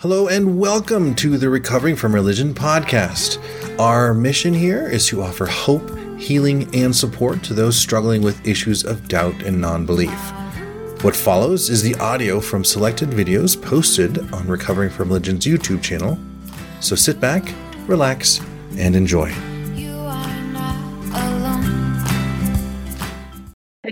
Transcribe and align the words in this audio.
Hello 0.00 0.28
and 0.28 0.60
welcome 0.60 1.12
to 1.16 1.36
the 1.36 1.50
Recovering 1.50 1.96
from 1.96 2.14
Religion 2.14 2.54
podcast. 2.54 3.42
Our 3.80 4.14
mission 4.14 4.54
here 4.54 4.86
is 4.86 5.08
to 5.08 5.20
offer 5.22 5.44
hope, 5.44 5.90
healing, 6.16 6.72
and 6.72 6.94
support 6.94 7.42
to 7.42 7.52
those 7.52 7.76
struggling 7.76 8.22
with 8.22 8.46
issues 8.46 8.84
of 8.84 9.08
doubt 9.08 9.42
and 9.42 9.60
non 9.60 9.86
belief. 9.86 10.32
What 11.02 11.16
follows 11.16 11.68
is 11.68 11.82
the 11.82 11.96
audio 11.96 12.38
from 12.38 12.62
selected 12.62 13.08
videos 13.08 13.60
posted 13.60 14.32
on 14.32 14.46
Recovering 14.46 14.90
from 14.90 15.08
Religion's 15.08 15.44
YouTube 15.44 15.82
channel. 15.82 16.16
So 16.78 16.94
sit 16.94 17.18
back, 17.18 17.52
relax, 17.88 18.40
and 18.76 18.94
enjoy. 18.94 19.34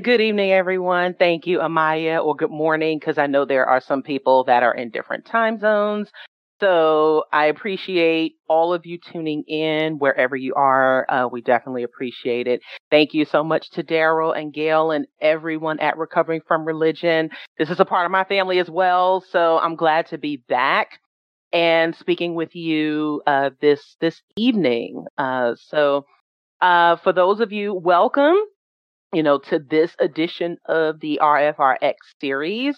Good 0.07 0.21
evening, 0.21 0.53
everyone. 0.53 1.15
Thank 1.15 1.49
you, 1.49 1.59
Amaya, 1.59 2.25
or 2.25 2.37
good 2.37 2.53
morning, 2.53 3.01
because 3.01 3.19
I 3.19 3.27
know 3.27 3.45
there 3.45 3.67
are 3.67 3.81
some 3.81 4.05
people 4.05 4.45
that 4.45 4.63
are 4.63 4.73
in 4.73 4.91
different 4.91 5.25
time 5.25 5.59
zones. 5.59 6.13
So 6.61 7.25
I 7.33 7.47
appreciate 7.47 8.35
all 8.49 8.73
of 8.73 8.87
you 8.87 8.99
tuning 8.99 9.43
in 9.49 9.99
wherever 9.99 10.37
you 10.37 10.55
are. 10.55 11.11
Uh, 11.11 11.27
we 11.27 11.41
definitely 11.41 11.83
appreciate 11.83 12.47
it. 12.47 12.61
Thank 12.89 13.15
you 13.15 13.25
so 13.25 13.43
much 13.43 13.69
to 13.71 13.83
Darrel 13.83 14.31
and 14.31 14.55
Gayle 14.55 14.93
and 14.93 15.09
everyone 15.21 15.81
at 15.81 15.99
Recovering 15.99 16.43
from 16.47 16.65
Religion. 16.65 17.31
This 17.59 17.69
is 17.69 17.81
a 17.81 17.85
part 17.85 18.07
of 18.07 18.13
my 18.13 18.23
family 18.23 18.61
as 18.61 18.71
well, 18.71 19.25
so 19.33 19.59
I'm 19.59 19.75
glad 19.75 20.07
to 20.11 20.19
be 20.19 20.37
back 20.37 21.01
and 21.53 21.97
speaking 21.97 22.37
with 22.37 22.55
you 22.55 23.23
uh, 23.27 23.51
this 23.61 23.97
this 24.01 24.23
evening. 24.37 25.07
Uh, 25.19 25.57
so 25.57 26.07
uh, 26.61 26.95
for 26.95 27.13
those 27.13 27.41
of 27.41 27.51
you, 27.51 27.75
welcome 27.75 28.37
you 29.17 29.23
know, 29.23 29.39
to 29.39 29.59
this 29.59 29.93
edition 29.99 30.59
of 30.69 31.01
the 31.01 31.19
RFRX 31.23 31.95
series. 32.21 32.77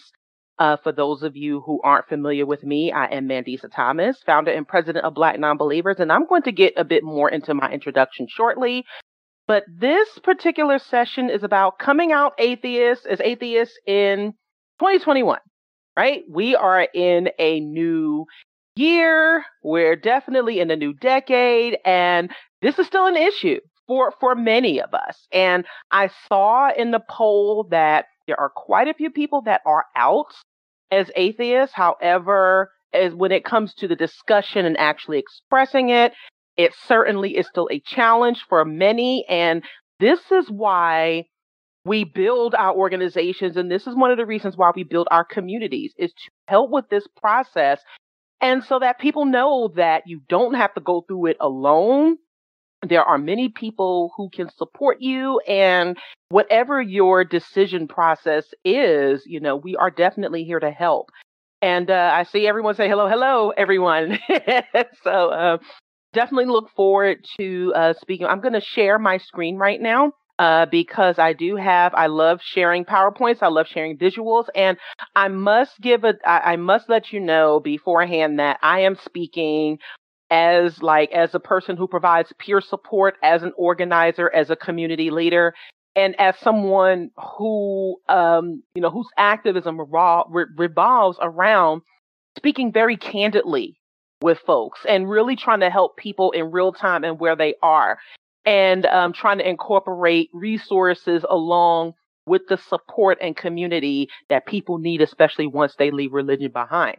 Uh, 0.57 0.77
for 0.77 0.93
those 0.93 1.21
of 1.21 1.35
you 1.35 1.59
who 1.65 1.81
aren't 1.83 2.07
familiar 2.07 2.45
with 2.45 2.63
me, 2.63 2.93
I 2.93 3.07
am 3.07 3.27
Mandisa 3.27 3.69
Thomas, 3.69 4.17
founder 4.25 4.49
and 4.49 4.65
president 4.65 5.03
of 5.03 5.13
Black 5.13 5.35
Nonbelievers, 5.35 5.99
and 5.99 6.13
I'm 6.13 6.25
going 6.27 6.43
to 6.43 6.53
get 6.53 6.75
a 6.77 6.85
bit 6.85 7.03
more 7.03 7.29
into 7.29 7.53
my 7.53 7.69
introduction 7.69 8.25
shortly. 8.29 8.85
But 9.47 9.65
this 9.67 10.07
particular 10.23 10.79
session 10.79 11.29
is 11.29 11.43
about 11.43 11.77
coming 11.77 12.13
out 12.13 12.35
atheists 12.39 13.05
as 13.05 13.19
atheists 13.19 13.77
in 13.85 14.31
2021, 14.79 15.39
right? 15.97 16.21
We 16.29 16.55
are 16.55 16.87
in 16.93 17.31
a 17.37 17.59
new 17.59 18.27
year. 18.77 19.43
We're 19.61 19.97
definitely 19.97 20.61
in 20.61 20.71
a 20.71 20.77
new 20.77 20.93
decade, 20.93 21.79
and 21.83 22.31
this 22.61 22.79
is 22.79 22.87
still 22.87 23.07
an 23.07 23.17
issue 23.17 23.59
for 23.89 24.13
for 24.19 24.35
many 24.35 24.79
of 24.79 24.93
us. 24.93 25.27
And 25.33 25.65
I 25.91 26.11
saw 26.27 26.69
in 26.71 26.91
the 26.91 27.01
poll 27.09 27.67
that 27.71 28.05
there 28.27 28.39
are 28.39 28.51
quite 28.55 28.87
a 28.87 28.93
few 28.93 29.09
people 29.09 29.41
that 29.47 29.61
are 29.65 29.85
out 29.95 30.31
as 30.91 31.09
atheists. 31.15 31.75
However, 31.75 32.71
as 32.93 33.15
when 33.15 33.31
it 33.31 33.43
comes 33.43 33.73
to 33.75 33.87
the 33.87 33.95
discussion 33.95 34.65
and 34.65 34.77
actually 34.77 35.17
expressing 35.17 35.89
it, 35.89 36.13
it 36.55 36.71
certainly 36.87 37.35
is 37.35 37.47
still 37.47 37.67
a 37.71 37.79
challenge 37.79 38.45
for 38.47 38.63
many. 38.63 39.25
And 39.27 39.63
this 39.99 40.19
is 40.31 40.45
why 40.49 41.25
we 41.83 42.03
build 42.03 42.53
our 42.53 42.75
organizations. 42.75 43.57
And 43.57 43.71
this 43.71 43.87
is 43.87 43.95
one 43.95 44.11
of 44.11 44.17
the 44.17 44.25
reasons 44.25 44.55
why 44.55 44.71
we 44.75 44.83
build 44.83 45.07
our 45.09 45.25
communities 45.25 45.93
is 45.97 46.11
to 46.11 46.31
help 46.47 46.69
with 46.69 46.89
this 46.89 47.07
process. 47.19 47.81
And 48.39 48.63
so 48.63 48.77
that 48.79 48.99
people 48.99 49.25
know 49.25 49.71
that 49.75 50.03
you 50.05 50.21
don't 50.29 50.53
have 50.53 50.75
to 50.75 50.81
go 50.81 51.03
through 51.07 51.27
it 51.27 51.37
alone 51.41 52.17
there 52.87 53.03
are 53.03 53.17
many 53.17 53.49
people 53.49 54.11
who 54.15 54.29
can 54.29 54.49
support 54.57 55.01
you 55.01 55.39
and 55.47 55.97
whatever 56.29 56.81
your 56.81 57.23
decision 57.23 57.87
process 57.87 58.45
is, 58.63 59.23
you 59.25 59.39
know, 59.39 59.55
we 59.55 59.75
are 59.75 59.91
definitely 59.91 60.43
here 60.43 60.59
to 60.59 60.71
help. 60.71 61.09
And 61.61 61.91
uh, 61.91 62.11
I 62.13 62.23
see 62.23 62.47
everyone 62.47 62.75
say 62.75 62.87
hello, 62.87 63.07
hello, 63.09 63.49
everyone. 63.49 64.19
so 65.03 65.29
uh, 65.29 65.57
definitely 66.13 66.45
look 66.45 66.69
forward 66.75 67.25
to 67.39 67.73
uh, 67.75 67.93
speaking. 67.99 68.27
I'm 68.27 68.39
going 68.39 68.53
to 68.53 68.61
share 68.61 68.97
my 68.97 69.17
screen 69.17 69.57
right 69.57 69.81
now. 69.81 70.13
Uh, 70.37 70.65
because 70.67 71.19
I 71.19 71.33
do 71.33 71.57
have, 71.57 71.93
I 71.93 72.07
love 72.07 72.39
sharing 72.41 72.85
PowerPoints. 72.85 73.39
I 73.41 73.49
love 73.49 73.67
sharing 73.67 73.97
visuals. 73.97 74.45
And 74.55 74.77
I 75.13 75.27
must 75.27 75.81
give 75.81 76.05
a, 76.05 76.13
I, 76.25 76.53
I 76.53 76.55
must 76.55 76.87
let 76.87 77.11
you 77.11 77.19
know 77.19 77.59
beforehand 77.59 78.39
that 78.39 78.57
I 78.63 78.79
am 78.79 78.95
speaking 78.95 79.79
as 80.29 80.81
like 80.81 81.11
as 81.11 81.33
a 81.33 81.39
person 81.39 81.75
who 81.75 81.87
provides 81.87 82.31
peer 82.39 82.61
support 82.61 83.15
as 83.23 83.43
an 83.43 83.51
organizer 83.57 84.33
as 84.33 84.49
a 84.49 84.55
community 84.55 85.09
leader 85.09 85.53
and 85.95 86.19
as 86.19 86.37
someone 86.39 87.09
who 87.37 87.97
um 88.09 88.61
you 88.75 88.81
know 88.81 88.89
whose 88.89 89.09
activism 89.17 89.79
revolves 89.79 91.17
around 91.21 91.81
speaking 92.37 92.71
very 92.71 92.95
candidly 92.95 93.79
with 94.21 94.39
folks 94.39 94.81
and 94.87 95.09
really 95.09 95.35
trying 95.35 95.61
to 95.61 95.69
help 95.69 95.97
people 95.97 96.31
in 96.31 96.51
real 96.51 96.73
time 96.73 97.03
and 97.03 97.19
where 97.19 97.35
they 97.35 97.55
are 97.63 97.97
and 98.45 98.85
um, 98.85 99.13
trying 99.13 99.37
to 99.37 99.47
incorporate 99.47 100.29
resources 100.33 101.25
along 101.29 101.93
with 102.25 102.41
the 102.49 102.57
support 102.57 103.17
and 103.21 103.35
community 103.35 104.07
that 104.29 104.45
people 104.45 104.77
need 104.77 105.01
especially 105.01 105.47
once 105.47 105.75
they 105.77 105.89
leave 105.89 106.13
religion 106.13 106.51
behind 106.51 106.97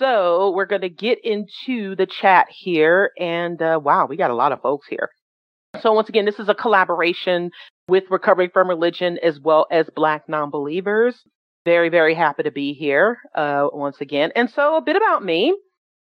so 0.00 0.50
we're 0.56 0.66
going 0.66 0.80
to 0.80 0.88
get 0.88 1.18
into 1.22 1.94
the 1.94 2.06
chat 2.06 2.46
here. 2.50 3.12
And 3.18 3.60
uh, 3.60 3.78
wow, 3.82 4.06
we 4.06 4.16
got 4.16 4.30
a 4.30 4.34
lot 4.34 4.50
of 4.50 4.62
folks 4.62 4.88
here. 4.88 5.10
So 5.80 5.92
once 5.92 6.08
again, 6.08 6.24
this 6.24 6.40
is 6.40 6.48
a 6.48 6.54
collaboration 6.54 7.50
with 7.86 8.04
Recovering 8.10 8.50
from 8.50 8.68
Religion 8.68 9.18
as 9.22 9.38
well 9.38 9.66
as 9.70 9.88
Black 9.94 10.26
Nonbelievers. 10.26 11.16
Very, 11.66 11.90
very 11.90 12.14
happy 12.14 12.42
to 12.42 12.50
be 12.50 12.72
here 12.72 13.18
uh, 13.34 13.68
once 13.72 14.00
again. 14.00 14.32
And 14.34 14.50
so 14.50 14.76
a 14.76 14.82
bit 14.82 14.96
about 14.96 15.22
me. 15.22 15.54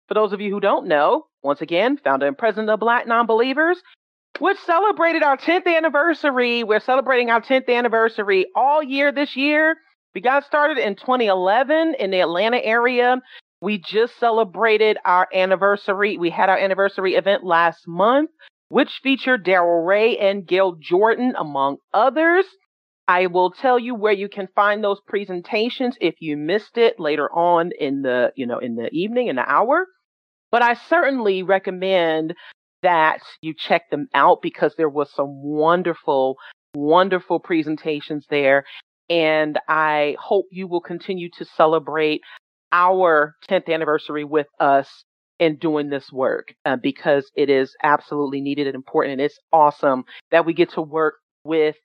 For 0.09 0.15
those 0.15 0.33
of 0.33 0.41
you 0.41 0.51
who 0.51 0.61
don't 0.61 0.87
know, 0.87 1.27
once 1.43 1.63
again, 1.63 1.97
founder 1.97 2.27
and 2.27 2.37
president 2.37 2.69
of 2.71 2.81
Black 2.81 3.07
Nonbelievers, 3.07 3.77
which 4.41 4.59
celebrated 4.67 5.23
our 5.23 5.39
10th 5.39 5.67
anniversary. 5.67 6.65
We're 6.65 6.81
celebrating 6.81 7.31
our 7.31 7.41
10th 7.41 7.69
anniversary 7.69 8.47
all 8.57 8.83
year 8.83 9.13
this 9.13 9.35
year. 9.37 9.77
We 10.15 10.21
got 10.21 10.45
started 10.45 10.79
in 10.79 10.97
2011 10.97 11.95
in 11.99 12.11
the 12.11 12.21
Atlanta 12.21 12.59
area 12.59 13.23
we 13.65 13.79
just 13.79 14.19
celebrated 14.21 14.99
our 15.07 15.27
anniversary. 15.35 16.19
We 16.19 16.29
had 16.29 16.51
our 16.51 16.59
anniversary 16.59 17.15
event 17.15 17.45
last 17.45 17.89
month, 17.89 18.31
which 18.69 19.01
featured 19.03 19.43
Darrel 19.43 19.85
Ray 19.85 20.19
and 20.19 20.47
Gayle 20.47 20.77
Jordan, 20.79 21.35
among 21.39 21.79
others. 21.95 22.45
I 23.09 23.27
will 23.27 23.51
tell 23.51 23.79
you 23.79 23.95
where 23.95 24.13
you 24.13 24.29
can 24.29 24.49
find 24.55 24.85
those 24.85 25.01
presentations 25.09 25.97
if 26.01 26.17
you 26.21 26.37
missed 26.37 26.77
it 26.77 27.01
later 27.01 27.29
on 27.33 27.71
in 27.79 28.03
the, 28.03 28.33
you 28.37 28.47
know, 28.47 28.59
in 28.59 28.77
the 28.77 28.91
evening, 28.93 29.29
in 29.29 29.37
the 29.37 29.51
hour. 29.51 29.87
But 30.51 30.63
I 30.63 30.75
certainly 30.75 31.43
recommend 31.43 32.35
that 32.83 33.21
you 33.41 33.55
check 33.57 33.89
them 33.91 34.09
out 34.13 34.43
because 34.43 34.75
there 34.77 34.91
was 34.91 35.11
some 35.15 35.43
wonderful, 35.43 36.37
wonderful 36.75 37.41
presentations 37.41 38.27
there. 38.29 38.65
And 39.09 39.59
I 39.69 40.17
hope 40.21 40.47
you 40.51 40.67
will 40.67 40.81
continue 40.83 41.31
to 41.39 41.47
celebrate 41.57 42.21
our 42.75 43.37
10th 43.49 43.73
anniversary 43.73 44.25
with 44.25 44.49
us 44.59 45.05
in 45.39 45.57
doing 45.57 45.91
this 45.91 46.11
work 46.13 46.55
uh, 46.65 46.77
because 46.77 47.31
it 47.37 47.49
is 47.49 47.75
absolutely 47.83 48.41
needed 48.41 48.67
and 48.67 48.75
important. 48.75 49.13
And 49.13 49.21
it's 49.21 49.39
awesome 49.53 50.05
that 50.33 50.45
we 50.45 50.55
get 50.55 50.73
to 50.73 50.83
work 50.83 51.15
with 51.45 51.77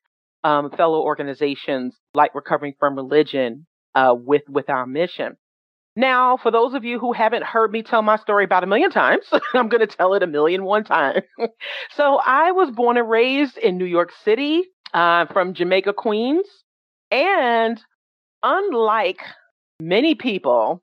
um, 0.43 0.71
fellow 0.71 1.01
organizations 1.01 1.95
like 2.15 2.33
Recovering 2.33 2.73
from 2.79 2.95
Religion 2.95 3.67
uh, 3.93 4.15
with 4.17 4.43
with 4.49 4.69
our 4.69 4.85
mission. 4.85 5.37
Now, 5.95 6.37
for 6.37 6.49
those 6.49 6.73
of 6.73 6.85
you 6.85 6.97
who 6.97 7.13
haven't 7.13 7.43
heard 7.43 7.71
me 7.71 7.83
tell 7.83 8.01
my 8.01 8.15
story 8.15 8.45
about 8.45 8.63
a 8.63 8.67
million 8.67 8.89
times, 8.89 9.25
I'm 9.53 9.69
going 9.69 9.85
to 9.85 9.87
tell 9.87 10.13
it 10.13 10.23
a 10.23 10.27
million 10.27 10.63
one 10.63 10.85
time. 10.85 11.21
so, 11.95 12.19
I 12.25 12.51
was 12.51 12.71
born 12.71 12.97
and 12.97 13.09
raised 13.09 13.57
in 13.57 13.77
New 13.77 13.85
York 13.85 14.11
City 14.23 14.63
uh, 14.93 15.25
from 15.27 15.53
Jamaica, 15.53 15.93
Queens. 15.93 16.47
And 17.11 17.79
unlike 18.43 19.19
many 19.79 20.15
people 20.15 20.81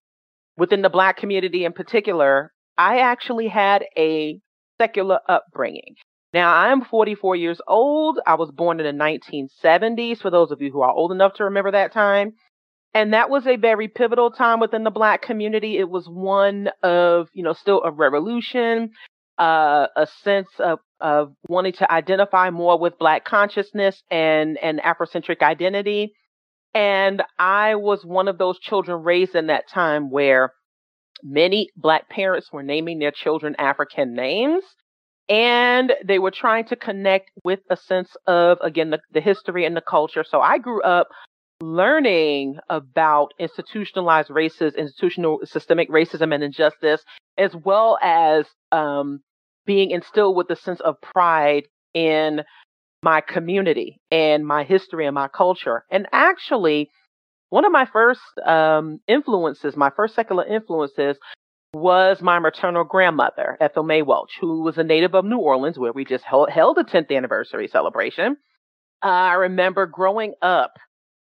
within 0.57 0.83
the 0.83 0.91
Black 0.91 1.17
community 1.17 1.65
in 1.65 1.73
particular, 1.73 2.53
I 2.79 3.01
actually 3.01 3.49
had 3.49 3.85
a 3.97 4.41
secular 4.81 5.21
upbringing. 5.29 5.97
Now, 6.33 6.55
I'm 6.55 6.85
44 6.85 7.37
years 7.37 7.61
old. 7.67 8.19
I 8.27 8.35
was 8.35 8.51
born 8.51 8.81
in 8.81 8.87
the 8.87 9.05
1970s, 9.05 10.19
for 10.19 10.31
those 10.31 10.51
of 10.51 10.61
you 10.61 10.71
who 10.71 10.83
are 10.83 10.91
old 10.91 11.13
enough 11.13 11.35
to 11.35 11.45
remember 11.45 11.73
that 11.73 11.93
time. 11.93 12.33
And 12.93 13.13
that 13.13 13.31
was 13.31 13.47
a 13.47 13.57
very 13.57 13.89
pivotal 13.89 14.31
time 14.31 14.61
within 14.61 14.85
the 14.85 14.91
Black 14.91 15.23
community. 15.23 15.79
It 15.79 15.89
was 15.89 16.07
one 16.07 16.71
of, 16.83 17.29
you 17.33 17.43
know, 17.43 17.53
still 17.53 17.83
a 17.85 17.91
revolution, 17.91 18.91
uh, 19.39 19.87
a 19.97 20.07
sense 20.25 20.49
of, 20.59 20.79
of 21.01 21.33
wanting 21.49 21.75
to 21.75 21.93
identify 21.93 22.51
more 22.51 22.79
with 22.79 22.99
Black 22.99 23.25
consciousness 23.25 24.03
and, 24.11 24.59
and 24.63 24.81
Afrocentric 24.81 25.43
identity. 25.43 26.15
And 26.77 27.23
I 27.39 27.77
was 27.77 28.05
one 28.05 28.29
of 28.29 28.37
those 28.37 28.59
children 28.59 29.03
raised 29.03 29.35
in 29.35 29.47
that 29.47 29.67
time 29.67 30.11
where 30.11 30.53
many 31.23 31.71
black 31.75 32.11
parents 32.11 32.53
were 32.53 32.63
naming 32.63 32.99
their 32.99 33.11
children 33.11 33.57
African 33.59 34.15
names. 34.15 34.63
And 35.27 35.95
they 36.05 36.19
were 36.19 36.31
trying 36.31 36.67
to 36.67 36.77
connect 36.77 37.31
with 37.43 37.61
a 37.71 37.79
sense 37.79 38.11
of, 38.27 38.59
again, 38.61 38.91
the, 38.91 39.01
the 39.11 39.23
history 39.23 39.65
and 39.65 39.75
the 39.75 39.81
culture. 39.81 40.23
So 40.23 40.43
I 40.43 40.59
grew 40.59 40.83
up 40.83 41.09
learning 41.63 42.59
about 42.69 43.33
institutionalized 43.39 44.29
racism, 44.29 44.77
institutional 44.77 45.41
systemic 45.45 45.89
racism 45.91 46.35
and 46.35 46.45
injustice, 46.45 47.03
as 47.39 47.57
well 47.57 47.99
as 48.03 48.45
um, 48.71 49.21
being 49.65 49.93
instilled 49.93 50.37
with 50.37 50.51
a 50.51 50.57
sense 50.57 50.81
of 50.81 51.01
pride 51.01 51.65
in 51.95 52.43
my 53.03 53.21
community 53.21 54.01
and 54.11 54.47
my 54.47 54.65
history 54.65 55.07
and 55.07 55.15
my 55.15 55.29
culture. 55.29 55.85
And 55.91 56.07
actually, 56.13 56.91
one 57.51 57.65
of 57.65 57.73
my 57.73 57.87
first 57.87 58.21
um, 58.45 59.01
influences, 59.07 59.77
my 59.77 59.91
first 59.95 60.15
secular 60.15 60.45
influences, 60.45 61.17
was 61.73 62.23
my 62.23 62.39
maternal 62.39 62.85
grandmother, 62.85 63.57
Ethel 63.61 63.83
May 63.83 64.03
Welch, 64.03 64.31
who 64.41 64.63
was 64.63 64.79
a 64.79 64.85
native 64.85 65.15
of 65.15 65.25
New 65.25 65.39
Orleans, 65.39 65.79
where 65.79 65.93
we 65.93 66.05
just 66.05 66.25
held, 66.25 66.49
held 66.49 66.79
a 66.79 66.85
10th 66.85 67.15
anniversary 67.15 67.69
celebration. 67.69 68.37
Uh, 69.05 69.09
I 69.09 69.35
remember 69.35 69.87
growing 69.87 70.35
up, 70.41 70.73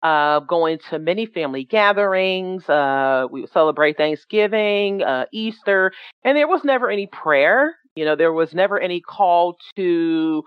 uh, 0.02 0.42
going 0.42 0.80
to 0.90 1.00
many 1.00 1.26
family 1.26 1.64
gatherings. 1.64 2.68
Uh, 2.68 3.26
we 3.32 3.42
would 3.42 3.52
celebrate 3.52 3.96
Thanksgiving, 3.96 5.02
uh, 5.02 5.26
Easter, 5.32 5.94
and 6.26 6.38
there 6.38 6.48
was 6.48 6.64
never 6.66 6.90
any 6.90 7.08
prayer. 7.08 7.76
You 7.96 8.04
know, 8.04 8.18
there 8.18 8.34
was 8.34 8.54
never 8.54 8.78
any 8.80 9.00
call 9.00 9.56
to 9.78 10.44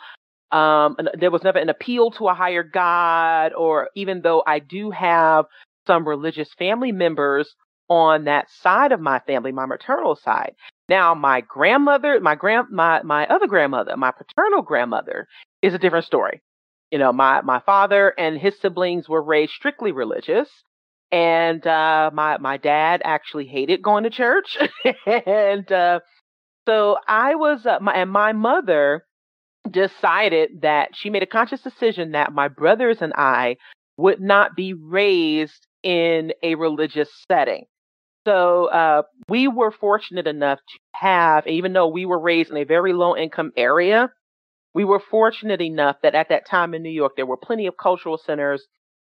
um, 0.53 0.97
there 1.19 1.31
was 1.31 1.43
never 1.43 1.59
an 1.59 1.69
appeal 1.69 2.11
to 2.13 2.29
a 2.29 2.35
higher 2.35 2.63
God, 2.63 3.53
or 3.53 3.91
even 3.95 4.23
though 4.23 4.43
I 4.47 4.59
do 4.61 4.91
have 4.91 5.47
some 5.87 6.07
religious 6.07 6.53
family 6.59 6.93
members 6.93 7.55
on 7.89 8.25
that 8.25 8.51
side 8.51 8.93
of 8.93 9.01
my 9.01 9.21
family, 9.21 9.53
my 9.53 9.67
maternal 9.67 10.17
side. 10.17 10.55
Now, 10.89 11.15
my 11.15 11.41
grandmother, 11.41 12.21
my 12.21 12.35
grand, 12.35 12.69
my 12.71 13.03
my 13.03 13.27
other 13.27 13.47
grandmother, 13.47 13.97
my 13.97 14.13
paternal 14.13 14.63
grandmother, 14.63 15.27
is 15.63 15.75
a 15.75 15.79
different 15.79 16.07
story. 16.07 16.43
You 16.91 16.99
know, 16.99 17.13
my 17.13 17.41
my 17.43 17.61
father 17.61 18.15
and 18.19 18.39
his 18.39 18.59
siblings 18.61 19.09
were 19.09 19.23
raised 19.23 19.53
strictly 19.53 19.93
religious, 19.93 20.49
and 21.11 21.67
uh, 21.67 22.11
my 22.13 22.39
my 22.39 22.57
dad 22.57 23.03
actually 23.05 23.47
hated 23.47 23.83
going 23.83 24.05
to 24.05 24.11
church, 24.11 24.59
and 25.07 25.71
uh, 25.73 26.01
so 26.67 26.99
I 27.09 27.35
was, 27.37 27.67
uh, 27.67 27.79
my, 27.81 27.95
and 27.95 28.11
my 28.11 28.33
mother 28.33 29.05
decided 29.67 30.63
that 30.63 30.91
she 30.95 31.11
made 31.11 31.23
a 31.23 31.27
conscious 31.27 31.61
decision 31.61 32.13
that 32.13 32.33
my 32.33 32.49
brothers 32.49 32.99
and 33.01 33.13
I 33.15 33.57
would 33.97 34.21
not 34.21 34.57
be 34.57 34.75
raised 34.75 35.67
in 35.83 36.33
a 36.43 36.55
religious 36.55 37.09
setting. 37.31 37.65
So 38.27 38.67
uh, 38.67 39.03
we 39.29 39.47
were 39.47 39.71
fortunate 39.71 40.27
enough 40.27 40.59
to 40.59 40.79
have, 40.95 41.47
even 41.47 41.73
though 41.73 41.87
we 41.87 42.07
were 42.07 42.19
raised 42.19 42.51
in 42.51 42.57
a 42.57 42.65
very 42.65 42.93
low 42.93 43.17
income 43.17 43.53
area, 43.57 44.11
we 44.75 44.85
were 44.85 45.01
fortunate 45.01 45.61
enough 45.61 45.97
that 46.03 46.15
at 46.15 46.29
that 46.31 46.47
time 46.47 46.75
in 46.75 46.83
New 46.83 46.91
York, 46.91 47.13
there 47.17 47.25
were 47.25 47.37
plenty 47.37 47.67
of 47.67 47.75
cultural 47.81 48.19
centers 48.19 48.67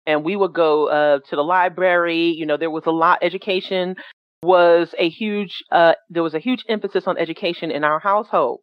and 0.05 0.23
we 0.23 0.35
would 0.35 0.53
go 0.53 0.87
uh, 0.89 1.19
to 1.29 1.35
the 1.35 1.41
library. 1.41 2.33
You 2.37 2.45
know, 2.45 2.57
there 2.57 2.69
was 2.69 2.85
a 2.85 2.91
lot, 2.91 3.19
education 3.21 3.95
was 4.43 4.93
a 4.99 5.09
huge, 5.09 5.63
uh, 5.71 5.93
there 6.09 6.21
was 6.21 6.35
a 6.35 6.39
huge 6.39 6.63
emphasis 6.69 7.05
on 7.07 7.17
education 7.17 7.71
in 7.71 7.83
our 7.83 7.99
household. 7.99 8.59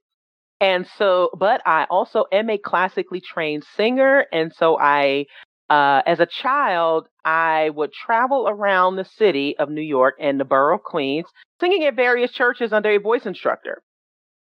And 0.62 0.87
so, 0.97 1.31
but 1.37 1.61
I 1.67 1.87
also 1.91 2.26
am 2.31 2.49
a 2.49 2.56
classically 2.56 3.20
trained 3.20 3.64
singer. 3.76 4.26
And 4.32 4.53
so 4.55 4.79
I, 4.79 5.26
uh, 5.69 6.03
as 6.06 6.20
a 6.20 6.26
child, 6.26 7.09
I 7.25 7.70
would 7.70 7.93
travel 7.93 8.47
around 8.49 8.94
the 8.94 9.05
city 9.05 9.56
of 9.59 9.70
New 9.70 9.82
York 9.82 10.14
and 10.20 10.38
the 10.38 10.44
borough 10.44 10.76
of 10.76 10.85
Queens, 10.85 11.26
singing 11.59 11.85
at 11.85 11.97
various 11.97 12.31
churches 12.31 12.73
under 12.73 12.91
a 12.91 12.99
voice 12.99 13.26
instructor. 13.26 13.82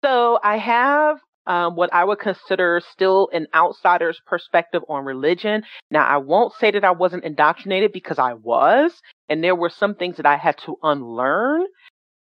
So 0.04 0.38
I 0.44 0.58
have 0.58 1.18
um, 1.48 1.74
what 1.74 1.92
I 1.92 2.04
would 2.04 2.20
consider 2.20 2.80
still 2.92 3.28
an 3.32 3.48
outsider's 3.52 4.20
perspective 4.24 4.82
on 4.88 5.04
religion. 5.04 5.64
Now, 5.90 6.06
I 6.06 6.18
won't 6.18 6.54
say 6.60 6.70
that 6.70 6.84
I 6.84 6.92
wasn't 6.92 7.24
indoctrinated 7.24 7.90
because 7.92 8.20
I 8.20 8.34
was, 8.34 8.92
and 9.28 9.42
there 9.42 9.56
were 9.56 9.70
some 9.70 9.96
things 9.96 10.18
that 10.18 10.26
I 10.26 10.36
had 10.36 10.56
to 10.66 10.76
unlearn, 10.84 11.66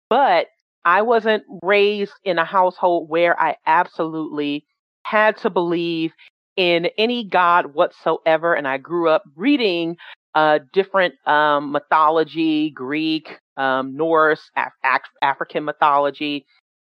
but 0.09 0.47
I 0.85 1.01
wasn't 1.01 1.43
raised 1.63 2.13
in 2.23 2.37
a 2.39 2.45
household 2.45 3.09
where 3.09 3.39
I 3.39 3.55
absolutely 3.65 4.65
had 5.03 5.37
to 5.37 5.49
believe 5.49 6.13
in 6.55 6.87
any 6.97 7.23
God 7.23 7.73
whatsoever. 7.73 8.53
And 8.53 8.67
I 8.67 8.77
grew 8.77 9.09
up 9.09 9.23
reading 9.35 9.97
uh, 10.35 10.59
different 10.73 11.15
um, 11.27 11.71
mythology, 11.71 12.69
Greek, 12.71 13.37
um, 13.57 13.95
Norse, 13.95 14.49
Af- 14.55 14.73
Af- 14.83 15.01
African 15.21 15.65
mythology. 15.65 16.45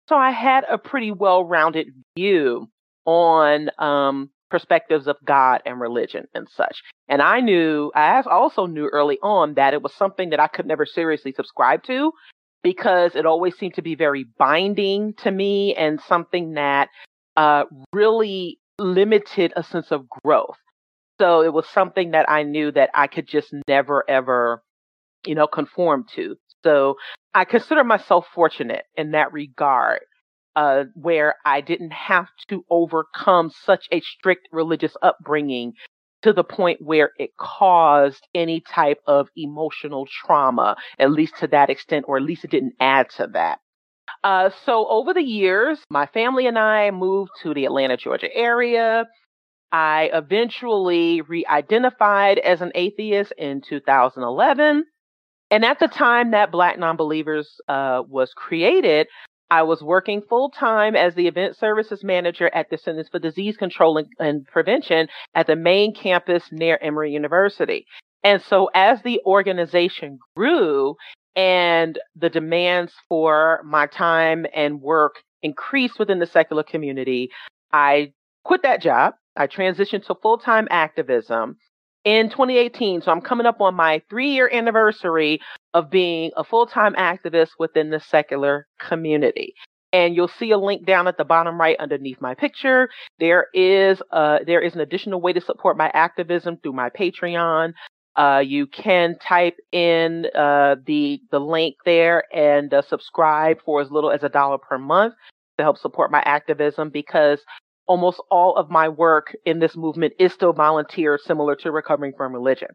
So 0.08 0.16
I 0.16 0.30
had 0.30 0.64
a 0.68 0.78
pretty 0.78 1.12
well 1.12 1.44
rounded 1.44 1.88
view 2.16 2.68
on 3.04 3.70
um, 3.78 4.30
perspectives 4.50 5.06
of 5.06 5.16
God 5.24 5.60
and 5.66 5.80
religion 5.80 6.26
and 6.34 6.48
such. 6.48 6.82
And 7.08 7.22
I 7.22 7.40
knew, 7.40 7.92
I 7.94 8.22
also 8.22 8.66
knew 8.66 8.88
early 8.88 9.18
on 9.22 9.54
that 9.54 9.74
it 9.74 9.82
was 9.82 9.94
something 9.94 10.30
that 10.30 10.40
I 10.40 10.46
could 10.46 10.66
never 10.66 10.86
seriously 10.86 11.32
subscribe 11.36 11.82
to 11.84 12.12
because 12.62 13.14
it 13.14 13.26
always 13.26 13.56
seemed 13.56 13.74
to 13.74 13.82
be 13.82 13.94
very 13.94 14.26
binding 14.38 15.14
to 15.18 15.30
me 15.30 15.74
and 15.74 16.00
something 16.00 16.54
that 16.54 16.88
uh, 17.36 17.64
really 17.92 18.58
limited 18.78 19.52
a 19.56 19.62
sense 19.62 19.90
of 19.90 20.06
growth. 20.08 20.56
So 21.20 21.42
it 21.42 21.52
was 21.52 21.68
something 21.68 22.12
that 22.12 22.30
I 22.30 22.42
knew 22.44 22.70
that 22.72 22.90
I 22.94 23.06
could 23.06 23.26
just 23.26 23.52
never 23.66 24.08
ever, 24.08 24.62
you 25.26 25.34
know, 25.34 25.46
conform 25.46 26.04
to. 26.14 26.36
So 26.64 26.96
I 27.34 27.44
consider 27.44 27.84
myself 27.84 28.26
fortunate 28.34 28.84
in 28.96 29.12
that 29.12 29.32
regard, 29.32 30.00
uh, 30.56 30.84
where 30.94 31.36
I 31.44 31.60
didn't 31.60 31.92
have 31.92 32.26
to 32.48 32.64
overcome 32.70 33.50
such 33.64 33.86
a 33.92 34.00
strict 34.00 34.48
religious 34.52 34.96
upbringing 35.02 35.74
to 36.22 36.32
the 36.32 36.44
point 36.44 36.80
where 36.82 37.12
it 37.18 37.36
caused 37.36 38.26
any 38.34 38.60
type 38.60 39.00
of 39.06 39.28
emotional 39.36 40.06
trauma, 40.06 40.76
at 40.98 41.10
least 41.12 41.34
to 41.38 41.46
that 41.48 41.70
extent, 41.70 42.04
or 42.08 42.16
at 42.16 42.22
least 42.22 42.44
it 42.44 42.50
didn't 42.50 42.74
add 42.80 43.08
to 43.10 43.28
that. 43.32 43.58
Uh, 44.24 44.50
so 44.64 44.86
over 44.88 45.14
the 45.14 45.22
years, 45.22 45.78
my 45.90 46.06
family 46.06 46.46
and 46.46 46.58
I 46.58 46.90
moved 46.90 47.30
to 47.42 47.54
the 47.54 47.64
Atlanta, 47.66 47.96
Georgia 47.96 48.34
area. 48.34 49.06
I 49.70 50.10
eventually 50.12 51.20
re 51.20 51.44
identified 51.46 52.38
as 52.38 52.60
an 52.62 52.72
atheist 52.74 53.32
in 53.38 53.60
2011. 53.60 54.84
And 55.50 55.64
at 55.64 55.78
the 55.78 55.88
time 55.88 56.32
that 56.32 56.50
Black 56.50 56.78
Nonbelievers 56.78 57.46
uh, 57.68 58.02
was 58.06 58.32
created, 58.34 59.06
I 59.50 59.62
was 59.62 59.82
working 59.82 60.22
full 60.22 60.50
time 60.50 60.94
as 60.94 61.14
the 61.14 61.26
event 61.26 61.56
services 61.56 62.04
manager 62.04 62.50
at 62.54 62.70
the 62.70 62.78
Centers 62.78 63.08
for 63.08 63.18
Disease 63.18 63.56
Control 63.56 63.98
and, 63.98 64.08
and, 64.18 64.46
Prevention 64.46 65.08
at 65.34 65.46
the 65.46 65.56
main 65.56 65.94
campus 65.94 66.44
near 66.52 66.78
Emory 66.82 67.12
University. 67.12 67.86
And 68.22 68.42
so 68.42 68.70
as 68.74 69.02
the 69.02 69.20
organization 69.24 70.18
grew 70.36 70.96
and 71.34 71.98
the 72.16 72.28
demands 72.28 72.92
for 73.08 73.62
my 73.64 73.86
time 73.86 74.44
and 74.54 74.82
work 74.82 75.16
increased 75.42 75.98
within 75.98 76.18
the 76.18 76.26
secular 76.26 76.62
community, 76.62 77.30
I 77.72 78.12
quit 78.44 78.62
that 78.62 78.82
job. 78.82 79.14
I 79.36 79.46
transitioned 79.46 80.04
to 80.06 80.14
full 80.16 80.38
time 80.38 80.68
activism 80.70 81.56
in 82.04 82.30
2018. 82.30 83.02
So 83.02 83.10
I'm 83.10 83.20
coming 83.20 83.46
up 83.46 83.60
on 83.60 83.74
my 83.74 84.02
three 84.08 84.30
year 84.30 84.50
anniversary 84.52 85.40
of 85.74 85.90
being 85.90 86.30
a 86.36 86.44
full 86.44 86.66
time 86.66 86.94
activist 86.94 87.50
within 87.58 87.90
the 87.90 88.00
secular 88.00 88.66
community. 88.80 89.54
And 89.92 90.14
you'll 90.14 90.28
see 90.28 90.50
a 90.50 90.58
link 90.58 90.86
down 90.86 91.08
at 91.08 91.16
the 91.16 91.24
bottom 91.24 91.58
right 91.58 91.76
underneath 91.78 92.20
my 92.20 92.34
picture. 92.34 92.90
There 93.18 93.46
is 93.54 94.02
uh, 94.12 94.40
there 94.46 94.60
is 94.60 94.74
an 94.74 94.80
additional 94.80 95.20
way 95.20 95.32
to 95.32 95.40
support 95.40 95.76
my 95.76 95.90
activism 95.94 96.58
through 96.62 96.74
my 96.74 96.90
Patreon. 96.90 97.72
Uh, 98.16 98.42
you 98.44 98.66
can 98.66 99.16
type 99.18 99.56
in 99.72 100.26
uh, 100.34 100.76
the 100.86 101.20
the 101.30 101.38
link 101.38 101.76
there 101.84 102.24
and 102.34 102.74
uh, 102.74 102.82
subscribe 102.82 103.58
for 103.64 103.80
as 103.80 103.90
little 103.90 104.10
as 104.10 104.22
a 104.22 104.28
dollar 104.28 104.58
per 104.58 104.76
month 104.76 105.14
to 105.56 105.62
help 105.62 105.78
support 105.78 106.10
my 106.10 106.22
activism 106.24 106.90
because 106.90 107.40
almost 107.88 108.20
all 108.30 108.56
of 108.56 108.70
my 108.70 108.88
work 108.88 109.34
in 109.44 109.58
this 109.58 109.76
movement 109.76 110.12
is 110.18 110.32
still 110.32 110.52
volunteer, 110.52 111.18
similar 111.22 111.56
to 111.56 111.72
recovering 111.72 112.12
from 112.16 112.32
religion. 112.32 112.68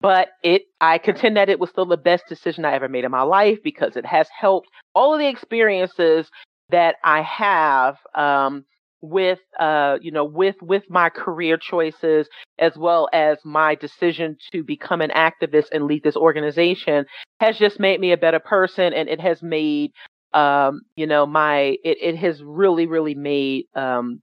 But 0.00 0.28
it, 0.42 0.62
I 0.80 0.98
contend 0.98 1.36
that 1.36 1.48
it 1.48 1.58
was 1.58 1.70
still 1.70 1.86
the 1.86 1.96
best 1.96 2.24
decision 2.28 2.64
I 2.64 2.74
ever 2.74 2.88
made 2.88 3.04
in 3.04 3.10
my 3.10 3.22
life 3.22 3.58
because 3.62 3.96
it 3.96 4.04
has 4.06 4.28
helped 4.38 4.68
all 4.94 5.14
of 5.14 5.20
the 5.20 5.28
experiences 5.28 6.30
that 6.70 6.96
I 7.04 7.22
have 7.22 7.96
um, 8.14 8.64
with, 9.00 9.38
uh, 9.58 9.98
you 10.02 10.10
know, 10.10 10.24
with 10.24 10.56
with 10.60 10.82
my 10.90 11.08
career 11.08 11.56
choices 11.56 12.28
as 12.58 12.76
well 12.76 13.08
as 13.12 13.38
my 13.44 13.74
decision 13.74 14.36
to 14.52 14.62
become 14.62 15.00
an 15.00 15.10
activist 15.10 15.66
and 15.72 15.84
lead 15.86 16.02
this 16.02 16.16
organization 16.16 17.06
has 17.40 17.58
just 17.58 17.80
made 17.80 18.00
me 18.00 18.12
a 18.12 18.16
better 18.16 18.40
person, 18.40 18.92
and 18.92 19.08
it 19.08 19.20
has 19.20 19.42
made, 19.42 19.92
um, 20.34 20.82
you 20.96 21.06
know, 21.06 21.24
my 21.26 21.76
it 21.84 21.98
it 22.02 22.16
has 22.16 22.42
really 22.42 22.86
really 22.86 23.14
made 23.14 23.64
um, 23.74 24.20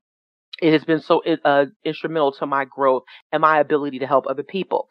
it 0.61 0.71
has 0.71 0.83
been 0.83 1.01
so 1.01 1.21
uh, 1.43 1.65
instrumental 1.83 2.31
to 2.33 2.45
my 2.45 2.65
growth 2.65 3.03
and 3.31 3.41
my 3.41 3.59
ability 3.59 3.99
to 3.99 4.07
help 4.07 4.25
other 4.27 4.43
people. 4.43 4.87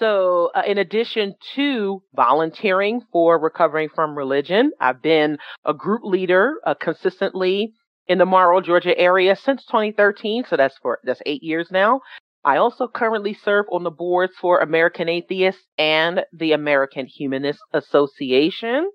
So, 0.00 0.50
uh, 0.56 0.62
in 0.66 0.78
addition 0.78 1.34
to 1.54 2.02
volunteering 2.16 3.02
for 3.12 3.38
recovering 3.38 3.88
from 3.94 4.18
religion, 4.18 4.72
I've 4.80 5.00
been 5.00 5.38
a 5.64 5.72
group 5.72 6.02
leader 6.02 6.56
uh, 6.66 6.74
consistently 6.74 7.72
in 8.08 8.18
the 8.18 8.26
Morrow, 8.26 8.60
Georgia 8.60 8.96
area 8.98 9.36
since 9.36 9.64
2013. 9.66 10.44
So 10.48 10.56
that's 10.56 10.76
for 10.78 10.98
that's 11.04 11.22
eight 11.26 11.42
years 11.42 11.68
now. 11.70 12.00
I 12.44 12.58
also 12.58 12.88
currently 12.88 13.34
serve 13.34 13.66
on 13.70 13.84
the 13.84 13.90
boards 13.90 14.34
for 14.40 14.58
American 14.58 15.08
Atheists 15.08 15.62
and 15.78 16.24
the 16.32 16.52
American 16.52 17.06
Humanist 17.06 17.60
Association. 17.72 18.90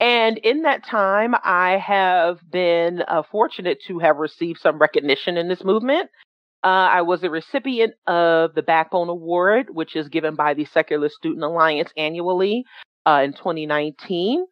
And 0.00 0.38
in 0.38 0.62
that 0.62 0.86
time, 0.86 1.34
I 1.42 1.78
have 1.84 2.38
been 2.48 3.02
uh, 3.02 3.22
fortunate 3.30 3.78
to 3.88 3.98
have 3.98 4.16
received 4.16 4.60
some 4.60 4.78
recognition 4.78 5.36
in 5.36 5.48
this 5.48 5.64
movement. 5.64 6.08
Uh, 6.62 6.66
I 6.66 7.02
was 7.02 7.22
a 7.22 7.30
recipient 7.30 7.94
of 8.06 8.54
the 8.54 8.62
Backbone 8.62 9.08
Award, 9.08 9.68
which 9.70 9.96
is 9.96 10.08
given 10.08 10.34
by 10.34 10.54
the 10.54 10.66
Secular 10.66 11.08
Student 11.08 11.44
Alliance 11.44 11.90
annually 11.96 12.64
uh, 13.06 13.22
in 13.24 13.32
2019. 13.32 14.44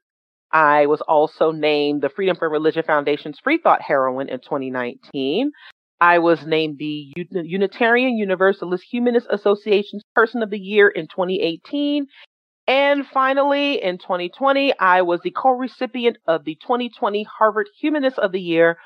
I 0.53 0.87
was 0.87 1.01
also 1.01 1.51
named 1.51 2.03
the 2.03 2.09
Freedom 2.09 2.37
from 2.37 2.53
Religion 2.53 2.85
Foundation's 2.85 3.39
Free 3.43 3.59
Thought 3.59 3.83
Heroine 3.83 4.29
in 4.29 4.39
2019. 4.39 5.51
I 6.01 6.19
was 6.19 6.45
named 6.47 6.79
the 6.79 7.13
Unitarian 7.33 8.17
Universalist 8.17 8.85
Humanist 8.91 9.27
Association's 9.31 10.03
Person 10.15 10.43
of 10.43 10.51
the 10.51 10.59
Year 10.59 10.89
in 10.89 11.07
2018. 11.09 12.07
And 12.69 13.07
finally, 13.07 13.83
in 13.83 13.99
2020, 13.99 14.79
I 14.79 15.03
was 15.03 15.21
the 15.23 15.31
co-recipient 15.31 16.19
of 16.27 16.45
the 16.45 16.57
2020 16.57 17.25
Harvard 17.39 17.69
Humanist 17.81 18.19
of 18.19 18.33
the 18.33 18.41
Year 18.41 18.79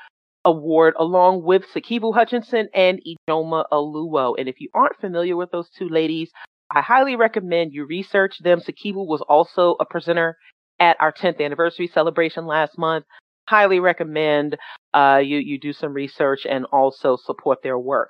Award, 0.45 0.93
along 0.99 1.43
with 1.43 1.65
Sikivu 1.73 2.13
Hutchinson 2.13 2.69
and 2.73 3.01
Ijeoma 3.05 3.65
Oluo. 3.71 4.35
And 4.37 4.47
if 4.47 4.59
you 4.59 4.69
aren't 4.73 4.99
familiar 4.99 5.35
with 5.35 5.51
those 5.51 5.69
two 5.69 5.89
ladies, 5.89 6.31
I 6.69 6.81
highly 6.81 7.15
recommend 7.15 7.73
you 7.73 7.85
research 7.85 8.37
them. 8.39 8.59
Sikivu 8.59 9.05
was 9.05 9.21
also 9.27 9.75
a 9.79 9.85
presenter 9.85 10.37
at 10.79 10.97
our 10.99 11.11
10th 11.11 11.43
anniversary 11.43 11.87
celebration 11.87 12.45
last 12.45 12.77
month 12.77 13.05
highly 13.51 13.79
recommend 13.81 14.57
uh, 14.93 15.21
you 15.23 15.37
you 15.37 15.59
do 15.59 15.73
some 15.73 15.93
research 15.93 16.45
and 16.49 16.65
also 16.71 17.17
support 17.17 17.59
their 17.63 17.77
work. 17.77 18.09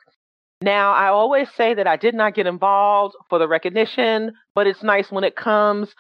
Now, 0.62 0.94
I 0.94 1.08
always 1.08 1.50
say 1.58 1.74
that 1.74 1.88
I 1.88 1.98
did 1.98 2.14
not 2.14 2.36
get 2.36 2.46
involved 2.46 3.16
for 3.30 3.40
the 3.40 3.48
recognition, 3.48 4.34
but 4.54 4.68
it's 4.68 4.84
nice 4.84 5.12
when 5.12 5.24
it 5.24 5.36
comes 5.36 5.94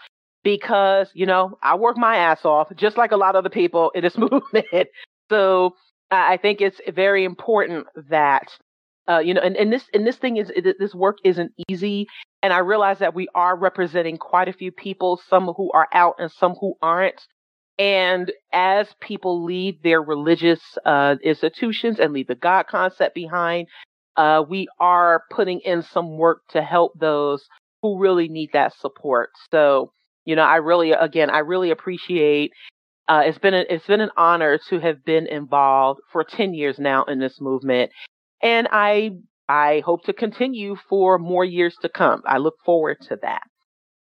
because 0.43 1.09
you 1.13 1.25
know 1.25 1.57
I 1.61 1.75
work 1.75 1.97
my 1.97 2.17
ass 2.17 2.45
off, 2.45 2.75
just 2.75 2.97
like 2.97 3.11
a 3.11 3.17
lot 3.17 3.35
of 3.35 3.43
the 3.43 3.49
people 3.49 3.91
in 3.95 4.03
this 4.03 4.17
movement. 4.17 4.89
so 5.29 5.75
I 6.11 6.37
think 6.37 6.61
it's 6.61 6.79
very 6.93 7.23
important 7.25 7.87
that 8.09 8.49
uh, 9.09 9.19
you 9.19 9.33
know, 9.33 9.41
and, 9.41 9.55
and 9.57 9.73
this 9.73 9.83
and 9.93 10.05
this 10.05 10.17
thing 10.17 10.37
is 10.37 10.51
this 10.79 10.93
work 10.93 11.17
isn't 11.23 11.51
easy, 11.67 12.07
and 12.43 12.53
I 12.53 12.59
realize 12.59 12.99
that 12.99 13.15
we 13.15 13.27
are 13.33 13.55
representing 13.57 14.17
quite 14.17 14.47
a 14.47 14.53
few 14.53 14.71
people, 14.71 15.19
some 15.27 15.47
who 15.57 15.71
are 15.71 15.87
out 15.93 16.15
and 16.19 16.31
some 16.31 16.55
who 16.59 16.75
aren't. 16.81 17.19
And 17.79 18.31
as 18.53 18.87
people 18.99 19.43
leave 19.43 19.81
their 19.81 20.01
religious 20.03 20.61
uh, 20.85 21.15
institutions 21.23 21.99
and 21.99 22.13
leave 22.13 22.27
the 22.27 22.35
God 22.35 22.67
concept 22.67 23.15
behind, 23.15 23.67
uh, 24.21 24.43
we 24.47 24.67
are 24.79 25.23
putting 25.31 25.59
in 25.61 25.81
some 25.81 26.15
work 26.15 26.43
to 26.51 26.61
help 26.61 26.93
those 26.99 27.43
who 27.81 27.97
really 27.97 28.27
need 28.27 28.51
that 28.53 28.71
support. 28.79 29.31
So, 29.49 29.91
you 30.25 30.35
know, 30.35 30.43
I 30.43 30.57
really, 30.57 30.91
again, 30.91 31.31
I 31.31 31.39
really 31.39 31.71
appreciate. 31.71 32.51
Uh, 33.07 33.23
it's 33.25 33.39
been 33.39 33.55
a, 33.55 33.65
it's 33.67 33.87
been 33.87 33.99
an 33.99 34.11
honor 34.15 34.59
to 34.69 34.79
have 34.79 35.03
been 35.03 35.25
involved 35.25 36.01
for 36.11 36.23
ten 36.23 36.53
years 36.53 36.77
now 36.77 37.03
in 37.05 37.17
this 37.17 37.41
movement, 37.41 37.89
and 38.43 38.67
I 38.71 39.13
I 39.49 39.81
hope 39.83 40.03
to 40.03 40.13
continue 40.13 40.75
for 40.87 41.17
more 41.17 41.43
years 41.43 41.75
to 41.81 41.89
come. 41.89 42.21
I 42.27 42.37
look 42.37 42.57
forward 42.63 42.97
to 43.09 43.17
that. 43.23 43.41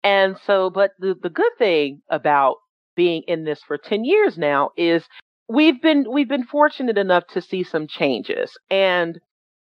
And 0.04 0.38
so, 0.46 0.70
but 0.70 0.92
the 1.00 1.16
the 1.20 1.32
good 1.32 1.54
thing 1.58 2.02
about 2.08 2.58
being 2.96 3.24
in 3.28 3.46
this 3.46 3.62
for 3.68 3.80
10 3.80 4.06
years 4.06 4.38
now 4.38 4.70
is 4.78 5.04
we've 5.50 5.82
been 5.82 6.06
we've 6.14 6.30
been 6.30 6.44
fortunate 6.46 7.00
enough 7.00 7.24
to 7.34 7.42
see 7.42 7.64
some 7.64 7.88
changes 7.88 8.52
and 8.70 9.20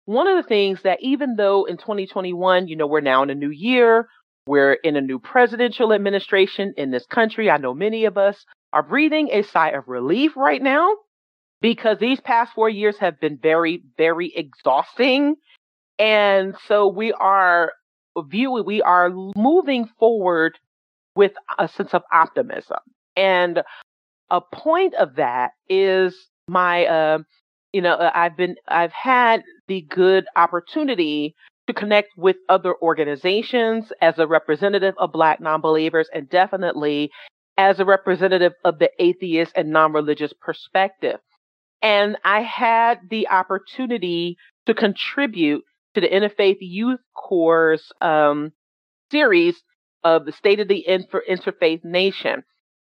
one 0.06 0.26
of 0.26 0.36
the 0.36 0.48
things 0.48 0.80
that 0.82 0.98
even 1.02 1.36
though 1.36 1.64
in 1.64 1.76
2021 1.76 2.68
you 2.68 2.76
know 2.76 2.86
we're 2.86 3.00
now 3.00 3.22
in 3.22 3.30
a 3.30 3.34
new 3.34 3.50
year 3.50 4.08
we're 4.46 4.74
in 4.74 4.96
a 4.96 5.00
new 5.00 5.18
presidential 5.18 5.92
administration 5.92 6.74
in 6.76 6.90
this 6.90 7.06
country 7.06 7.50
i 7.50 7.56
know 7.56 7.74
many 7.74 8.04
of 8.04 8.18
us 8.18 8.44
are 8.72 8.82
breathing 8.82 9.28
a 9.32 9.42
sigh 9.42 9.70
of 9.70 9.88
relief 9.88 10.36
right 10.36 10.62
now 10.62 10.88
because 11.64 11.98
these 11.98 12.20
past 12.20 12.52
4 12.54 12.68
years 12.68 12.98
have 12.98 13.18
been 13.20 13.38
very 13.38 13.82
very 13.96 14.30
exhausting. 14.36 15.36
And 15.98 16.54
so 16.66 16.88
we 16.88 17.12
are 17.14 17.72
viewing 18.18 18.66
we 18.66 18.82
are 18.82 19.10
moving 19.10 19.88
forward 19.98 20.58
with 21.16 21.32
a 21.58 21.66
sense 21.68 21.94
of 21.94 22.02
optimism. 22.12 22.80
And 23.16 23.62
a 24.30 24.42
point 24.42 24.94
of 24.94 25.14
that 25.16 25.52
is 25.68 26.14
my, 26.48 26.84
uh, 26.86 27.18
you 27.74 27.82
know, 27.82 27.94
uh, 27.94 28.12
I've 28.14 28.36
been, 28.36 28.54
I've 28.68 28.92
had 28.92 29.42
the 29.66 29.82
good 29.82 30.26
opportunity 30.36 31.34
to 31.66 31.74
connect 31.74 32.10
with 32.16 32.36
other 32.48 32.74
organizations 32.80 33.92
as 34.00 34.18
a 34.18 34.28
representative 34.28 34.94
of 34.98 35.12
Black 35.12 35.40
nonbelievers 35.40 36.04
and 36.14 36.30
definitely 36.30 37.10
as 37.58 37.80
a 37.80 37.84
representative 37.84 38.52
of 38.64 38.78
the 38.78 38.90
atheist 39.00 39.52
and 39.56 39.70
non-religious 39.70 40.32
perspective. 40.40 41.18
And 41.82 42.16
I 42.24 42.42
had 42.42 43.00
the 43.10 43.28
opportunity 43.28 44.36
to 44.66 44.74
contribute 44.74 45.64
to 45.94 46.00
the 46.00 46.08
Interfaith 46.08 46.58
Youth 46.60 47.00
Corps 47.16 47.78
um, 48.00 48.52
series 49.10 49.56
of 50.04 50.26
the 50.26 50.32
State 50.32 50.60
of 50.60 50.68
the 50.68 50.86
Inter- 50.86 51.24
Interfaith 51.28 51.84
Nation 51.84 52.44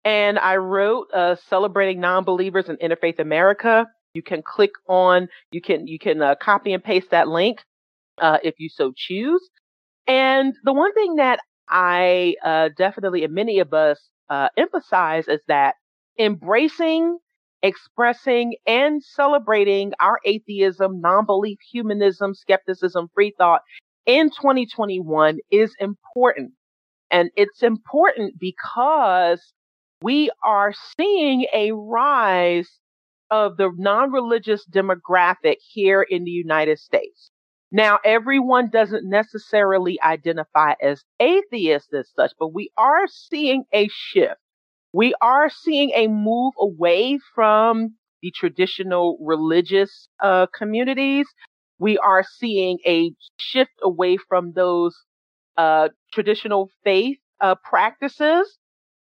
and 0.06 0.38
I 0.38 0.56
wrote 0.56 1.09
uh, 1.12 1.35
celebrating 1.50 1.99
non-believers 2.00 2.68
in 2.68 2.76
Interfaith 2.76 3.18
America. 3.18 3.88
You 4.17 4.23
can 4.23 4.43
click 4.43 4.73
on, 4.89 5.29
you 5.53 5.61
can 5.61 5.87
you 5.87 5.99
can 5.99 6.23
uh, 6.23 6.35
copy 6.41 6.73
and 6.73 6.83
paste 6.83 7.11
that 7.11 7.29
link 7.29 7.59
uh, 8.19 8.39
if 8.43 8.55
you 8.59 8.71
so 8.71 8.93
choose. 8.97 9.43
And 10.07 10.55
the 10.65 10.73
one 10.73 10.95
thing 10.95 11.17
that 11.17 11.41
I 11.69 12.35
uh, 12.43 12.71
definitely, 12.77 13.25
and 13.25 13.35
many 13.35 13.59
of 13.59 13.75
us 13.75 14.09
uh, 14.31 14.49
emphasize, 14.57 15.29
is 15.29 15.41
that 15.49 15.75
embracing, 16.19 17.19
expressing, 17.63 18.55
and 18.67 19.03
celebrating 19.05 19.93
our 20.01 20.19
atheism, 20.25 21.01
non-belief, 21.01 21.59
humanism, 21.71 22.35
skepticism, 22.35 23.09
free 23.15 23.35
thought 23.37 23.61
in 24.07 24.31
2021 24.31 25.39
is 25.51 25.75
important. 25.79 26.53
And 27.11 27.31
it's 27.37 27.63
important 27.63 28.39
because 28.39 29.53
we 30.03 30.31
are 30.43 30.73
seeing 30.99 31.47
a 31.53 31.73
rise 31.73 32.71
of 33.30 33.56
the 33.56 33.71
non 33.76 34.12
religious 34.12 34.66
demographic 34.66 35.56
here 35.61 36.02
in 36.02 36.25
the 36.25 36.30
United 36.30 36.78
States. 36.78 37.30
Now, 37.73 37.99
everyone 38.04 38.71
doesn't 38.71 39.09
necessarily 39.09 40.00
identify 40.02 40.75
as 40.80 41.04
atheists 41.21 41.92
as 41.92 42.11
such, 42.14 42.33
but 42.38 42.54
we 42.54 42.71
are 42.78 43.06
seeing 43.09 43.64
a 43.73 43.88
shift. 43.92 44.40
We 44.92 45.14
are 45.21 45.50
seeing 45.50 45.90
a 45.95 46.06
move 46.09 46.54
away 46.59 47.18
from 47.35 47.97
the 48.23 48.33
traditional 48.35 49.18
religious 49.21 50.09
uh, 50.23 50.47
communities. 50.56 51.26
We 51.78 51.99
are 51.99 52.25
seeing 52.25 52.78
a 52.87 53.12
shift 53.38 53.73
away 53.83 54.16
from 54.16 54.52
those 54.52 54.97
uh, 55.56 55.90
traditional 56.12 56.71
faith 56.85 57.18
uh, 57.40 57.56
practices. 57.64 58.59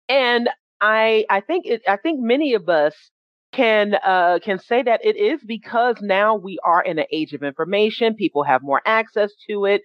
And 0.08 0.50
I 0.80 1.26
I 1.30 1.40
think 1.40 1.66
it 1.66 1.82
I 1.88 1.96
think 1.98 2.20
many 2.20 2.54
of 2.54 2.68
us 2.68 3.11
can 3.52 3.94
uh, 4.04 4.38
can 4.42 4.58
say 4.58 4.82
that 4.82 5.04
it 5.04 5.16
is 5.16 5.40
because 5.46 5.96
now 6.00 6.34
we 6.36 6.58
are 6.64 6.82
in 6.82 6.98
an 6.98 7.06
age 7.12 7.32
of 7.32 7.42
information. 7.42 8.14
People 8.14 8.44
have 8.44 8.62
more 8.62 8.82
access 8.86 9.30
to 9.48 9.66
it, 9.66 9.82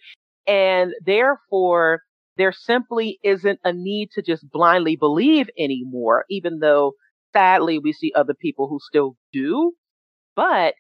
and 0.48 0.94
therefore 1.06 2.02
there 2.38 2.54
simply 2.54 3.20
isn't 3.24 3.60
a 3.64 3.74
need 3.74 4.10
to 4.14 4.22
just 4.22 4.50
blindly 4.52 4.96
believe 4.96 5.50
anymore. 5.60 6.26
Even 6.30 6.60
though 6.60 6.94
sadly 7.34 7.80
we 7.80 7.94
see 7.94 8.12
other 8.16 8.34
people 8.34 8.68
who 8.68 8.80
still 8.82 9.16
do, 9.34 9.74
but 10.36 10.74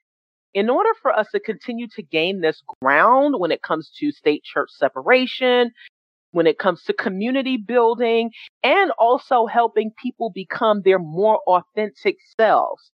in 0.53 0.69
order 0.69 0.89
for 1.01 1.11
us 1.11 1.27
to 1.33 1.39
continue 1.39 1.87
to 1.95 2.01
gain 2.01 2.41
this 2.41 2.63
ground 2.81 3.35
when 3.37 3.51
it 3.51 3.61
comes 3.61 3.91
to 3.99 4.11
state 4.11 4.43
church 4.43 4.69
separation, 4.71 5.71
when 6.37 6.45
it 6.45 6.59
comes 6.59 6.83
to 6.83 6.93
community 6.93 7.57
building 7.57 8.29
and 8.63 8.91
also 8.99 9.47
helping 9.47 9.89
people 9.99 10.31
become 10.33 10.83
their 10.85 10.99
more 10.99 11.39
authentic 11.47 12.17
selves. 12.39 12.91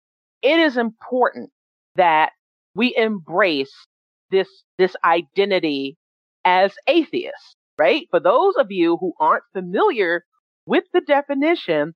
It 0.42 0.60
is 0.60 0.76
important 0.76 1.52
that 1.96 2.32
we 2.74 2.96
embrace 2.98 3.74
this, 4.32 4.50
this 4.80 4.96
identity 5.06 5.98
as 6.46 6.74
atheists, 6.88 7.56
right? 7.78 8.08
For 8.10 8.20
those 8.20 8.56
of 8.58 8.72
you 8.72 8.98
who 8.98 9.14
aren't 9.20 9.44
familiar 9.54 10.24
with 10.66 10.86
the 10.92 11.02
definition, 11.02 11.94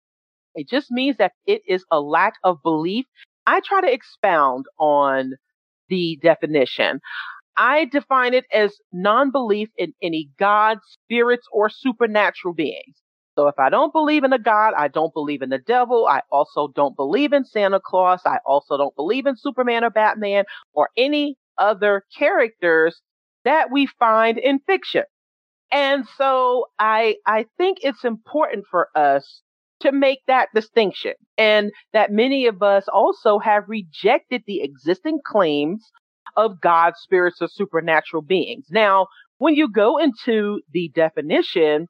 it 0.54 0.70
just 0.70 0.92
means 0.92 1.18
that 1.18 1.32
it 1.48 1.64
is 1.68 1.84
a 1.92 2.00
lack 2.00 2.34
of 2.44 2.62
belief. 2.62 3.06
I 3.48 3.62
try 3.62 3.82
to 3.82 3.92
expound 3.92 4.66
on 4.80 5.32
the 5.90 6.20
definition. 6.22 7.00
I 7.58 7.86
define 7.86 8.34
it 8.34 8.46
as 8.54 8.76
non-belief 8.92 9.70
in 9.78 9.94
any 10.02 10.30
gods, 10.40 10.82
spirits, 11.06 11.48
or 11.52 11.70
supernatural 11.70 12.54
beings. 12.54 12.96
So 13.38 13.48
if 13.48 13.56
I 13.58 13.70
don't 13.70 13.94
believe 13.94 14.24
in 14.24 14.34
a 14.34 14.40
God, 14.40 14.74
I 14.78 14.88
don't 14.88 15.14
believe 15.14 15.42
in 15.42 15.50
the 15.50 15.58
devil. 15.58 16.06
I 16.08 16.22
also 16.32 16.68
don't 16.76 16.96
believe 16.96 17.34
in 17.34 17.46
Santa 17.46 17.80
Claus. 17.80 18.22
I 18.26 18.40
also 18.46 18.78
don't 18.78 18.96
believe 18.96 19.26
in 19.26 19.38
Superman 19.38 19.84
or 19.84 19.90
Batman 19.90 20.46
or 20.74 20.90
any 20.98 21.38
other 21.58 22.04
characters 22.18 23.02
that 23.46 23.72
we 23.72 23.88
find 24.00 24.38
in 24.38 24.60
fiction. 24.60 25.04
And 25.72 26.06
so 26.18 26.66
I, 26.78 27.16
I 27.26 27.46
think 27.58 27.80
it's 27.82 28.04
important 28.04 28.66
for 28.70 28.90
us 28.96 29.42
to 29.80 29.92
make 29.92 30.20
that 30.28 30.50
distinction 30.54 31.14
and 31.38 31.72
that 31.94 32.12
many 32.12 32.46
of 32.46 32.62
us 32.62 32.86
also 32.92 33.40
have 33.40 33.64
rejected 33.68 34.44
the 34.46 34.62
existing 34.62 35.20
claims 35.26 35.90
of 36.38 36.62
God's 36.62 37.00
spirits 37.00 37.42
or 37.42 37.48
supernatural 37.48 38.22
beings. 38.22 38.68
Now, 38.70 39.08
when 39.38 39.56
you 39.56 39.70
go 39.70 39.98
into 39.98 40.62
the 40.72 40.92
definition, 40.94 41.88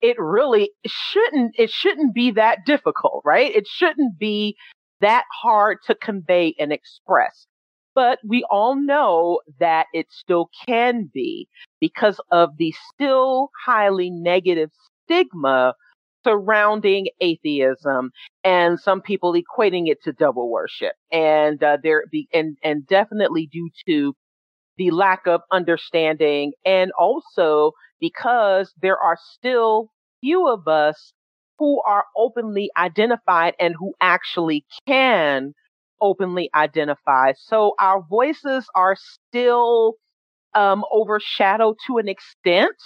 it 0.00 0.16
really 0.18 0.70
shouldn't, 0.86 1.54
it 1.58 1.70
shouldn't 1.70 2.14
be 2.14 2.30
that 2.32 2.58
difficult, 2.66 3.22
right? 3.24 3.54
It 3.54 3.66
shouldn't 3.66 4.18
be 4.18 4.56
that 5.00 5.24
hard 5.42 5.78
to 5.86 5.94
convey 5.94 6.54
and 6.58 6.72
express. 6.72 7.46
But 7.94 8.18
we 8.26 8.44
all 8.50 8.74
know 8.74 9.40
that 9.60 9.86
it 9.94 10.06
still 10.10 10.50
can 10.66 11.10
be 11.12 11.48
because 11.80 12.20
of 12.30 12.50
the 12.58 12.74
still 12.92 13.50
highly 13.64 14.10
negative 14.10 14.70
stigma 15.04 15.74
surrounding 16.24 17.08
atheism 17.20 18.10
and 18.44 18.80
some 18.80 19.00
people 19.02 19.34
equating 19.34 19.88
it 19.88 20.02
to 20.02 20.12
double 20.12 20.50
worship 20.50 20.94
and 21.12 21.62
uh, 21.62 21.76
there 21.82 22.04
be 22.10 22.28
and 22.32 22.56
and 22.64 22.86
definitely 22.86 23.48
due 23.52 23.70
to 23.86 24.14
the 24.76 24.90
lack 24.90 25.26
of 25.26 25.40
understanding 25.52 26.52
and 26.64 26.90
also 26.98 27.72
because 28.00 28.72
there 28.80 28.98
are 28.98 29.16
still 29.32 29.90
few 30.20 30.48
of 30.48 30.66
us 30.68 31.12
who 31.58 31.80
are 31.86 32.04
openly 32.16 32.70
identified 32.76 33.54
and 33.60 33.74
who 33.78 33.94
actually 34.00 34.64
can 34.86 35.52
openly 36.00 36.50
identify. 36.54 37.32
So 37.36 37.74
our 37.78 38.02
voices 38.02 38.66
are 38.74 38.96
still 38.96 39.94
um, 40.54 40.84
overshadowed 40.92 41.76
to 41.86 41.98
an 41.98 42.08
extent. 42.08 42.76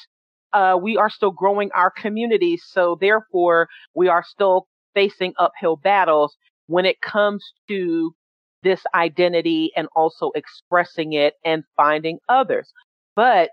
Uh, 0.52 0.78
we 0.80 0.96
are 0.96 1.10
still 1.10 1.30
growing 1.30 1.70
our 1.74 1.90
communities. 1.90 2.62
So 2.66 2.96
therefore, 3.00 3.68
we 3.94 4.08
are 4.08 4.24
still 4.26 4.66
facing 4.94 5.34
uphill 5.38 5.76
battles 5.76 6.36
when 6.66 6.84
it 6.84 7.00
comes 7.00 7.44
to 7.68 8.12
this 8.62 8.82
identity 8.94 9.70
and 9.76 9.88
also 9.94 10.30
expressing 10.34 11.12
it 11.12 11.34
and 11.44 11.62
finding 11.76 12.18
others. 12.28 12.72
But 13.14 13.50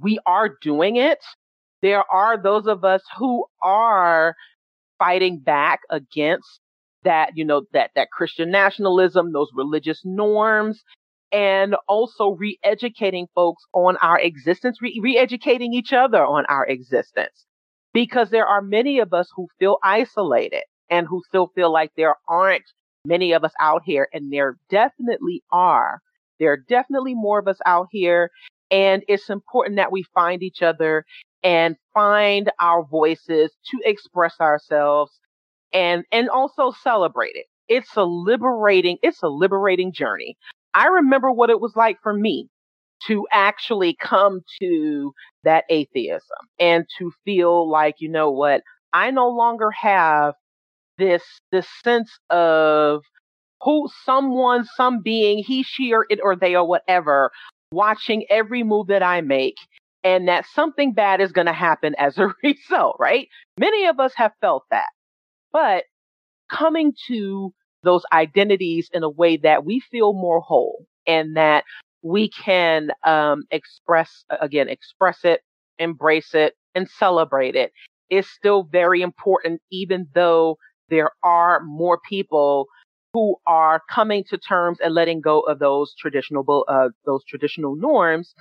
we 0.00 0.18
are 0.26 0.50
doing 0.62 0.96
it. 0.96 1.18
There 1.82 2.04
are 2.12 2.40
those 2.40 2.66
of 2.66 2.84
us 2.84 3.02
who 3.16 3.44
are 3.62 4.34
fighting 4.98 5.38
back 5.38 5.80
against 5.90 6.60
that, 7.04 7.30
you 7.34 7.44
know, 7.44 7.62
that, 7.72 7.90
that 7.94 8.10
Christian 8.10 8.50
nationalism, 8.50 9.32
those 9.32 9.48
religious 9.54 10.02
norms, 10.04 10.82
and 11.32 11.76
also 11.88 12.30
re-educating 12.30 13.26
folks 13.34 13.64
on 13.74 13.96
our 13.98 14.18
existence, 14.18 14.80
re- 14.80 14.98
re-educating 15.02 15.74
each 15.74 15.92
other 15.92 16.24
on 16.24 16.46
our 16.46 16.66
existence. 16.66 17.46
Because 17.92 18.30
there 18.30 18.46
are 18.46 18.62
many 18.62 18.98
of 18.98 19.12
us 19.12 19.28
who 19.34 19.48
feel 19.58 19.78
isolated 19.82 20.62
and 20.90 21.06
who 21.06 21.22
still 21.28 21.48
feel 21.54 21.72
like 21.72 21.90
there 21.96 22.16
aren't 22.28 22.64
many 23.04 23.32
of 23.32 23.44
us 23.44 23.52
out 23.60 23.82
here, 23.84 24.08
and 24.12 24.32
there 24.32 24.56
definitely 24.70 25.42
are. 25.52 26.00
There 26.38 26.52
are 26.52 26.64
definitely 26.68 27.14
more 27.14 27.38
of 27.38 27.48
us 27.48 27.58
out 27.66 27.88
here, 27.90 28.30
and 28.70 29.02
it's 29.08 29.30
important 29.30 29.76
that 29.76 29.92
we 29.92 30.04
find 30.14 30.42
each 30.42 30.62
other 30.62 31.04
and 31.42 31.76
find 31.94 32.50
our 32.60 32.84
voices 32.84 33.52
to 33.70 33.78
express 33.84 34.34
ourselves 34.40 35.12
and 35.72 36.04
and 36.12 36.28
also 36.30 36.72
celebrate 36.82 37.34
it. 37.34 37.46
It's 37.68 37.96
a 37.96 38.04
liberating 38.04 38.98
it's 39.02 39.22
a 39.22 39.28
liberating 39.28 39.92
journey. 39.92 40.36
I 40.74 40.86
remember 40.86 41.30
what 41.32 41.50
it 41.50 41.60
was 41.60 41.74
like 41.76 41.98
for 42.02 42.12
me 42.12 42.48
to 43.06 43.26
actually 43.32 43.96
come 44.00 44.40
to 44.60 45.12
that 45.44 45.64
atheism 45.70 46.20
and 46.58 46.84
to 46.98 47.12
feel 47.24 47.70
like, 47.70 47.96
you 47.98 48.08
know 48.08 48.30
what, 48.30 48.62
I 48.92 49.10
no 49.10 49.28
longer 49.28 49.70
have 49.70 50.34
this 50.98 51.22
this 51.52 51.66
sense 51.84 52.10
of 52.30 53.02
who 53.62 53.88
someone, 54.04 54.64
some 54.76 55.00
being, 55.02 55.42
he, 55.44 55.62
she, 55.62 55.92
or 55.92 56.06
it, 56.10 56.20
or 56.22 56.36
they, 56.36 56.54
or 56.54 56.66
whatever, 56.66 57.30
watching 57.72 58.24
every 58.30 58.62
move 58.62 58.86
that 58.88 59.02
I 59.02 59.20
make, 59.20 59.56
and 60.04 60.28
that 60.28 60.46
something 60.54 60.92
bad 60.92 61.20
is 61.20 61.32
going 61.32 61.46
to 61.46 61.52
happen 61.52 61.94
as 61.98 62.18
a 62.18 62.28
result, 62.42 62.96
right? 63.00 63.28
Many 63.58 63.86
of 63.86 63.98
us 64.00 64.12
have 64.16 64.32
felt 64.40 64.64
that. 64.70 64.88
But 65.52 65.84
coming 66.50 66.92
to 67.08 67.52
those 67.82 68.02
identities 68.12 68.90
in 68.92 69.02
a 69.02 69.08
way 69.10 69.36
that 69.36 69.64
we 69.64 69.80
feel 69.80 70.12
more 70.12 70.40
whole 70.40 70.86
and 71.06 71.36
that 71.36 71.64
we 72.02 72.28
can 72.30 72.90
um, 73.04 73.44
express, 73.50 74.24
again, 74.40 74.68
express 74.68 75.24
it, 75.24 75.42
embrace 75.78 76.34
it, 76.34 76.54
and 76.74 76.88
celebrate 76.88 77.56
it 77.56 77.72
is 78.10 78.28
still 78.28 78.62
very 78.64 79.02
important, 79.02 79.60
even 79.70 80.08
though 80.14 80.58
there 80.88 81.10
are 81.22 81.60
more 81.60 81.98
people 82.08 82.66
who 83.12 83.36
are 83.46 83.82
coming 83.90 84.24
to 84.30 84.38
terms 84.38 84.78
and 84.82 84.94
letting 84.94 85.20
go 85.20 85.40
of 85.40 85.58
those 85.58 85.94
traditional 85.98 86.64
uh, 86.68 86.88
those 87.04 87.24
traditional 87.24 87.76
norms. 87.76 88.34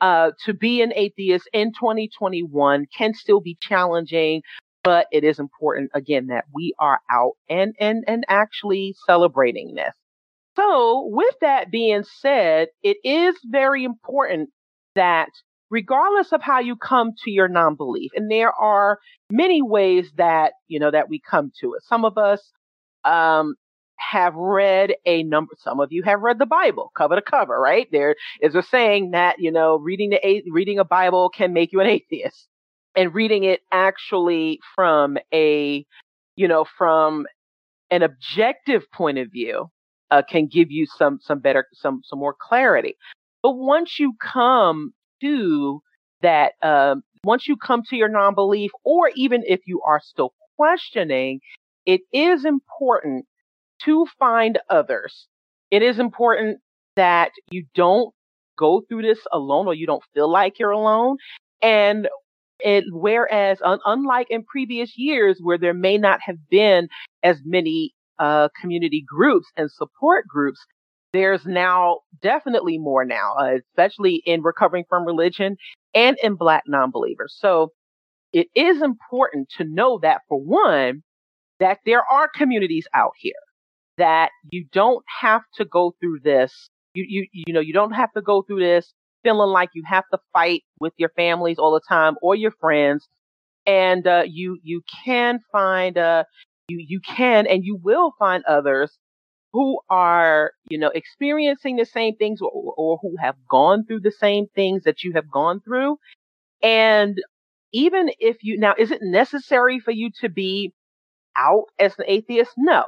Uh, 0.00 0.30
to 0.42 0.54
be 0.54 0.80
an 0.80 0.92
atheist 0.96 1.46
in 1.52 1.72
2021 1.72 2.86
can 2.96 3.12
still 3.12 3.40
be 3.40 3.58
challenging 3.60 4.40
but 4.82 5.06
it 5.12 5.24
is 5.24 5.38
important 5.38 5.90
again 5.94 6.28
that 6.28 6.44
we 6.54 6.74
are 6.78 7.00
out 7.10 7.32
and 7.48 7.74
and 7.78 8.04
and 8.06 8.24
actually 8.28 8.94
celebrating 9.06 9.74
this. 9.74 9.94
So, 10.56 11.06
with 11.10 11.34
that 11.40 11.70
being 11.70 12.04
said, 12.20 12.68
it 12.82 12.96
is 13.04 13.36
very 13.44 13.84
important 13.84 14.50
that 14.94 15.28
regardless 15.70 16.32
of 16.32 16.42
how 16.42 16.58
you 16.60 16.76
come 16.76 17.12
to 17.24 17.30
your 17.30 17.48
non-belief, 17.48 18.10
and 18.14 18.30
there 18.30 18.52
are 18.52 18.98
many 19.30 19.62
ways 19.62 20.10
that, 20.16 20.54
you 20.68 20.80
know, 20.80 20.90
that 20.90 21.08
we 21.08 21.20
come 21.20 21.52
to 21.60 21.74
it. 21.74 21.82
Some 21.84 22.04
of 22.04 22.18
us 22.18 22.42
um, 23.04 23.54
have 23.96 24.34
read 24.34 24.94
a 25.06 25.22
number, 25.22 25.52
some 25.58 25.78
of 25.78 25.92
you 25.92 26.02
have 26.02 26.20
read 26.20 26.38
the 26.38 26.46
Bible 26.46 26.90
cover 26.96 27.14
to 27.14 27.22
cover, 27.22 27.58
right? 27.58 27.86
There 27.92 28.16
is 28.42 28.56
a 28.56 28.62
saying 28.62 29.12
that, 29.12 29.36
you 29.38 29.52
know, 29.52 29.76
reading 29.76 30.10
the, 30.10 30.42
reading 30.50 30.80
a 30.80 30.84
Bible 30.84 31.30
can 31.30 31.52
make 31.52 31.72
you 31.72 31.80
an 31.80 31.86
atheist 31.86 32.48
and 33.00 33.14
reading 33.14 33.44
it 33.44 33.60
actually 33.72 34.60
from 34.74 35.16
a, 35.32 35.86
you 36.36 36.46
know, 36.46 36.66
from 36.76 37.26
an 37.90 38.02
objective 38.02 38.82
point 38.92 39.16
of 39.16 39.32
view, 39.32 39.70
uh, 40.10 40.20
can 40.28 40.46
give 40.46 40.70
you 40.70 40.84
some, 40.98 41.18
some 41.22 41.38
better, 41.38 41.64
some, 41.72 42.02
some 42.04 42.18
more 42.18 42.36
clarity. 42.38 42.94
But 43.42 43.52
once 43.52 43.98
you 43.98 44.12
come 44.20 44.92
to 45.22 45.80
that, 46.20 46.52
um, 46.62 47.00
once 47.24 47.48
you 47.48 47.56
come 47.56 47.82
to 47.88 47.96
your 47.96 48.10
non-belief, 48.10 48.70
or 48.84 49.10
even 49.14 49.44
if 49.46 49.60
you 49.64 49.80
are 49.80 50.00
still 50.04 50.34
questioning, 50.58 51.40
it 51.86 52.02
is 52.12 52.44
important 52.44 53.24
to 53.84 54.06
find 54.18 54.58
others. 54.68 55.26
It 55.70 55.82
is 55.82 55.98
important 55.98 56.58
that 56.96 57.30
you 57.50 57.64
don't 57.74 58.12
go 58.58 58.82
through 58.86 59.02
this 59.02 59.20
alone 59.32 59.66
or 59.66 59.72
you 59.72 59.86
don't 59.86 60.04
feel 60.12 60.30
like 60.30 60.58
you're 60.58 60.70
alone. 60.70 61.16
And 61.62 62.10
and 62.64 62.84
whereas, 62.92 63.58
un- 63.64 63.80
unlike 63.84 64.28
in 64.30 64.44
previous 64.44 64.92
years 64.96 65.38
where 65.42 65.58
there 65.58 65.74
may 65.74 65.98
not 65.98 66.20
have 66.22 66.36
been 66.50 66.88
as 67.22 67.38
many 67.44 67.92
uh, 68.18 68.48
community 68.60 69.04
groups 69.06 69.46
and 69.56 69.70
support 69.70 70.26
groups, 70.26 70.60
there's 71.12 71.44
now 71.44 71.98
definitely 72.22 72.78
more 72.78 73.04
now, 73.04 73.34
uh, 73.38 73.56
especially 73.56 74.22
in 74.26 74.42
recovering 74.42 74.84
from 74.88 75.04
religion 75.04 75.56
and 75.94 76.16
in 76.22 76.36
Black 76.36 76.64
non-believers. 76.66 77.36
So 77.38 77.72
it 78.32 78.46
is 78.54 78.80
important 78.82 79.48
to 79.58 79.64
know 79.64 79.98
that 80.02 80.20
for 80.28 80.38
one, 80.38 81.02
that 81.58 81.78
there 81.84 82.04
are 82.10 82.28
communities 82.28 82.86
out 82.94 83.12
here 83.18 83.34
that 83.98 84.30
you 84.50 84.66
don't 84.72 85.04
have 85.20 85.42
to 85.56 85.64
go 85.64 85.94
through 86.00 86.20
this. 86.22 86.70
You, 86.94 87.04
you, 87.08 87.26
you 87.32 87.52
know, 87.52 87.60
you 87.60 87.72
don't 87.72 87.92
have 87.92 88.12
to 88.12 88.22
go 88.22 88.42
through 88.42 88.60
this 88.60 88.92
feeling 89.22 89.50
like 89.50 89.70
you 89.74 89.82
have 89.86 90.04
to 90.12 90.18
fight 90.32 90.62
with 90.80 90.92
your 90.98 91.10
families 91.10 91.58
all 91.58 91.72
the 91.72 91.80
time 91.88 92.16
or 92.22 92.34
your 92.34 92.52
friends. 92.52 93.08
And 93.66 94.06
uh, 94.06 94.24
you 94.26 94.58
you 94.62 94.82
can 95.04 95.40
find 95.52 95.98
uh, 95.98 96.24
you 96.68 96.78
you 96.88 97.00
can 97.00 97.46
and 97.46 97.64
you 97.64 97.78
will 97.82 98.12
find 98.18 98.44
others 98.46 98.98
who 99.52 99.80
are 99.90 100.52
you 100.70 100.78
know 100.78 100.90
experiencing 100.94 101.76
the 101.76 101.86
same 101.86 102.16
things 102.16 102.40
or, 102.42 102.50
or 102.76 102.98
who 103.02 103.16
have 103.20 103.36
gone 103.48 103.84
through 103.86 104.00
the 104.00 104.12
same 104.12 104.46
things 104.54 104.84
that 104.84 105.04
you 105.04 105.12
have 105.14 105.30
gone 105.30 105.60
through. 105.60 105.98
And 106.62 107.18
even 107.72 108.10
if 108.18 108.38
you 108.42 108.58
now, 108.58 108.74
is 108.78 108.90
it 108.90 109.00
necessary 109.02 109.80
for 109.80 109.92
you 109.92 110.10
to 110.20 110.28
be 110.28 110.72
out 111.36 111.66
as 111.78 111.94
an 111.98 112.04
atheist? 112.08 112.52
No. 112.56 112.84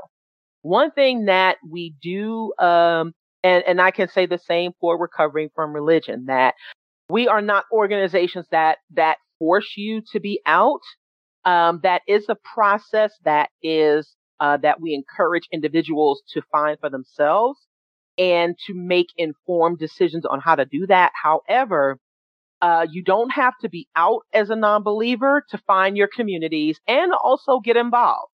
One 0.63 0.91
thing 0.93 1.27
that 1.27 1.59
we 1.69 1.95
do 2.03 2.53
um, 2.59 3.15
and, 3.43 3.65
and 3.67 3.81
I 3.81 3.91
can 3.91 4.09
say 4.09 4.27
the 4.27 4.39
same 4.39 4.73
for 4.81 4.99
recovering 4.99 5.51
from 5.55 5.73
religion 5.73 6.27
that 6.27 6.55
we 7.09 7.29
are 7.29 7.43
not 7.43 7.65
organizations 7.73 8.47
that, 8.51 8.79
that 8.95 9.19
force 9.39 9.75
you 9.77 10.03
to 10.13 10.21
be 10.21 10.41
out. 10.47 10.81
Um, 11.45 11.81
that 11.83 12.03
is 12.07 12.27
a 12.29 12.37
process 12.55 13.13
that 13.25 13.51
is, 13.63 14.15
uh, 14.41 14.57
that 14.59 14.81
we 14.81 14.95
encourage 14.95 15.49
individuals 15.53 16.23
to 16.35 16.43
find 16.53 16.79
for 16.81 16.91
themselves 16.91 17.59
and 18.19 18.57
to 18.67 18.75
make 18.75 19.09
informed 19.17 19.79
decisions 19.79 20.25
on 20.25 20.41
how 20.41 20.55
to 20.55 20.65
do 20.65 20.87
that. 20.87 21.13
However, 21.21 21.99
Uh, 22.63 22.87
you 22.95 23.03
don't 23.03 23.33
have 23.33 23.55
to 23.61 23.69
be 23.69 23.89
out 23.97 24.23
as 24.33 24.49
a 24.49 24.55
non-believer 24.55 25.45
to 25.51 25.59
find 25.67 25.97
your 25.97 26.07
communities 26.07 26.79
and 26.87 27.13
also 27.13 27.59
get 27.59 27.77
involved. 27.77 28.33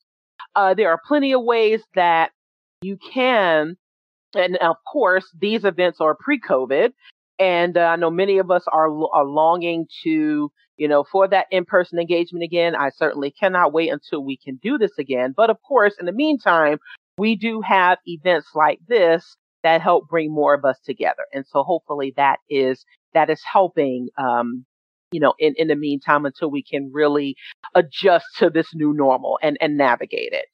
Uh, 0.55 0.75
there 0.75 0.91
are 0.91 1.01
plenty 1.09 1.33
of 1.33 1.43
ways 1.43 1.81
that 1.95 2.31
you 2.83 2.99
can, 2.99 3.79
and 4.35 4.57
of 4.59 4.77
course, 4.91 5.25
these 5.39 5.65
events 5.65 6.01
are 6.01 6.17
pre-COVID, 6.19 6.91
and 7.39 7.77
uh, 7.77 7.81
I 7.81 7.97
know 7.97 8.11
many 8.11 8.39
of 8.39 8.51
us 8.51 8.65
are, 8.73 8.89
are 9.13 9.25
longing 9.25 9.87
to, 10.05 10.51
you 10.77 10.89
know, 10.89 11.05
for 11.11 11.29
that 11.29 11.47
in-person 11.51 11.99
engagement 11.99 12.43
again. 12.43 12.75
I 12.75 12.91
certainly 12.91 13.31
cannot 13.31 13.73
wait 13.73 13.91
until 13.91 14.25
we 14.25 14.37
can 14.37 14.59
do 14.63 14.77
this 14.77 14.99
again. 14.99 15.35
But 15.37 15.51
of 15.51 15.59
course, 15.67 15.95
in 16.01 16.07
the 16.07 16.13
meantime, 16.13 16.79
we 17.17 17.37
do 17.37 17.61
have 17.61 17.99
events 18.07 18.49
like 18.55 18.81
this 18.89 19.37
that 19.63 19.81
help 19.83 20.09
bring 20.09 20.33
more 20.33 20.55
of 20.55 20.65
us 20.65 20.79
together. 20.85 21.25
And 21.33 21.45
so 21.47 21.63
hopefully 21.63 22.13
that 22.17 22.39
is, 22.49 22.85
that 23.15 23.31
is 23.31 23.41
helping, 23.51 24.09
um, 24.17 24.65
you 25.11 25.21
know, 25.21 25.35
in, 25.39 25.55
in 25.57 25.69
the 25.69 25.77
meantime 25.77 26.27
until 26.27 26.51
we 26.51 26.63
can 26.63 26.91
really 26.93 27.35
adjust 27.75 28.27
to 28.39 28.51
this 28.51 28.69
new 28.75 28.93
normal 28.93 29.39
and, 29.43 29.57
and 29.61 29.77
navigate 29.77 30.33
it. 30.33 30.47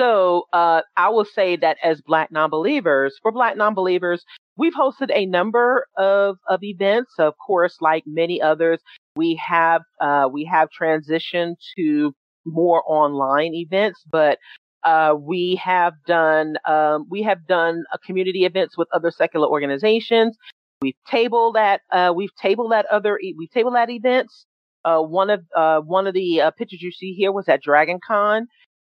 So, 0.00 0.44
uh, 0.52 0.82
I 0.96 1.08
will 1.10 1.24
say 1.24 1.56
that 1.56 1.76
as 1.82 2.00
Black 2.00 2.32
non-believers, 2.32 3.16
for 3.22 3.30
Black 3.30 3.56
non-believers, 3.56 4.24
we've 4.56 4.74
hosted 4.74 5.10
a 5.14 5.24
number 5.26 5.86
of, 5.96 6.36
of 6.48 6.64
events. 6.64 7.12
Of 7.18 7.34
course, 7.44 7.76
like 7.80 8.02
many 8.06 8.42
others, 8.42 8.80
we 9.14 9.40
have, 9.46 9.82
uh, 10.00 10.28
we 10.32 10.44
have 10.46 10.68
transitioned 10.78 11.54
to 11.76 12.12
more 12.44 12.82
online 12.86 13.54
events, 13.54 14.02
but 14.10 14.38
uh, 14.84 15.14
we 15.18 15.58
have 15.62 15.94
done 16.06 16.56
um, 16.66 17.06
we 17.08 17.22
have 17.22 17.46
done 17.46 17.84
uh, 17.92 17.96
community 18.04 18.44
events 18.44 18.76
with 18.76 18.88
other 18.92 19.10
secular 19.10 19.46
organizations. 19.48 20.36
We've 20.82 20.94
tabled 21.08 21.56
at 21.56 21.80
uh, 21.90 22.12
we've 22.14 22.34
tabled 22.34 22.72
at 22.74 22.84
other 22.86 23.18
we've 23.38 23.50
tabled 23.50 23.76
at 23.76 23.88
events. 23.88 24.44
Uh, 24.84 25.00
one 25.00 25.30
of 25.30 25.42
uh, 25.56 25.80
one 25.80 26.06
of 26.06 26.12
the 26.12 26.42
pictures 26.58 26.82
you 26.82 26.92
see 26.92 27.14
here 27.14 27.32
was 27.32 27.48
at 27.48 27.62
Dragon 27.62 27.98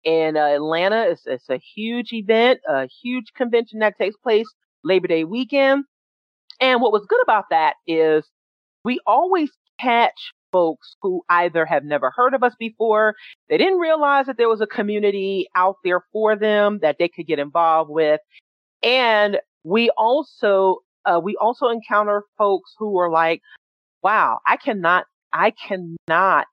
In 0.05 0.37
Atlanta. 0.37 1.09
It's, 1.09 1.23
it's 1.25 1.49
a 1.49 1.59
huge 1.75 2.13
event, 2.13 2.59
a 2.69 2.87
huge 3.03 3.33
convention 3.35 3.79
that 3.79 3.97
takes 3.97 4.15
place 4.17 4.45
Labor 4.83 5.07
Day 5.07 5.23
weekend. 5.23 5.85
And 6.61 6.81
what 6.81 6.93
was 6.93 7.05
good 7.09 7.21
about 7.23 7.45
that 7.49 7.73
is 7.87 8.23
we 8.83 8.99
always 9.05 9.49
catch 9.79 10.31
folks 10.51 10.95
who 11.01 11.21
either 11.29 11.65
have 11.65 11.83
never 11.83 12.11
heard 12.15 12.33
of 12.33 12.41
us 12.41 12.53
before, 12.57 13.13
they 13.49 13.57
didn't 13.57 13.79
realize 13.79 14.25
that 14.27 14.37
there 14.37 14.47
was 14.47 14.61
a 14.61 14.67
community 14.67 15.47
out 15.53 15.75
there 15.83 16.01
for 16.13 16.37
them 16.37 16.79
that 16.81 16.95
they 16.97 17.09
could 17.09 17.27
get 17.27 17.39
involved 17.39 17.89
with. 17.89 18.21
And 18.81 19.39
we 19.65 19.89
also, 19.97 20.77
uh, 21.05 21.19
we 21.21 21.35
also 21.35 21.67
encounter 21.67 22.23
folks 22.37 22.73
who 22.77 22.97
are 22.97 23.09
like, 23.09 23.41
wow, 24.01 24.39
I 24.47 24.55
cannot, 24.55 25.05
I 25.33 25.51
cannot 25.51 26.45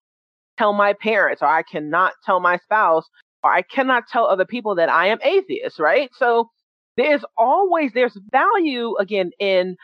tell 0.59 0.73
my 0.73 0.95
parents 0.95 1.41
or 1.41 1.47
I 1.47 1.63
cannot 1.63 2.15
tell 2.25 2.41
my 2.41 2.59
spouse 2.59 3.09
or 3.43 3.53
I 3.53 3.63
cannot 3.63 4.05
tell 4.09 4.27
other 4.27 4.45
people 4.45 4.75
that 4.77 4.89
I 4.89 5.09
am 5.09 5.19
atheist, 5.25 5.79
right? 5.79 6.11
So 6.15 6.51
there's 6.97 7.25
always, 7.37 7.93
there's 7.95 8.19
value 8.31 8.97
again 8.97 9.31
in 9.39 9.77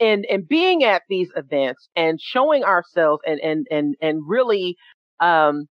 in 0.00 0.24
and 0.30 0.48
being 0.48 0.84
at 0.84 1.02
these 1.08 1.30
events 1.36 1.88
and 1.96 2.20
showing 2.20 2.64
ourselves 2.64 3.22
and 3.26 3.40
and 3.40 3.66
and 3.70 3.94
and 4.02 4.22
really 4.26 4.76
um 5.20 5.66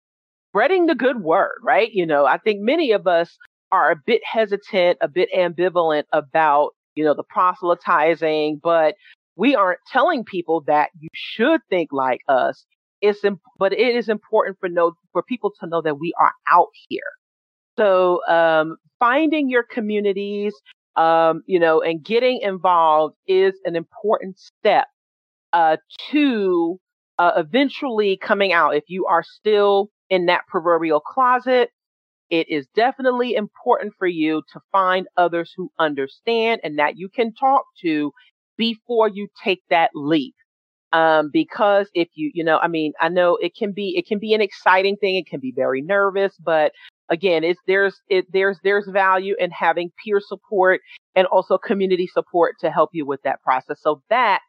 spreading 0.52 0.86
the 0.88 0.96
good 0.96 1.22
word 1.24 1.58
right? 1.64 1.90
You 1.94 2.06
know 2.06 2.26
i 2.26 2.38
think 2.38 2.62
many 2.62 2.92
of 2.92 3.08
us 3.08 3.38
are 3.72 3.92
a 3.92 3.96
bit 4.06 4.22
hesitant 4.26 4.98
a 5.02 5.08
bit 5.08 5.30
ambivalent 5.36 6.04
about 6.14 6.72
you 6.96 7.04
know 7.04 7.14
the 7.16 7.24
proselytizing 7.24 8.60
but 8.64 8.96
we 9.36 9.56
aren't 9.56 9.80
telling 9.92 10.24
people 10.24 10.62
that 10.68 10.90
you 11.00 11.10
should 11.14 11.62
think 11.70 11.90
like 11.92 12.22
us. 12.28 12.66
It's 13.02 13.24
imp- 13.24 13.42
but 13.58 13.74
it 13.74 13.96
is 13.96 14.10
important 14.10 14.58
for 14.60 14.70
know 14.70 14.94
for 15.14 15.24
people 15.24 15.52
to 15.60 15.68
know 15.68 15.82
that 15.82 16.00
we 16.00 16.14
are 16.20 16.34
out 16.52 16.68
here 16.90 17.02
so 17.78 18.26
um, 18.28 18.78
finding 19.00 19.50
your 19.50 19.64
communities 19.64 20.54
um, 20.96 21.42
you 21.46 21.60
know, 21.60 21.82
and 21.82 22.04
getting 22.04 22.42
involved 22.42 23.16
is 23.28 23.54
an 23.66 23.76
important 23.76 24.38
step 24.40 24.88
uh, 25.54 25.78
to 26.12 26.80
uh, 27.18 27.32
eventually 27.38 28.18
coming 28.22 28.52
out. 28.54 28.76
If 28.76 28.86
you 28.88 29.06
are 29.06 29.24
still 29.24 29.90
in 30.10 30.26
that 30.26 30.42
proverbial 30.48 31.00
closet, 31.00 31.70
it 32.30 32.50
is 32.50 32.68
definitely 32.76 33.36
important 33.36 33.94
for 33.98 34.08
you 34.08 34.42
to 34.54 34.60
find 34.72 35.08
others 35.18 35.54
who 35.56 35.72
understand 35.80 36.62
and 36.64 36.80
that 36.80 36.98
you 36.98 37.10
can 37.10 37.34
talk 37.34 37.64
to 37.82 38.12
before 38.58 39.10
you 39.10 39.28
take 39.44 39.62
that 39.70 39.92
leap. 39.94 40.36
Um, 40.94 41.30
because 41.32 41.88
if 41.94 42.10
you, 42.16 42.32
you 42.34 42.44
know, 42.44 42.58
I 42.58 42.68
mean, 42.68 42.92
I 43.00 43.08
know 43.08 43.38
it 43.38 43.56
can 43.56 43.72
be, 43.72 43.96
it 43.98 44.06
can 44.06 44.20
be 44.20 44.34
an 44.34 44.42
exciting 44.42 44.98
thing. 44.98 45.16
It 45.16 45.26
can 45.26 45.40
be 45.40 45.54
very 45.56 45.82
nervous, 45.82 46.36
but 46.38 46.74
again, 47.10 47.44
it's 47.44 47.60
there's 47.68 48.00
it 48.10 48.26
there's 48.32 48.60
there's 48.64 48.88
value 48.88 49.36
in 49.40 49.52
having 49.52 49.92
peer 50.04 50.20
support 50.20 50.82
and 51.16 51.28
also 51.28 51.58
community 51.58 52.08
support 52.08 52.56
to 52.62 52.72
help 52.72 52.90
you 52.94 53.06
with 53.06 53.22
that 53.24 53.42
process. 53.42 53.78
So 53.82 54.02
that 54.10 54.42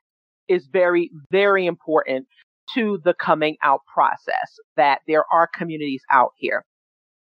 is 0.48 0.66
very 0.72 1.10
very 1.30 1.66
important 1.66 2.26
to 2.74 2.98
the 3.04 3.14
coming 3.14 3.56
out 3.62 3.80
process 3.92 4.58
that 4.76 5.00
there 5.06 5.24
are 5.32 5.48
communities 5.52 6.02
out 6.10 6.32
here. 6.36 6.64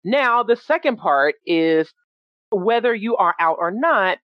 Now, 0.04 0.42
the 0.42 0.56
second 0.56 0.96
part 0.96 1.34
is 1.46 1.92
whether 2.50 2.94
you 2.94 3.16
are 3.16 3.34
out 3.38 3.56
or 3.58 3.70
not, 3.70 4.18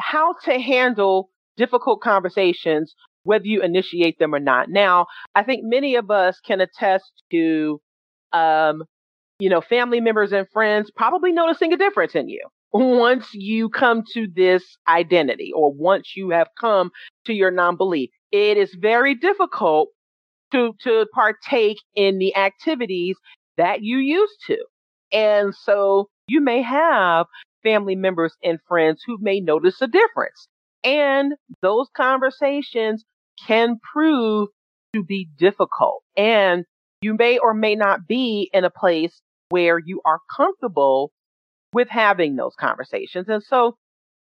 how 0.00 0.34
to 0.44 0.58
handle 0.58 1.30
difficult 1.56 2.00
conversations, 2.00 2.94
whether 3.22 3.46
you 3.46 3.62
initiate 3.62 4.18
them 4.18 4.34
or 4.34 4.40
not. 4.40 4.68
Now, 4.68 5.06
I 5.34 5.42
think 5.42 5.62
many 5.64 5.96
of 5.96 6.10
us 6.10 6.38
can 6.46 6.60
attest 6.60 7.10
to 7.30 7.80
um, 8.32 8.82
you 9.38 9.50
know, 9.50 9.60
family 9.60 10.00
members 10.00 10.32
and 10.32 10.48
friends 10.52 10.90
probably 10.94 11.32
noticing 11.32 11.72
a 11.72 11.76
difference 11.76 12.14
in 12.14 12.28
you 12.28 12.40
once 12.72 13.28
you 13.32 13.68
come 13.68 14.02
to 14.12 14.26
this 14.34 14.76
identity 14.88 15.50
or 15.54 15.72
once 15.72 16.12
you 16.16 16.30
have 16.30 16.48
come 16.60 16.90
to 17.24 17.32
your 17.32 17.50
non-belief. 17.50 18.10
It 18.32 18.56
is 18.56 18.74
very 18.78 19.14
difficult 19.14 19.88
to, 20.52 20.72
to 20.82 21.06
partake 21.14 21.78
in 21.94 22.18
the 22.18 22.36
activities 22.36 23.16
that 23.56 23.82
you 23.82 23.98
used 23.98 24.38
to. 24.46 24.58
And 25.12 25.54
so 25.54 26.08
you 26.28 26.40
may 26.40 26.62
have 26.62 27.26
family 27.62 27.96
members 27.96 28.34
and 28.42 28.58
friends 28.68 29.02
who 29.06 29.18
may 29.20 29.40
notice 29.40 29.80
a 29.80 29.86
difference. 29.86 30.48
And 30.84 31.34
those 31.62 31.88
conversations 31.96 33.04
can 33.46 33.76
prove 33.92 34.48
to 34.94 35.02
be 35.02 35.28
difficult. 35.38 36.02
And 36.16 36.64
you 37.00 37.14
may 37.14 37.38
or 37.38 37.54
may 37.54 37.74
not 37.74 38.06
be 38.06 38.50
in 38.52 38.64
a 38.64 38.70
place 38.70 39.20
where 39.48 39.78
you 39.78 40.00
are 40.04 40.20
comfortable 40.36 41.12
with 41.72 41.88
having 41.88 42.36
those 42.36 42.54
conversations. 42.58 43.28
And 43.28 43.42
so 43.42 43.76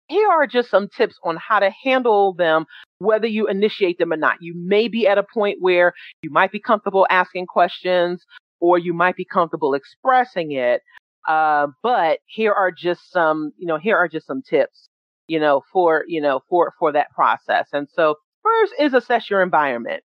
here 0.08 0.29
are 0.29 0.47
just 0.47 0.69
some 0.69 0.88
tips 0.89 1.15
on 1.23 1.38
how 1.38 1.60
to 1.60 1.71
handle 1.84 2.34
them, 2.34 2.65
whether 2.97 3.27
you 3.27 3.47
initiate 3.47 3.99
them 3.99 4.12
or 4.12 4.17
not. 4.17 4.38
You 4.41 4.53
may 4.55 4.88
be 4.88 5.08
at 5.08 5.17
a 5.17 5.23
point 5.34 5.58
where 5.62 5.93
you 6.21 6.32
might 6.32 6.51
be 6.51 6.60
comfortable 6.60 7.08
asking 7.10 7.45
questions 7.45 8.25
or 8.60 8.77
you 8.77 8.93
might 8.93 9.15
be 9.15 9.25
comfortable 9.25 9.73
expressing 9.73 10.51
it. 10.51 10.82
Uh, 11.27 11.67
but 11.84 12.19
here 12.25 12.51
are 12.51 12.71
just 12.71 13.12
some, 13.12 13.51
you 13.58 13.67
know, 13.67 13.77
here 13.77 13.95
are 13.95 14.08
just 14.08 14.25
some 14.25 14.41
tips, 14.41 14.89
you 15.27 15.39
know, 15.39 15.62
for, 15.71 16.03
you 16.08 16.19
know, 16.19 16.41
for, 16.49 16.73
for 16.79 16.91
that 16.91 17.12
process. 17.12 17.67
And 17.71 17.88
so 17.93 18.15
first 18.43 18.73
is 18.79 18.93
assess 18.93 19.29
your 19.29 19.43
environment. 19.43 20.03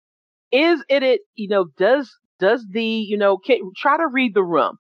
Is 0.53 0.85
it, 0.89 1.03
it, 1.03 1.21
you 1.35 1.49
know, 1.49 1.67
does, 1.79 2.11
does 2.39 2.67
the, 2.71 2.85
you 2.85 3.17
know, 3.17 3.39
can, 3.39 3.73
try 3.75 3.97
to 3.97 4.07
read 4.07 4.35
the 4.35 4.45
room 4.45 4.77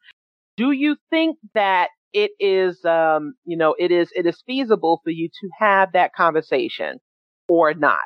do 0.56 0.70
you 0.72 0.96
think 1.10 1.38
that 1.54 1.88
it 2.12 2.30
is, 2.40 2.84
um, 2.84 3.34
you 3.44 3.56
know, 3.56 3.74
it 3.78 3.90
is, 3.90 4.10
it 4.14 4.26
is 4.26 4.42
feasible 4.46 5.00
for 5.04 5.10
you 5.10 5.28
to 5.28 5.48
have 5.58 5.92
that 5.92 6.14
conversation 6.14 6.98
or 7.48 7.74
not? 7.74 7.98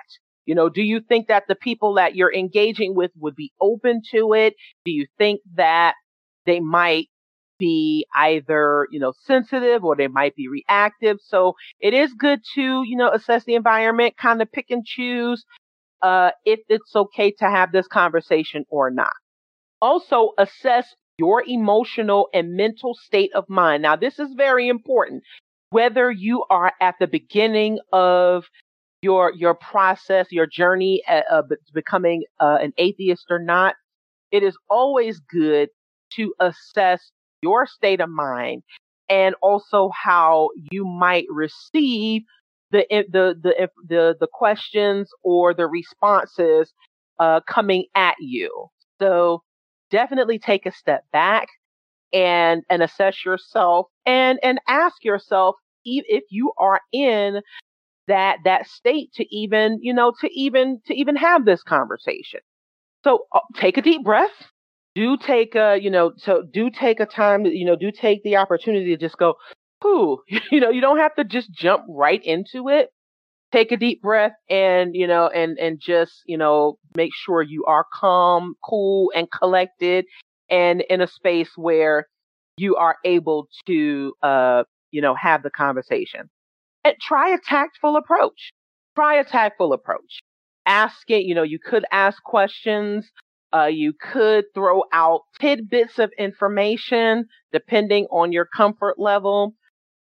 You 0.46 0.54
know, 0.54 0.68
do 0.68 0.82
you 0.82 1.00
think 1.00 1.28
that 1.28 1.44
the 1.46 1.54
people 1.54 1.94
that 1.94 2.16
you're 2.16 2.34
engaging 2.34 2.94
with 2.94 3.12
would 3.16 3.36
be 3.36 3.52
open 3.60 4.02
to 4.10 4.32
it? 4.32 4.54
Do 4.84 4.90
you 4.90 5.06
think 5.16 5.40
that 5.54 5.94
they 6.44 6.58
might 6.58 7.06
be 7.58 8.06
either, 8.16 8.88
you 8.90 8.98
know, 8.98 9.12
sensitive 9.26 9.84
or 9.84 9.94
they 9.94 10.08
might 10.08 10.34
be 10.34 10.48
reactive? 10.48 11.18
So 11.24 11.54
it 11.78 11.94
is 11.94 12.12
good 12.14 12.40
to, 12.54 12.82
you 12.84 12.96
know, 12.96 13.10
assess 13.10 13.44
the 13.44 13.54
environment, 13.54 14.16
kind 14.16 14.42
of 14.42 14.50
pick 14.50 14.66
and 14.70 14.84
choose, 14.84 15.44
uh, 16.02 16.30
if 16.44 16.60
it's 16.68 16.96
okay 16.96 17.30
to 17.38 17.44
have 17.44 17.70
this 17.70 17.86
conversation 17.86 18.64
or 18.70 18.90
not. 18.90 19.12
Also 19.80 20.30
assess 20.36 20.96
your 21.20 21.44
emotional 21.46 22.28
and 22.32 22.54
mental 22.54 22.94
state 22.94 23.30
of 23.34 23.44
mind. 23.46 23.82
Now, 23.82 23.94
this 23.94 24.18
is 24.18 24.30
very 24.34 24.68
important. 24.68 25.22
Whether 25.68 26.10
you 26.10 26.44
are 26.48 26.72
at 26.80 26.94
the 26.98 27.06
beginning 27.06 27.78
of 27.92 28.44
your 29.02 29.30
your 29.34 29.54
process, 29.54 30.28
your 30.30 30.46
journey 30.46 31.02
uh, 31.06 31.20
of 31.30 31.44
becoming 31.74 32.24
uh, 32.40 32.56
an 32.62 32.72
atheist 32.78 33.26
or 33.28 33.38
not, 33.38 33.74
it 34.32 34.42
is 34.42 34.56
always 34.70 35.20
good 35.30 35.68
to 36.16 36.32
assess 36.40 37.12
your 37.42 37.66
state 37.66 38.00
of 38.00 38.08
mind 38.08 38.62
and 39.10 39.34
also 39.42 39.90
how 39.94 40.48
you 40.72 40.86
might 40.86 41.26
receive 41.28 42.22
the 42.70 42.86
the 42.88 43.36
the 43.44 43.68
the, 43.86 44.16
the 44.18 44.28
questions 44.32 45.10
or 45.22 45.52
the 45.52 45.66
responses 45.66 46.72
uh, 47.18 47.40
coming 47.46 47.84
at 47.94 48.16
you. 48.20 48.68
So 48.98 49.42
definitely 49.90 50.38
take 50.38 50.66
a 50.66 50.72
step 50.72 51.04
back 51.12 51.48
and 52.12 52.62
and 52.70 52.82
assess 52.82 53.24
yourself 53.24 53.86
and 54.06 54.38
and 54.42 54.60
ask 54.68 55.04
yourself 55.04 55.56
if 55.84 56.24
you 56.30 56.52
are 56.58 56.80
in 56.92 57.40
that 58.08 58.38
that 58.44 58.66
state 58.66 59.12
to 59.14 59.24
even 59.34 59.78
you 59.82 59.94
know 59.94 60.12
to 60.20 60.28
even 60.32 60.80
to 60.86 60.94
even 60.94 61.16
have 61.16 61.44
this 61.44 61.62
conversation. 61.62 62.40
So 63.04 63.26
uh, 63.34 63.40
take 63.56 63.78
a 63.78 63.82
deep 63.82 64.04
breath. 64.04 64.48
Do 64.94 65.16
take 65.16 65.54
a 65.54 65.78
you 65.80 65.90
know 65.90 66.12
so 66.16 66.42
do 66.52 66.70
take 66.70 67.00
a 67.00 67.06
time 67.06 67.46
you 67.46 67.64
know 67.64 67.76
do 67.76 67.92
take 67.92 68.22
the 68.24 68.36
opportunity 68.36 68.86
to 68.86 68.96
just 68.96 69.18
go 69.18 69.34
whoo 69.82 70.18
you 70.50 70.60
know 70.60 70.70
you 70.70 70.80
don't 70.80 70.98
have 70.98 71.14
to 71.16 71.24
just 71.24 71.52
jump 71.52 71.84
right 71.88 72.22
into 72.24 72.68
it 72.68 72.90
take 73.52 73.72
a 73.72 73.76
deep 73.76 74.02
breath 74.02 74.32
and 74.48 74.94
you 74.94 75.06
know 75.06 75.28
and 75.28 75.58
and 75.58 75.80
just 75.80 76.22
you 76.26 76.36
know 76.36 76.78
make 76.96 77.10
sure 77.14 77.42
you 77.42 77.64
are 77.66 77.84
calm 77.94 78.54
cool 78.68 79.12
and 79.14 79.28
collected 79.30 80.04
and 80.50 80.82
in 80.90 81.00
a 81.00 81.06
space 81.06 81.50
where 81.56 82.06
you 82.56 82.76
are 82.76 82.96
able 83.04 83.48
to 83.66 84.12
uh 84.22 84.62
you 84.90 85.00
know 85.00 85.14
have 85.14 85.42
the 85.42 85.50
conversation. 85.50 86.28
And 86.84 86.96
try 87.00 87.30
a 87.30 87.38
tactful 87.38 87.96
approach. 87.96 88.52
Try 88.96 89.16
a 89.16 89.24
tactful 89.24 89.72
approach. 89.72 90.20
Ask 90.66 91.10
it 91.10 91.24
you 91.24 91.34
know 91.34 91.42
you 91.42 91.58
could 91.58 91.84
ask 91.92 92.22
questions 92.22 93.10
uh, 93.52 93.66
you 93.66 93.92
could 94.00 94.44
throw 94.54 94.84
out 94.92 95.22
tidbits 95.40 95.98
of 95.98 96.12
information 96.18 97.24
depending 97.52 98.06
on 98.12 98.32
your 98.32 98.46
comfort 98.56 98.96
level 98.98 99.54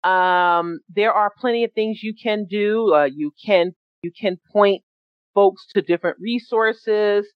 um, 0.03 0.79
there 0.89 1.13
are 1.13 1.31
plenty 1.39 1.63
of 1.63 1.71
things 1.73 2.03
you 2.03 2.13
can 2.21 2.45
do. 2.45 2.93
Uh, 2.93 3.05
you 3.05 3.31
can 3.45 3.71
you 4.03 4.11
can 4.19 4.37
point 4.51 4.81
folks 5.35 5.65
to 5.73 5.81
different 5.81 6.17
resources. 6.19 7.27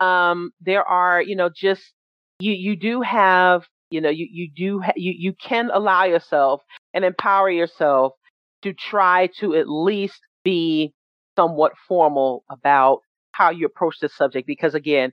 Um, 0.00 0.50
there 0.60 0.84
are 0.84 1.22
you 1.22 1.36
know 1.36 1.50
just 1.54 1.92
you 2.38 2.52
you 2.52 2.76
do 2.76 3.00
have 3.00 3.64
you 3.90 4.00
know 4.00 4.10
you 4.10 4.26
you 4.30 4.50
do 4.54 4.80
ha- 4.80 4.92
you 4.96 5.12
you 5.16 5.32
can 5.32 5.70
allow 5.72 6.04
yourself 6.04 6.62
and 6.92 7.04
empower 7.04 7.50
yourself 7.50 8.12
to 8.62 8.72
try 8.72 9.28
to 9.38 9.54
at 9.54 9.68
least 9.68 10.20
be 10.44 10.92
somewhat 11.36 11.72
formal 11.88 12.44
about 12.50 13.00
how 13.32 13.50
you 13.50 13.66
approach 13.66 13.98
this 14.00 14.14
subject 14.14 14.46
because 14.46 14.74
again 14.74 15.10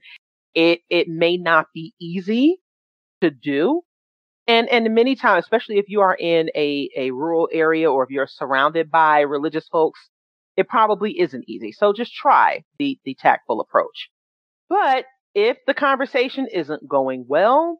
it 0.54 0.80
it 0.88 1.08
may 1.08 1.36
not 1.36 1.66
be 1.74 1.94
easy 2.00 2.58
to 3.20 3.30
do 3.30 3.82
and 4.46 4.68
and 4.68 4.94
many 4.94 5.14
times, 5.14 5.44
especially 5.44 5.78
if 5.78 5.86
you 5.88 6.00
are 6.00 6.14
in 6.14 6.50
a, 6.54 6.88
a 6.96 7.10
rural 7.10 7.48
area 7.52 7.90
or 7.90 8.04
if 8.04 8.10
you're 8.10 8.26
surrounded 8.26 8.90
by 8.90 9.20
religious 9.20 9.68
folks, 9.68 10.00
it 10.56 10.68
probably 10.68 11.18
isn't 11.20 11.44
easy. 11.48 11.72
So 11.72 11.92
just 11.92 12.12
try 12.14 12.64
the, 12.78 12.98
the 13.04 13.16
tactful 13.18 13.60
approach. 13.60 14.10
But 14.68 15.04
if 15.34 15.58
the 15.66 15.74
conversation 15.74 16.46
isn't 16.52 16.88
going 16.88 17.24
well, 17.28 17.78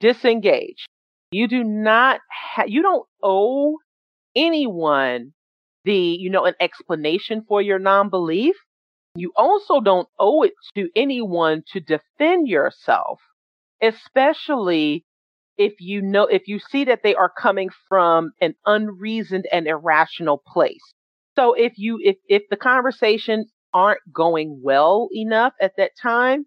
disengage. 0.00 0.86
You 1.30 1.48
do 1.48 1.64
not 1.64 2.20
ha- 2.30 2.64
you 2.66 2.82
don't 2.82 3.06
owe 3.22 3.78
anyone 4.36 5.32
the, 5.84 6.16
you 6.18 6.30
know, 6.30 6.44
an 6.44 6.54
explanation 6.60 7.44
for 7.48 7.60
your 7.60 7.78
non-belief. 7.78 8.54
You 9.16 9.32
also 9.36 9.80
don't 9.80 10.08
owe 10.18 10.42
it 10.42 10.52
to 10.76 10.88
anyone 10.94 11.62
to 11.72 11.80
defend 11.80 12.48
yourself, 12.48 13.20
especially 13.82 15.04
if 15.56 15.74
you 15.80 16.02
know 16.02 16.26
if 16.26 16.42
you 16.46 16.58
see 16.58 16.84
that 16.84 17.00
they 17.02 17.14
are 17.14 17.30
coming 17.30 17.70
from 17.88 18.32
an 18.40 18.54
unreasoned 18.66 19.46
and 19.52 19.66
irrational 19.66 20.42
place. 20.46 20.92
So 21.36 21.54
if 21.54 21.74
you 21.76 21.98
if 22.02 22.16
if 22.28 22.42
the 22.50 22.56
conversations 22.56 23.50
aren't 23.72 24.00
going 24.12 24.60
well 24.62 25.08
enough 25.12 25.52
at 25.60 25.72
that 25.76 25.90
time 26.00 26.46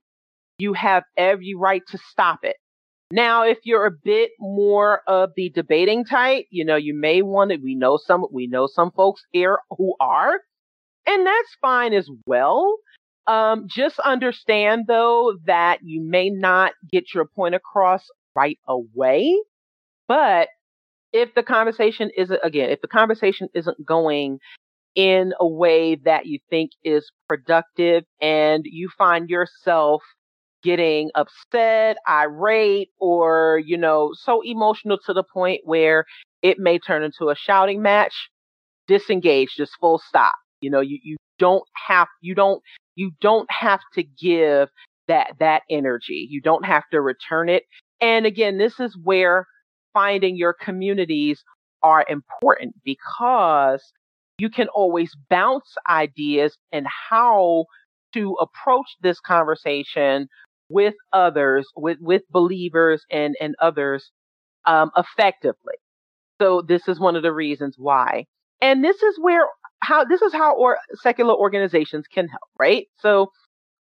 you 0.59 0.73
have 0.73 1.03
every 1.17 1.53
right 1.55 1.83
to 1.89 1.97
stop 1.97 2.39
it. 2.43 2.55
Now 3.11 3.43
if 3.43 3.59
you're 3.63 3.85
a 3.85 3.91
bit 3.91 4.31
more 4.39 5.01
of 5.07 5.31
the 5.35 5.49
debating 5.49 6.05
type 6.05 6.45
you 6.49 6.65
know 6.65 6.75
you 6.75 6.97
may 6.97 7.21
want 7.21 7.51
to 7.51 7.57
we 7.57 7.75
know 7.75 7.97
some 7.97 8.25
we 8.31 8.47
know 8.47 8.67
some 8.67 8.91
folks 8.91 9.23
here 9.31 9.59
who 9.77 9.93
are 9.99 10.39
and 11.05 11.25
that's 11.25 11.55
fine 11.61 11.93
as 11.93 12.09
well. 12.25 12.77
Um, 13.27 13.65
just 13.67 13.99
understand 13.99 14.85
though 14.87 15.37
that 15.45 15.79
you 15.83 16.01
may 16.01 16.29
not 16.29 16.73
get 16.91 17.13
your 17.13 17.25
point 17.25 17.55
across 17.55 18.07
right 18.37 18.59
away. 18.67 19.35
But 20.07 20.49
if 21.11 21.33
the 21.35 21.43
conversation 21.43 22.11
isn't, 22.15 22.39
again, 22.43 22.69
if 22.69 22.81
the 22.81 22.87
conversation 22.87 23.49
isn't 23.55 23.85
going 23.85 24.39
in 24.95 25.33
a 25.39 25.47
way 25.47 25.95
that 26.05 26.25
you 26.25 26.39
think 26.49 26.71
is 26.83 27.11
productive 27.29 28.03
and 28.21 28.63
you 28.65 28.89
find 28.97 29.29
yourself 29.29 30.01
getting 30.63 31.09
upset, 31.15 31.97
irate, 32.09 32.89
or, 32.99 33.61
you 33.65 33.77
know, 33.77 34.11
so 34.13 34.41
emotional 34.43 34.97
to 35.05 35.13
the 35.13 35.23
point 35.33 35.61
where 35.65 36.05
it 36.41 36.57
may 36.59 36.79
turn 36.79 37.03
into 37.03 37.29
a 37.29 37.35
shouting 37.35 37.81
match, 37.81 38.29
disengage, 38.87 39.49
just 39.55 39.73
full 39.79 40.01
stop. 40.07 40.33
You 40.61 40.71
know, 40.71 40.81
you, 40.81 40.99
you 41.03 41.17
don't 41.37 41.63
have, 41.87 42.07
you 42.21 42.33
don't, 42.33 42.61
you 42.95 43.11
don't 43.21 43.49
have 43.51 43.81
to 43.93 44.03
give 44.03 44.69
that, 45.07 45.33
that 45.39 45.61
energy. 45.69 46.27
You 46.29 46.41
don't 46.41 46.65
have 46.65 46.83
to 46.91 47.01
return 47.01 47.49
it. 47.49 47.63
And 48.01 48.25
again, 48.25 48.57
this 48.57 48.79
is 48.79 48.97
where 49.03 49.45
finding 49.93 50.35
your 50.35 50.53
communities 50.53 51.43
are 51.83 52.05
important 52.07 52.75
because 52.83 53.81
you 54.37 54.49
can 54.49 54.67
always 54.69 55.11
bounce 55.29 55.75
ideas 55.89 56.55
and 56.71 56.85
how 57.09 57.65
to 58.13 58.35
approach 58.39 58.87
this 59.01 59.19
conversation 59.19 60.27
with 60.69 60.93
others, 61.13 61.67
with, 61.75 61.97
with 62.01 62.23
believers 62.29 63.03
and, 63.09 63.35
and 63.41 63.55
others 63.61 64.11
um, 64.65 64.91
effectively. 64.95 65.75
So 66.39 66.61
this 66.61 66.87
is 66.87 66.99
one 66.99 67.15
of 67.15 67.23
the 67.23 67.33
reasons 67.33 67.75
why. 67.77 68.25
And 68.61 68.83
this 68.83 69.01
is 69.01 69.17
where 69.19 69.47
how 69.83 70.03
this 70.03 70.21
is 70.21 70.33
how 70.33 70.55
or 70.55 70.77
secular 70.95 71.33
organizations 71.33 72.05
can 72.11 72.27
help, 72.27 72.49
right? 72.59 72.87
So 72.99 73.31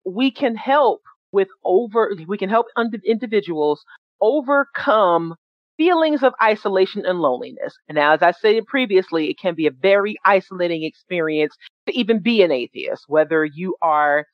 we 0.05 0.31
can 0.31 0.55
help 0.55 1.01
with 1.31 1.49
over 1.63 2.15
we 2.27 2.37
can 2.37 2.49
help 2.49 2.67
individuals 3.05 3.83
overcome 4.21 5.35
feelings 5.77 6.23
of 6.23 6.33
isolation 6.43 7.05
and 7.05 7.19
loneliness. 7.19 7.73
And 7.87 7.95
now, 7.95 8.13
as 8.13 8.21
I 8.21 8.31
stated 8.31 8.67
previously, 8.67 9.29
it 9.29 9.39
can 9.39 9.55
be 9.55 9.65
a 9.65 9.71
very 9.71 10.17
isolating 10.25 10.83
experience 10.83 11.55
to 11.87 11.97
even 11.97 12.21
be 12.21 12.41
an 12.43 12.51
atheist, 12.51 13.05
whether 13.07 13.45
you 13.45 13.75
are, 13.81 14.25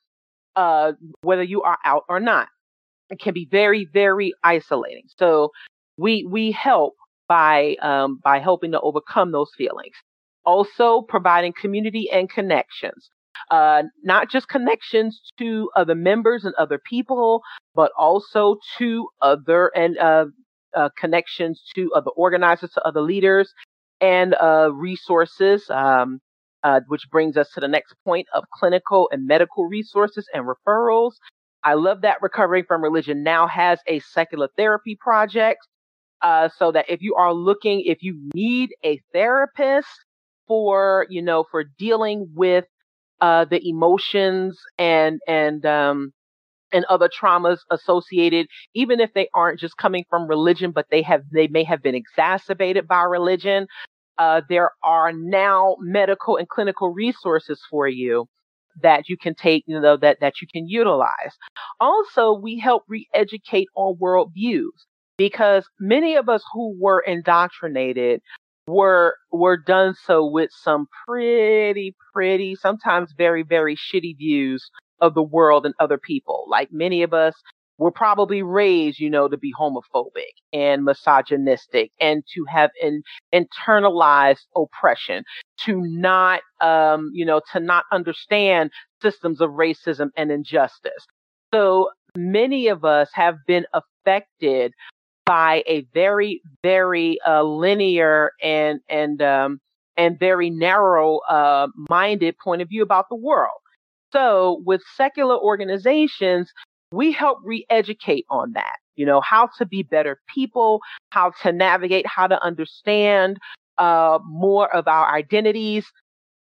uh, 0.55 0.93
whether 1.21 1.43
you 1.43 1.61
are 1.61 1.77
out 1.85 2.03
or 2.09 2.19
not. 2.19 2.47
It 3.11 3.19
can 3.19 3.35
be 3.35 3.47
very, 3.49 3.87
very 3.93 4.33
isolating. 4.43 5.03
So 5.17 5.51
we, 5.97 6.27
we 6.27 6.51
help 6.51 6.95
by, 7.27 7.75
um, 7.81 8.19
by 8.23 8.39
helping 8.39 8.71
to 8.71 8.81
overcome 8.81 9.31
those 9.31 9.51
feelings. 9.55 9.95
Also 10.45 11.01
providing 11.01 11.53
community 11.59 12.09
and 12.11 12.29
connections 12.29 13.09
uh, 13.51 13.83
not 14.03 14.29
just 14.29 14.47
connections 14.47 15.21
to 15.37 15.69
other 15.75 15.95
members 15.95 16.45
and 16.45 16.53
other 16.55 16.79
people, 16.79 17.41
but 17.73 17.91
also 17.97 18.57
to 18.77 19.07
other 19.21 19.71
and 19.75 19.97
uh, 19.97 20.25
uh, 20.75 20.89
connections 20.97 21.61
to 21.75 21.91
other 21.95 22.11
organizers, 22.11 22.71
to 22.71 22.81
other 22.83 23.01
leaders, 23.01 23.53
and 24.01 24.35
uh, 24.35 24.69
resources. 24.73 25.69
Um, 25.69 26.19
uh, 26.63 26.79
which 26.87 27.03
brings 27.11 27.37
us 27.37 27.47
to 27.53 27.59
the 27.59 27.67
next 27.67 27.93
point 28.03 28.25
of 28.33 28.43
clinical 28.51 29.07
and 29.11 29.27
medical 29.27 29.65
resources 29.67 30.27
and 30.33 30.47
referrals. 30.47 31.11
I 31.63 31.75
love 31.75 32.01
that 32.01 32.17
Recovering 32.23 32.63
from 32.67 32.81
Religion 32.81 33.21
now 33.21 33.45
has 33.45 33.79
a 33.85 33.99
secular 33.99 34.49
therapy 34.57 34.97
project. 34.99 35.59
Uh, 36.21 36.49
so 36.57 36.71
that 36.71 36.85
if 36.89 37.03
you 37.03 37.13
are 37.13 37.33
looking, 37.33 37.83
if 37.85 38.01
you 38.01 38.17
need 38.33 38.73
a 38.83 38.99
therapist 39.13 39.87
for, 40.47 41.05
you 41.09 41.21
know, 41.21 41.45
for 41.51 41.63
dealing 41.77 42.31
with 42.33 42.65
uh, 43.21 43.45
the 43.45 43.61
emotions 43.67 44.59
and 44.77 45.19
and 45.27 45.65
um, 45.65 46.11
and 46.71 46.85
other 46.85 47.09
traumas 47.09 47.59
associated, 47.71 48.47
even 48.73 48.99
if 48.99 49.13
they 49.13 49.29
aren't 49.33 49.59
just 49.59 49.77
coming 49.77 50.03
from 50.09 50.27
religion, 50.27 50.71
but 50.71 50.87
they 50.91 51.01
have 51.01 51.21
they 51.31 51.47
may 51.47 51.63
have 51.63 51.81
been 51.81 51.95
exacerbated 51.95 52.87
by 52.87 53.03
religion. 53.03 53.67
Uh, 54.17 54.41
there 54.49 54.71
are 54.83 55.11
now 55.13 55.75
medical 55.79 56.37
and 56.37 56.47
clinical 56.47 56.89
resources 56.89 57.59
for 57.69 57.87
you 57.87 58.25
that 58.81 59.09
you 59.09 59.17
can 59.17 59.35
take, 59.35 59.63
you 59.67 59.79
know, 59.79 59.97
that, 59.97 60.19
that 60.21 60.33
you 60.41 60.47
can 60.51 60.67
utilize. 60.67 61.35
Also, 61.79 62.33
we 62.33 62.57
help 62.59 62.83
re-educate 62.87 63.67
on 63.75 63.95
worldviews 64.01 64.69
because 65.17 65.65
many 65.79 66.15
of 66.15 66.29
us 66.29 66.43
who 66.53 66.75
were 66.79 66.99
indoctrinated 67.01 68.21
were 68.67 69.15
were 69.31 69.57
done 69.57 69.93
so 70.05 70.25
with 70.25 70.49
some 70.51 70.87
pretty 71.07 71.95
pretty 72.13 72.55
sometimes 72.55 73.13
very 73.17 73.43
very 73.43 73.75
shitty 73.75 74.17
views 74.17 74.69
of 75.01 75.13
the 75.13 75.23
world 75.23 75.65
and 75.65 75.75
other 75.79 75.97
people 75.97 76.45
like 76.49 76.69
many 76.71 77.03
of 77.03 77.13
us 77.13 77.35
were 77.77 77.91
probably 77.91 78.41
raised, 78.41 78.99
you 78.99 79.09
know, 79.09 79.27
to 79.27 79.37
be 79.37 79.53
homophobic 79.53 80.33
and 80.53 80.83
misogynistic 80.85 81.91
and 81.99 82.23
to 82.33 82.45
have 82.49 82.71
an 82.81 83.01
internalized 83.33 84.45
oppression, 84.55 85.23
to 85.65 85.81
not, 85.81 86.41
um, 86.61 87.11
you 87.13 87.25
know, 87.25 87.41
to 87.51 87.59
not 87.59 87.83
understand 87.91 88.71
systems 89.01 89.41
of 89.41 89.51
racism 89.51 90.09
and 90.15 90.31
injustice. 90.31 91.05
So 91.53 91.89
many 92.15 92.67
of 92.67 92.85
us 92.85 93.09
have 93.13 93.35
been 93.45 93.65
affected 93.73 94.73
by 95.25 95.63
a 95.67 95.81
very, 95.93 96.41
very 96.63 97.19
uh, 97.27 97.43
linear 97.43 98.31
and 98.41 98.79
and 98.89 99.21
um, 99.21 99.59
and 99.97 100.19
very 100.19 100.49
narrow 100.49 101.19
uh, 101.29 101.67
minded 101.89 102.37
point 102.37 102.61
of 102.61 102.69
view 102.69 102.83
about 102.83 103.09
the 103.09 103.15
world. 103.15 103.59
So 104.11 104.61
with 104.65 104.81
secular 104.95 105.37
organizations, 105.37 106.51
we 106.91 107.11
help 107.11 107.39
re-educate 107.43 108.25
on 108.29 108.53
that. 108.53 108.77
You 108.95 109.05
know 109.05 109.21
how 109.21 109.49
to 109.57 109.65
be 109.65 109.83
better 109.83 110.19
people, 110.33 110.79
how 111.09 111.31
to 111.43 111.51
navigate, 111.51 112.07
how 112.07 112.27
to 112.27 112.41
understand 112.43 113.37
uh, 113.77 114.19
more 114.25 114.73
of 114.73 114.87
our 114.87 115.13
identities, 115.13 115.85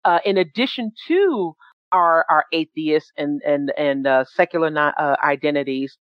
uh, 0.05 0.19
in 0.25 0.37
addition 0.37 0.93
to 1.09 1.55
our 1.93 2.25
our 2.29 2.45
atheist 2.53 3.13
and 3.17 3.41
and 3.47 3.73
and 3.77 4.07
uh, 4.07 4.25
secular 4.25 4.77
uh, 4.77 5.17
identities 5.23 5.97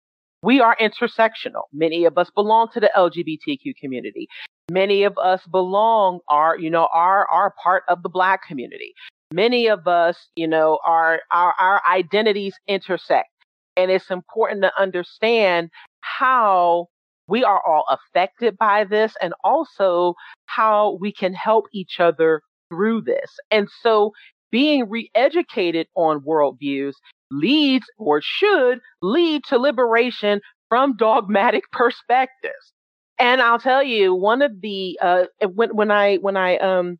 we 0.47 0.61
are 0.61 0.77
intersectional. 0.79 1.63
Many 1.73 2.05
of 2.05 2.17
us 2.17 2.29
belong 2.33 2.69
to 2.73 2.79
the 2.79 2.89
LGBTQ 2.95 3.75
community. 3.81 4.29
Many 4.71 5.03
of 5.03 5.17
us 5.17 5.41
belong 5.51 6.21
are, 6.29 6.57
you 6.57 6.69
know, 6.69 6.87
are, 6.93 7.27
are 7.29 7.53
part 7.61 7.83
of 7.89 8.01
the 8.01 8.07
black 8.07 8.47
community. 8.47 8.93
Many 9.33 9.67
of 9.67 9.89
us, 9.89 10.29
you 10.37 10.47
know, 10.47 10.79
are, 10.85 11.19
our, 11.33 11.53
our 11.59 11.81
identities 11.91 12.53
intersect. 12.65 13.27
And 13.75 13.91
it's 13.91 14.09
important 14.09 14.61
to 14.61 14.71
understand 14.81 15.69
how 15.99 16.87
we 17.27 17.43
are 17.43 17.61
all 17.67 17.83
affected 17.89 18.57
by 18.57 18.85
this 18.85 19.15
and 19.21 19.33
also 19.43 20.13
how 20.45 20.97
we 21.01 21.11
can 21.11 21.33
help 21.33 21.65
each 21.73 21.99
other 21.99 22.41
through 22.69 23.01
this. 23.01 23.37
And 23.51 23.67
so 23.81 24.13
being 24.49 24.89
re-educated 24.89 25.87
on 25.93 26.21
worldviews 26.21 26.93
leads 27.31 27.85
or 27.97 28.21
should 28.23 28.79
lead 29.01 29.43
to 29.45 29.57
liberation 29.57 30.41
from 30.69 30.95
dogmatic 30.97 31.63
perspectives. 31.71 32.73
And 33.19 33.41
I'll 33.41 33.59
tell 33.59 33.83
you, 33.83 34.13
one 34.13 34.41
of 34.41 34.61
the 34.61 34.99
uh, 35.01 35.25
when 35.53 35.75
when 35.75 35.91
I 35.91 36.17
when 36.17 36.37
I 36.37 36.57
um 36.57 36.99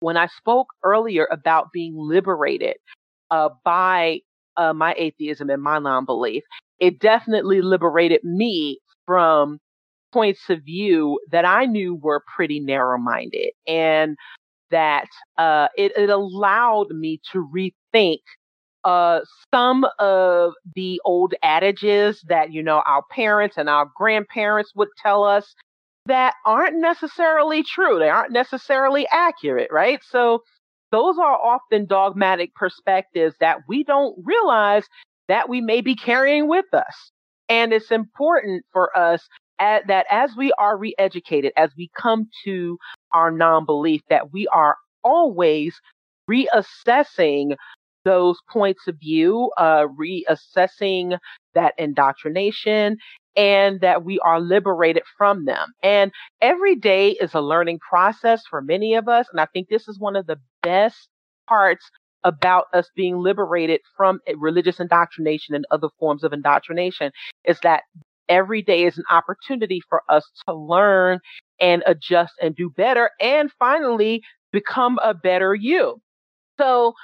when 0.00 0.16
I 0.16 0.26
spoke 0.26 0.68
earlier 0.84 1.28
about 1.30 1.72
being 1.72 1.94
liberated 1.96 2.76
uh, 3.30 3.50
by 3.64 4.20
uh, 4.56 4.72
my 4.72 4.94
atheism 4.98 5.50
and 5.50 5.62
my 5.62 5.78
non-belief, 5.78 6.42
it 6.80 7.00
definitely 7.00 7.62
liberated 7.62 8.22
me 8.24 8.78
from 9.06 9.58
points 10.12 10.50
of 10.50 10.62
view 10.64 11.20
that 11.30 11.44
I 11.44 11.66
knew 11.66 11.94
were 11.96 12.22
pretty 12.34 12.60
narrow-minded, 12.60 13.52
and 13.66 14.16
that 14.70 15.08
uh, 15.38 15.68
it, 15.76 15.92
it 15.96 16.10
allowed 16.10 16.88
me 16.90 17.20
to 17.32 17.48
rethink 17.54 18.20
uh, 18.84 19.20
some 19.54 19.86
of 19.98 20.54
the 20.74 21.00
old 21.04 21.34
adages 21.42 22.24
that, 22.28 22.52
you 22.52 22.62
know, 22.62 22.82
our 22.86 23.02
parents 23.10 23.56
and 23.56 23.68
our 23.68 23.90
grandparents 23.96 24.72
would 24.74 24.88
tell 25.00 25.24
us 25.24 25.54
that 26.06 26.34
aren't 26.44 26.80
necessarily 26.80 27.62
true. 27.62 27.98
They 27.98 28.08
aren't 28.08 28.32
necessarily 28.32 29.06
accurate, 29.12 29.70
right? 29.70 30.00
So 30.02 30.42
those 30.90 31.16
are 31.18 31.34
often 31.34 31.86
dogmatic 31.86 32.54
perspectives 32.54 33.36
that 33.40 33.58
we 33.68 33.84
don't 33.84 34.16
realize 34.24 34.84
that 35.28 35.48
we 35.48 35.60
may 35.60 35.80
be 35.80 35.94
carrying 35.94 36.48
with 36.48 36.66
us. 36.72 37.12
And 37.48 37.72
it's 37.72 37.90
important 37.90 38.64
for 38.72 38.96
us 38.98 39.26
at, 39.58 39.86
that 39.86 40.06
as 40.10 40.32
we 40.36 40.52
are 40.58 40.76
re-educated, 40.76 41.52
as 41.56 41.70
we 41.78 41.88
come 41.96 42.28
to 42.44 42.78
our 43.12 43.30
non-belief, 43.30 44.02
that 44.10 44.32
we 44.32 44.48
are 44.48 44.76
always 45.04 45.80
reassessing 46.28 47.56
those 48.04 48.38
points 48.50 48.86
of 48.88 48.96
view, 48.98 49.50
uh, 49.58 49.86
reassessing 49.98 51.18
that 51.54 51.74
indoctrination, 51.78 52.96
and 53.36 53.80
that 53.80 54.04
we 54.04 54.18
are 54.20 54.40
liberated 54.40 55.02
from 55.16 55.44
them. 55.44 55.72
And 55.82 56.12
every 56.40 56.76
day 56.76 57.10
is 57.12 57.34
a 57.34 57.40
learning 57.40 57.78
process 57.78 58.42
for 58.48 58.60
many 58.60 58.94
of 58.94 59.08
us. 59.08 59.26
And 59.30 59.40
I 59.40 59.46
think 59.46 59.68
this 59.68 59.88
is 59.88 59.98
one 59.98 60.16
of 60.16 60.26
the 60.26 60.38
best 60.62 61.08
parts 61.48 61.90
about 62.24 62.66
us 62.72 62.88
being 62.94 63.18
liberated 63.18 63.80
from 63.96 64.20
religious 64.36 64.78
indoctrination 64.80 65.54
and 65.54 65.64
other 65.70 65.88
forms 65.98 66.22
of 66.22 66.32
indoctrination 66.32 67.10
is 67.44 67.58
that 67.62 67.82
every 68.28 68.62
day 68.62 68.84
is 68.84 68.96
an 68.96 69.04
opportunity 69.10 69.80
for 69.88 70.02
us 70.08 70.24
to 70.46 70.54
learn 70.54 71.18
and 71.60 71.82
adjust 71.86 72.34
and 72.40 72.54
do 72.54 72.70
better 72.70 73.10
and 73.20 73.50
finally 73.58 74.22
become 74.52 74.98
a 75.02 75.14
better 75.14 75.54
you. 75.54 76.00
So 76.58 76.94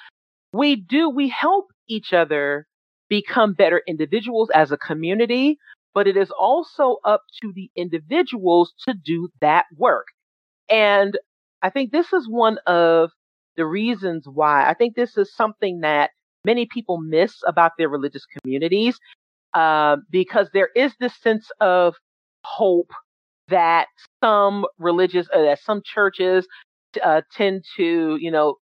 we 0.53 0.77
do, 0.77 1.09
we 1.09 1.29
help 1.29 1.67
each 1.89 2.13
other 2.13 2.67
become 3.09 3.55
better 3.55 3.83
individuals 3.87 4.51
as 4.55 4.73
a 4.73 4.77
community, 4.77 5.59
but 5.95 6.07
it 6.07 6.17
is 6.17 6.31
also 6.31 6.97
up 7.05 7.23
to 7.43 7.53
the 7.55 7.71
individuals 7.77 8.75
to 8.87 8.95
do 8.95 9.29
that 9.41 9.67
work. 9.77 10.07
And 10.69 11.19
I 11.63 11.71
think 11.71 11.93
this 11.93 12.13
is 12.13 12.29
one 12.29 12.59
of 12.67 13.11
the 13.57 13.67
reasons 13.67 14.27
why 14.27 14.69
I 14.69 14.75
think 14.75 14.95
this 14.95 15.17
is 15.17 15.35
something 15.35 15.81
that 15.81 16.11
many 16.45 16.67
people 16.67 16.99
miss 16.99 17.35
about 17.47 17.73
their 17.79 17.89
religious 17.89 18.25
communities, 18.27 18.99
uh, 19.55 19.97
because 20.11 20.49
there 20.53 20.69
is 20.77 20.95
this 21.01 21.17
sense 21.21 21.51
of 21.61 21.95
hope 22.45 22.91
that 23.49 23.89
some 24.23 24.67
religious, 24.79 25.27
uh, 25.35 25.43
that 25.43 25.61
some 25.61 25.83
churches 25.85 26.47
uh, 27.03 27.23
tend 27.33 27.65
to, 27.77 28.19
you 28.21 28.31
know, 28.31 28.57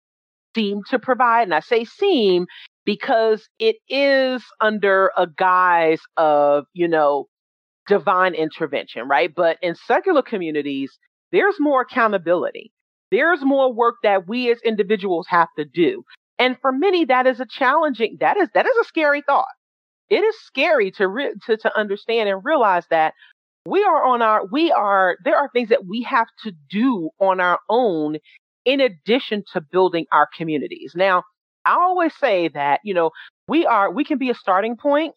seem 0.54 0.82
to 0.90 0.98
provide. 0.98 1.42
And 1.42 1.54
I 1.54 1.60
say 1.60 1.84
seem 1.84 2.46
because 2.84 3.48
it 3.58 3.76
is 3.88 4.42
under 4.60 5.10
a 5.16 5.26
guise 5.26 6.00
of, 6.16 6.64
you 6.72 6.88
know, 6.88 7.26
divine 7.86 8.34
intervention, 8.34 9.08
right? 9.08 9.34
But 9.34 9.58
in 9.62 9.74
secular 9.74 10.22
communities, 10.22 10.98
there's 11.32 11.56
more 11.58 11.82
accountability. 11.82 12.72
There's 13.10 13.44
more 13.44 13.72
work 13.72 13.96
that 14.02 14.28
we 14.28 14.50
as 14.50 14.58
individuals 14.64 15.26
have 15.28 15.48
to 15.58 15.64
do. 15.64 16.02
And 16.38 16.56
for 16.60 16.72
many, 16.72 17.04
that 17.04 17.26
is 17.26 17.40
a 17.40 17.46
challenging, 17.46 18.16
that 18.20 18.36
is, 18.36 18.48
that 18.54 18.66
is 18.66 18.76
a 18.80 18.84
scary 18.84 19.22
thought. 19.22 19.46
It 20.10 20.20
is 20.20 20.34
scary 20.44 20.90
to, 20.92 21.08
re- 21.08 21.34
to, 21.46 21.56
to 21.56 21.78
understand 21.78 22.28
and 22.28 22.44
realize 22.44 22.84
that 22.90 23.14
we 23.66 23.82
are 23.82 24.04
on 24.04 24.20
our, 24.20 24.44
we 24.46 24.70
are, 24.72 25.16
there 25.24 25.36
are 25.36 25.48
things 25.52 25.70
that 25.70 25.86
we 25.86 26.02
have 26.02 26.26
to 26.42 26.52
do 26.70 27.10
on 27.20 27.40
our 27.40 27.58
own 27.68 28.16
in 28.64 28.80
addition 28.80 29.44
to 29.52 29.60
building 29.60 30.06
our 30.12 30.28
communities. 30.36 30.92
Now, 30.96 31.22
I 31.64 31.74
always 31.74 32.14
say 32.16 32.48
that, 32.48 32.80
you 32.84 32.94
know, 32.94 33.10
we 33.48 33.66
are, 33.66 33.90
we 33.92 34.04
can 34.04 34.18
be 34.18 34.30
a 34.30 34.34
starting 34.34 34.76
point 34.76 35.14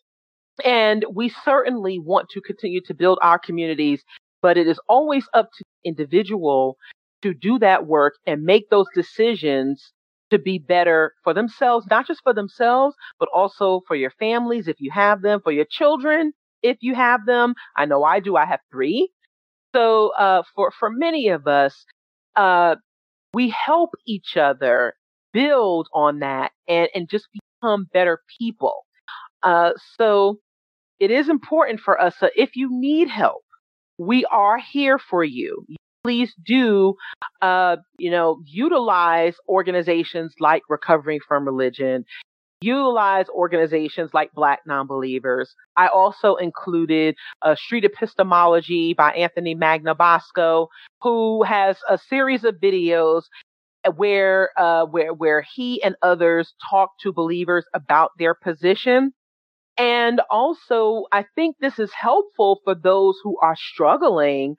and 0.63 1.05
we 1.13 1.29
certainly 1.29 1.99
want 1.99 2.29
to 2.29 2.41
continue 2.41 2.81
to 2.87 2.93
build 2.93 3.19
our 3.21 3.39
communities, 3.39 4.03
but 4.41 4.57
it 4.57 4.67
is 4.67 4.79
always 4.89 5.25
up 5.33 5.49
to 5.57 5.63
the 5.83 5.89
individual 5.89 6.77
to 7.21 7.33
do 7.33 7.59
that 7.59 7.85
work 7.85 8.13
and 8.25 8.43
make 8.43 8.69
those 8.69 8.87
decisions 8.95 9.91
to 10.29 10.37
be 10.39 10.57
better 10.57 11.13
for 11.23 11.33
themselves, 11.33 11.85
not 11.89 12.05
just 12.07 12.21
for 12.23 12.33
themselves, 12.33 12.95
but 13.19 13.29
also 13.33 13.81
for 13.87 13.95
your 13.95 14.11
families 14.19 14.67
if 14.67 14.77
you 14.79 14.91
have 14.91 15.21
them, 15.21 15.39
for 15.43 15.51
your 15.51 15.65
children 15.69 16.33
if 16.63 16.77
you 16.81 16.95
have 16.95 17.25
them. 17.25 17.53
I 17.77 17.85
know 17.85 18.03
I 18.03 18.19
do. 18.19 18.35
I 18.35 18.45
have 18.45 18.59
three. 18.71 19.09
So 19.75 20.09
uh, 20.17 20.43
for 20.55 20.71
for 20.71 20.89
many 20.89 21.29
of 21.29 21.47
us, 21.47 21.85
uh, 22.35 22.75
we 23.33 23.53
help 23.65 23.91
each 24.05 24.37
other 24.37 24.93
build 25.33 25.87
on 25.93 26.19
that 26.19 26.51
and, 26.67 26.89
and 26.95 27.09
just 27.09 27.27
become 27.61 27.87
better 27.93 28.21
people. 28.39 28.85
Uh, 29.43 29.71
so 29.97 30.39
it 30.99 31.11
is 31.11 31.29
important 31.29 31.79
for 31.79 31.99
us. 31.99 32.15
If 32.35 32.55
you 32.55 32.69
need 32.71 33.09
help, 33.09 33.43
we 33.97 34.25
are 34.25 34.57
here 34.57 34.97
for 34.99 35.23
you. 35.23 35.65
Please 36.03 36.33
do, 36.45 36.95
uh, 37.41 37.77
you 37.99 38.09
know, 38.09 38.41
utilize 38.45 39.35
organizations 39.49 40.33
like 40.39 40.63
Recovering 40.69 41.19
from 41.27 41.45
Religion 41.45 42.05
utilize 42.61 43.27
organizations 43.29 44.11
like 44.13 44.31
Black 44.33 44.61
Nonbelievers. 44.67 45.49
I 45.75 45.87
also 45.87 46.35
included 46.35 47.15
a 47.43 47.55
Street 47.55 47.85
Epistemology 47.85 48.93
by 48.93 49.11
Anthony 49.13 49.55
Magnabosco, 49.55 50.67
who 51.01 51.43
has 51.43 51.77
a 51.87 51.97
series 51.97 52.43
of 52.43 52.55
videos 52.55 53.23
where 53.95 54.49
uh, 54.57 54.85
where 54.85 55.13
where 55.13 55.43
he 55.55 55.81
and 55.83 55.95
others 56.01 56.53
talk 56.69 56.91
to 57.01 57.13
believers 57.13 57.65
about 57.73 58.11
their 58.17 58.33
position. 58.33 59.13
And 59.77 60.21
also, 60.31 61.05
I 61.11 61.25
think 61.35 61.57
this 61.59 61.77
is 61.77 61.91
helpful 61.93 62.59
for 62.63 62.73
those 62.73 63.15
who 63.23 63.37
are 63.41 63.55
struggling 63.55 64.55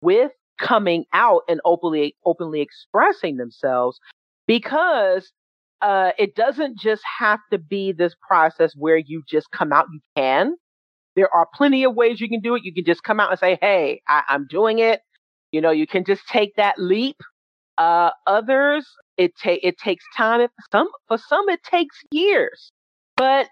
with 0.00 0.32
coming 0.58 1.04
out 1.12 1.42
and 1.48 1.60
openly 1.64 2.16
openly 2.24 2.60
expressing 2.60 3.36
themselves 3.36 4.00
because 4.46 5.30
uh, 5.82 6.12
it 6.18 6.34
doesn't 6.34 6.78
just 6.78 7.02
have 7.18 7.40
to 7.52 7.58
be 7.58 7.92
this 7.92 8.14
process 8.26 8.72
where 8.76 8.96
you 8.96 9.22
just 9.28 9.50
come 9.52 9.72
out. 9.72 9.86
You 9.92 10.00
can, 10.16 10.56
There 11.16 11.34
are 11.34 11.46
plenty 11.54 11.84
of 11.84 11.94
ways 11.94 12.20
you 12.20 12.28
can 12.28 12.40
do 12.40 12.54
it. 12.56 12.64
You 12.64 12.74
can 12.74 12.84
just 12.84 13.02
come 13.04 13.20
out 13.20 13.30
and 13.30 13.38
say, 13.38 13.58
Hey, 13.60 14.02
I, 14.08 14.22
I'm 14.28 14.46
doing 14.48 14.78
it. 14.80 15.00
You 15.52 15.60
know, 15.60 15.70
you 15.70 15.86
can 15.86 16.04
just 16.04 16.22
take 16.28 16.56
that 16.56 16.78
leap. 16.78 17.16
Uh, 17.78 18.10
others, 18.26 18.86
it 19.18 19.32
ta- 19.42 19.58
it 19.62 19.78
takes 19.78 20.04
time. 20.16 20.48
Some, 20.72 20.88
for 21.08 21.18
some, 21.18 21.48
it 21.48 21.62
takes 21.62 21.96
years, 22.10 22.72
but 23.16 23.48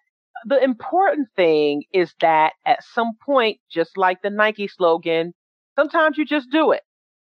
the 0.46 0.62
important 0.62 1.28
thing 1.36 1.84
is 1.92 2.14
that 2.20 2.54
at 2.66 2.84
some 2.94 3.12
point, 3.24 3.58
just 3.70 3.96
like 3.96 4.22
the 4.22 4.30
Nike 4.30 4.68
slogan, 4.68 5.32
sometimes 5.78 6.18
you 6.18 6.24
just 6.26 6.50
do 6.50 6.72
it. 6.72 6.82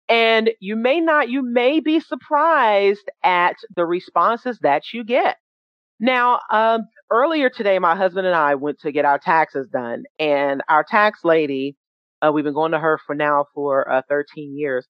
And 0.09 0.51
you 0.59 0.75
may 0.75 1.01
not, 1.01 1.29
you 1.29 1.43
may 1.43 1.79
be 1.79 1.99
surprised 1.99 3.09
at 3.23 3.57
the 3.75 3.85
responses 3.85 4.59
that 4.61 4.93
you 4.93 5.03
get. 5.03 5.37
Now, 5.99 6.39
um, 6.51 6.81
earlier 7.11 7.49
today, 7.49 7.79
my 7.79 7.95
husband 7.95 8.27
and 8.27 8.35
I 8.35 8.55
went 8.55 8.79
to 8.81 8.91
get 8.91 9.05
our 9.05 9.19
taxes 9.19 9.67
done, 9.67 10.03
and 10.19 10.61
our 10.69 10.83
tax 10.83 11.21
lady, 11.23 11.75
uh, 12.21 12.31
we've 12.31 12.45
been 12.45 12.53
going 12.53 12.71
to 12.71 12.79
her 12.79 12.99
for 13.05 13.15
now 13.15 13.45
for 13.53 13.89
uh, 13.91 14.01
13 14.07 14.57
years. 14.57 14.87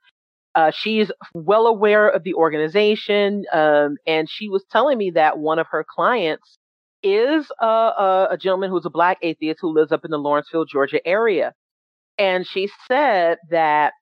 Uh, 0.56 0.72
she's 0.72 1.12
well 1.34 1.68
aware 1.68 2.10
of 2.10 2.24
the 2.24 2.34
organization, 2.34 3.46
um, 3.54 3.96
and 4.06 4.30
she 4.30 4.50
was 4.50 4.66
telling 4.72 4.98
me 4.98 5.12
that 5.12 5.40
one 5.40 5.60
of 5.60 5.68
her 5.72 5.86
clients 5.88 6.58
is 7.04 7.46
a, 7.62 7.66
a, 7.66 8.28
a 8.32 8.38
gentleman 8.38 8.70
who's 8.70 8.86
a 8.86 8.90
black 8.90 9.18
atheist 9.22 9.60
who 9.62 9.74
lives 9.74 9.92
up 9.92 10.04
in 10.04 10.12
the 10.12 10.18
Lawrenceville, 10.18 10.66
Georgia 10.66 11.06
area. 11.08 11.54
And 12.18 12.48
she 12.48 12.70
said 12.88 13.38
that 13.50 13.94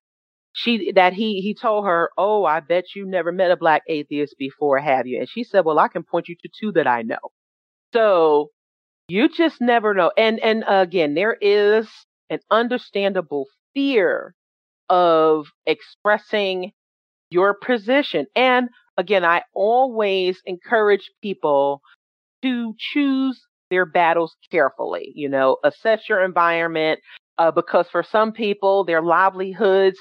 she 0.56 0.94
that 0.94 1.14
he 1.14 1.42
he 1.42 1.54
told 1.54 1.86
her, 1.86 2.12
"Oh, 2.18 2.46
I 2.46 2.62
bet 2.62 2.96
you 2.96 3.06
never 3.06 3.32
met 3.32 3.52
a 3.52 3.58
black 3.58 3.84
atheist 3.88 4.36
before, 4.40 4.80
have 4.80 5.06
you?" 5.06 5.20
And 5.20 5.30
she 5.30 5.44
said, 5.44 5.66
"Well, 5.66 5.80
I 5.80 5.90
can 5.90 6.04
point 6.04 6.30
you 6.30 6.36
to 6.42 6.50
two 6.60 6.72
that 6.74 6.88
I 6.88 7.02
know." 7.04 7.20
So 7.94 8.52
you 9.10 9.30
just 9.30 9.62
never 9.62 9.94
know. 9.94 10.12
And 10.18 10.40
and 10.40 10.64
again, 10.68 11.14
there 11.14 11.38
is 11.42 11.88
an 12.30 12.40
understandable 12.52 13.48
fear 13.74 14.34
of 14.90 15.48
expressing 15.66 16.72
your 17.32 17.54
position. 17.54 18.28
And 18.36 18.70
again, 18.98 19.26
I 19.26 19.44
always 19.54 20.42
encourage 20.46 21.12
people 21.22 21.82
to 22.44 22.76
choose 22.78 23.42
their 23.70 23.86
battles 23.86 24.36
carefully. 24.52 25.12
You 25.16 25.30
know, 25.30 25.58
assess 25.64 26.08
your 26.08 26.24
environment 26.24 27.02
uh, 27.38 27.52
because 27.52 27.88
for 27.90 28.04
some 28.04 28.32
people, 28.32 28.86
their 28.86 29.02
livelihoods 29.02 30.00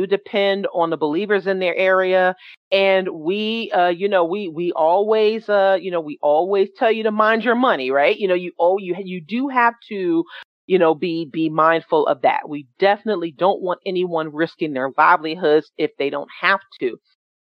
do 0.00 0.06
depend 0.06 0.66
on 0.74 0.90
the 0.90 0.96
believers 0.96 1.46
in 1.46 1.58
their 1.58 1.76
area. 1.76 2.34
And 2.72 3.08
we 3.08 3.70
uh 3.72 3.88
you 3.88 4.08
know 4.08 4.24
we 4.24 4.48
we 4.48 4.72
always 4.72 5.48
uh 5.48 5.78
you 5.80 5.90
know 5.90 6.00
we 6.00 6.18
always 6.22 6.68
tell 6.76 6.90
you 6.92 7.02
to 7.04 7.10
mind 7.12 7.44
your 7.44 7.54
money 7.54 7.90
right? 7.90 8.16
You 8.16 8.28
know 8.28 8.34
you 8.34 8.52
oh 8.58 8.78
you 8.78 8.94
you 9.02 9.20
do 9.26 9.48
have 9.48 9.74
to 9.88 10.24
you 10.66 10.78
know 10.78 10.94
be 10.94 11.28
be 11.32 11.48
mindful 11.50 12.06
of 12.06 12.22
that. 12.22 12.48
We 12.48 12.66
definitely 12.78 13.32
don't 13.32 13.62
want 13.62 13.80
anyone 13.86 14.32
risking 14.34 14.72
their 14.72 14.90
livelihoods 14.96 15.70
if 15.78 15.90
they 15.98 16.10
don't 16.10 16.30
have 16.40 16.60
to. 16.80 16.96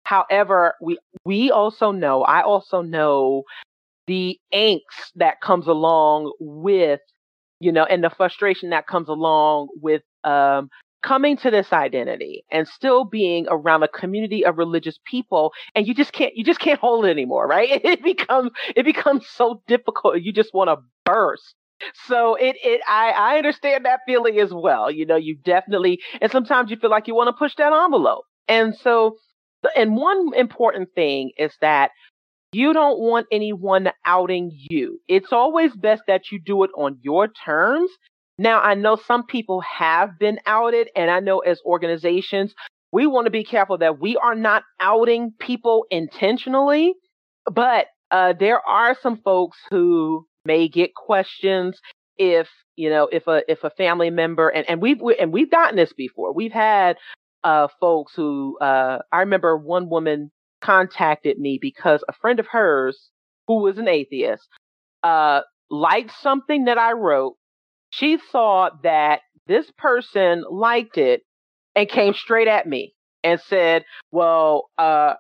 However 0.05 0.74
we 0.82 0.99
we 1.24 1.51
also 1.51 1.93
know 1.93 2.22
i 2.22 2.43
also 2.43 2.82
know 2.82 3.45
the 4.07 4.38
angst 4.55 5.12
that 5.16 5.41
comes 5.41 5.66
along 5.66 6.32
with 6.41 7.01
you 7.61 7.72
know 7.72 7.84
and 7.84 8.03
the 8.05 8.11
frustration 8.11 8.70
that 8.70 8.86
comes 8.86 9.09
along 9.09 9.68
with 9.82 10.03
um 10.24 10.68
coming 11.03 11.36
to 11.38 11.51
this 11.51 11.72
identity 11.72 12.44
and 12.51 12.68
still 12.68 13.05
being 13.05 13.46
around 13.48 13.82
a 13.82 13.88
community 13.88 14.44
of 14.44 14.59
religious 14.59 14.98
people 15.05 15.53
and 15.74 15.86
you 15.86 15.94
just 15.94 16.12
can't 16.12 16.36
you 16.36 16.44
just 16.44 16.61
can't 16.61 16.80
hold 16.80 17.05
it 17.05 17.11
anymore 17.11 17.46
right? 17.46 17.80
It 17.84 18.03
becomes 18.03 18.51
it 18.76 18.84
becomes 18.84 19.26
so 19.26 19.62
difficult 19.66 20.20
you 20.20 20.32
just 20.32 20.55
want 20.55 20.68
to 20.68 20.76
burst. 21.05 21.55
So 22.07 22.34
it 22.34 22.57
it 22.62 22.80
I 22.88 23.11
I 23.11 23.36
understand 23.38 23.84
that 23.84 24.01
feeling 24.07 24.38
as 24.38 24.53
well 24.53 24.90
you 24.90 25.07
know 25.07 25.16
you 25.16 25.36
definitely 25.36 26.01
and 26.20 26.30
sometimes 26.30 26.70
you 26.70 26.76
feel 26.76 26.90
like 26.90 27.09
you 27.09 27.14
want 27.14 27.28
to 27.28 27.32
push 27.32 27.55
that 27.57 27.72
envelope. 27.72 28.24
And 28.48 28.76
so 28.76 29.16
and 29.76 29.96
one 29.96 30.34
important 30.34 30.90
thing 30.94 31.32
is 31.38 31.53
that 31.61 31.90
you 32.53 32.72
don't 32.72 32.98
want 32.98 33.26
anyone 33.30 33.90
outing 34.05 34.51
you. 34.53 35.01
It's 35.09 35.32
always 35.32 35.74
best 35.76 36.03
that 36.09 36.32
you 36.32 36.40
do 36.40 36.64
it 36.64 36.70
on 36.76 36.98
your 37.03 37.28
terms 37.28 37.90
now, 38.41 38.62
I 38.62 38.72
know 38.72 38.97
some 38.97 39.26
people 39.26 39.61
have 39.61 40.18
been 40.18 40.38
outed, 40.47 40.88
and 40.97 41.11
I 41.11 41.20
know 41.20 41.41
as 41.41 41.61
organizations, 41.62 42.55
we 42.91 43.07
want 43.07 43.26
to 43.26 43.30
be 43.30 43.45
careful 43.45 43.76
that 43.76 44.01
we 44.01 44.16
are 44.16 44.34
not 44.34 44.62
outing 44.80 45.34
people 45.38 45.84
intentionally, 45.91 46.95
but 47.45 47.88
uh, 48.11 48.32
there 48.41 48.66
are 48.66 48.97
some 49.03 49.18
folks 49.18 49.59
who 49.68 50.26
may 50.47 50.68
get 50.68 50.95
questions 50.95 51.78
if 52.16 52.49
you 52.76 52.88
know 52.88 53.11
if 53.12 53.26
a 53.26 53.43
if 53.47 53.62
a 53.62 53.68
family 53.68 54.09
member 54.09 54.49
and 54.49 54.66
and 54.70 54.80
we've 54.80 55.03
we, 55.03 55.18
and 55.18 55.34
we've 55.34 55.51
gotten 55.51 55.76
this 55.76 55.93
before. 55.93 56.32
We've 56.32 56.51
had 56.51 56.97
uh, 57.45 57.68
folks 57.78 58.14
who 58.16 58.57
uh, 58.62 59.01
I 59.12 59.18
remember 59.18 59.59
one 59.59 59.91
woman 59.91 60.30
contacted 60.62 61.38
me 61.38 61.59
because 61.61 62.03
a 62.09 62.14
friend 62.14 62.41
of 62.41 62.47
hers 62.51 63.11
who 63.47 63.62
was 63.62 63.76
an 63.76 63.86
atheist 63.86 64.49
uh, 65.03 65.43
liked 65.70 66.12
something 66.22 66.64
that 66.64 66.78
I 66.78 66.93
wrote 66.93 67.36
she 67.91 68.18
saw 68.30 68.70
that 68.82 69.20
this 69.47 69.70
person 69.76 70.45
liked 70.51 70.97
it 70.99 71.22
and 71.74 71.88
came 71.88 72.14
straight 72.14 72.49
at 72.49 72.66
me 72.66 72.95
and 73.22 73.41
said, 73.41 73.84
Well, 74.11 74.70
uh, 74.78 75.14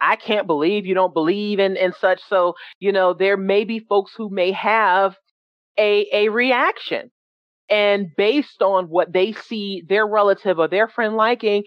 I 0.00 0.16
can't 0.16 0.46
believe 0.46 0.84
you 0.86 0.94
don't 0.94 1.14
believe 1.14 1.60
in, 1.60 1.76
in 1.76 1.92
such. 1.92 2.20
So, 2.28 2.54
you 2.80 2.92
know, 2.92 3.14
there 3.14 3.36
may 3.36 3.64
be 3.64 3.78
folks 3.78 4.12
who 4.16 4.30
may 4.30 4.52
have 4.52 5.16
a, 5.78 6.06
a 6.12 6.28
reaction. 6.28 7.10
And 7.70 8.08
based 8.16 8.62
on 8.62 8.86
what 8.86 9.12
they 9.12 9.32
see 9.32 9.82
their 9.88 10.06
relative 10.06 10.58
or 10.58 10.68
their 10.68 10.88
friend 10.88 11.16
liking, 11.16 11.64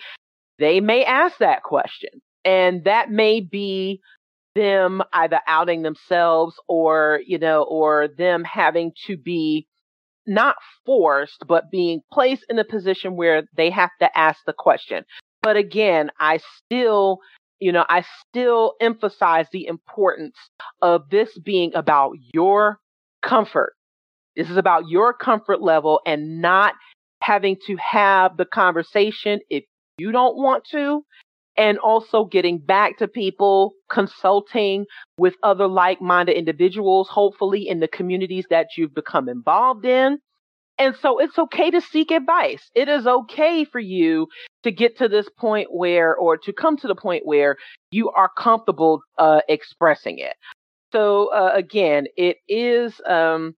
they 0.59 0.79
may 0.81 1.03
ask 1.05 1.37
that 1.39 1.63
question. 1.63 2.09
And 2.43 2.83
that 2.83 3.09
may 3.09 3.39
be 3.39 4.01
them 4.55 5.01
either 5.13 5.39
outing 5.47 5.81
themselves 5.81 6.55
or, 6.67 7.21
you 7.25 7.39
know, 7.39 7.63
or 7.63 8.07
them 8.07 8.43
having 8.43 8.91
to 9.07 9.17
be 9.17 9.67
not 10.27 10.55
forced, 10.85 11.43
but 11.47 11.71
being 11.71 12.01
placed 12.11 12.45
in 12.49 12.59
a 12.59 12.63
position 12.63 13.15
where 13.15 13.43
they 13.55 13.69
have 13.69 13.91
to 13.99 14.17
ask 14.17 14.39
the 14.45 14.53
question. 14.53 15.03
But 15.41 15.57
again, 15.57 16.11
I 16.19 16.39
still, 16.57 17.19
you 17.59 17.71
know, 17.71 17.85
I 17.87 18.03
still 18.27 18.73
emphasize 18.81 19.47
the 19.51 19.67
importance 19.67 20.35
of 20.81 21.09
this 21.09 21.37
being 21.37 21.73
about 21.75 22.13
your 22.33 22.79
comfort. 23.21 23.73
This 24.35 24.49
is 24.49 24.57
about 24.57 24.89
your 24.89 25.13
comfort 25.13 25.61
level 25.61 26.01
and 26.05 26.41
not 26.41 26.73
having 27.21 27.57
to 27.67 27.77
have 27.77 28.37
the 28.37 28.45
conversation 28.45 29.39
if 29.49 29.63
you 29.97 30.11
don't 30.11 30.35
want 30.35 30.65
to 30.71 31.03
and 31.57 31.77
also 31.79 32.25
getting 32.25 32.57
back 32.57 32.97
to 32.97 33.07
people, 33.07 33.73
consulting 33.89 34.85
with 35.17 35.35
other 35.43 35.67
like 35.67 36.01
minded 36.01 36.35
individuals, 36.37 37.07
hopefully 37.09 37.67
in 37.67 37.79
the 37.79 37.87
communities 37.87 38.45
that 38.49 38.67
you've 38.77 38.93
become 38.93 39.29
involved 39.29 39.85
in. 39.85 40.19
And 40.77 40.95
so 41.01 41.19
it's 41.19 41.39
okay 41.39 41.71
to 41.71 41.79
seek 41.79 42.11
advice. 42.11 42.69
It 42.75 42.89
is 42.89 43.07
okay 43.07 43.63
for 43.63 43.79
you 43.79 44.27
to 44.63 44.71
get 44.71 44.97
to 44.97 45.07
this 45.07 45.29
point 45.39 45.69
where, 45.71 46.13
or 46.15 46.37
to 46.37 46.51
come 46.51 46.75
to 46.77 46.87
the 46.87 46.95
point 46.95 47.25
where 47.25 47.55
you 47.91 48.09
are 48.11 48.29
comfortable 48.37 49.01
uh, 49.17 49.39
expressing 49.47 50.19
it. 50.19 50.35
So 50.91 51.27
uh, 51.33 51.51
again, 51.53 52.07
it 52.17 52.37
is, 52.49 52.99
um, 53.07 53.55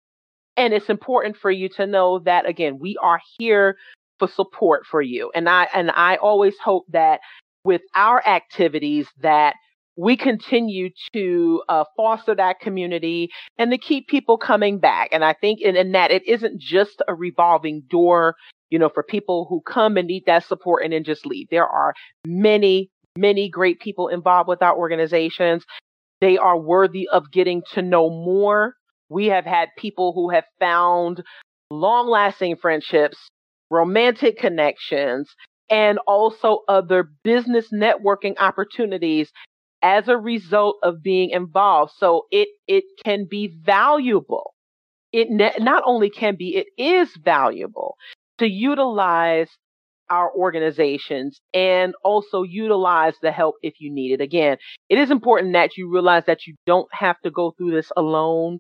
and 0.56 0.74
it's 0.74 0.89
important 0.89 1.38
for 1.38 1.50
you 1.50 1.70
to 1.70 1.88
know 1.88 2.20
that 2.20 2.48
again, 2.48 2.78
we 2.80 2.98
are 3.02 3.20
here 3.39 3.78
for 4.20 4.28
support 4.28 4.86
for 4.86 5.02
you. 5.02 5.32
And 5.34 5.50
I, 5.50 5.68
and 5.74 5.91
I 5.91 6.18
always 6.18 6.56
hope 6.64 6.86
that 6.89 7.20
with 7.68 7.82
our 7.95 8.26
activities 8.26 9.07
that 9.20 9.55
we 9.97 10.15
continue 10.15 10.89
to 11.11 11.61
uh, 11.68 11.84
foster 11.97 12.34
that 12.34 12.59
community 12.59 13.30
and 13.57 13.72
to 13.72 13.78
keep 13.78 14.07
people 14.07 14.38
coming 14.38 14.80
back. 14.80 15.09
And 15.11 15.26
I 15.26 15.34
think 15.34 15.59
in, 15.59 15.76
in, 15.76 15.91
that 15.91 16.11
it 16.11 16.26
isn't 16.26 16.61
just 16.61 17.01
a 17.07 17.13
revolving 17.13 17.82
door, 17.89 18.36
you 18.70 18.80
know, 18.80 18.89
for 18.89 19.03
people 19.03 19.47
who 19.49 19.61
come 19.61 19.97
and 19.97 20.07
need 20.07 20.24
that 20.28 20.45
support 20.45 20.84
and 20.84 20.93
then 20.93 21.03
just 21.03 21.26
leave. 21.26 21.47
There 21.49 21.68
are 21.68 21.93
many, 22.26 22.89
many 23.18 23.49
great 23.49 23.80
people 23.80 24.07
involved 24.07 24.47
with 24.47 24.61
our 24.61 24.78
organizations. 24.78 25.65
They 26.22 26.38
are 26.38 26.57
worthy 26.57 27.09
of 27.11 27.32
getting 27.32 27.63
to 27.74 27.82
know 27.82 28.09
more. 28.09 28.76
We 29.09 29.26
have 29.28 29.45
had 29.45 29.70
people 29.78 30.13
who 30.13 30.30
have 30.30 30.45
found 30.59 31.24
long 31.70 32.07
lasting 32.07 32.57
friendships, 32.57 33.18
romantic 33.70 34.38
connections, 34.38 35.30
and 35.70 35.99
also 36.07 36.61
other 36.68 37.09
business 37.24 37.72
networking 37.74 38.36
opportunities 38.39 39.32
as 39.82 40.07
a 40.07 40.18
result 40.18 40.78
of 40.84 41.03
being 41.03 41.30
involved. 41.32 41.93
So 41.97 42.26
it 42.32 42.49
it 42.68 42.84
can 43.03 43.28
be 43.30 43.47
valuable. 43.63 44.53
It 45.11 45.30
ne- 45.30 45.55
not 45.59 45.84
only 45.86 46.09
can 46.09 46.36
be, 46.36 46.55
it 46.57 46.68
is 46.78 47.15
valuable 47.18 47.97
to 48.39 48.47
utilize 48.47 49.49
our 50.09 50.32
organizations 50.34 51.39
and 51.53 51.93
also 52.03 52.43
utilize 52.43 53.15
the 53.22 53.32
help 53.32 53.55
if 53.61 53.76
you 53.80 53.91
need 53.93 54.13
it. 54.13 54.22
Again, 54.22 54.57
it 54.89 54.97
is 54.99 55.11
important 55.11 55.53
that 55.53 55.78
you 55.78 55.89
realize 55.91 56.24
that 56.28 56.47
you 56.47 56.55
don't 56.65 56.88
have 56.93 57.20
to 57.24 57.32
go 57.32 57.51
through 57.57 57.72
this 57.72 57.91
alone. 57.97 58.59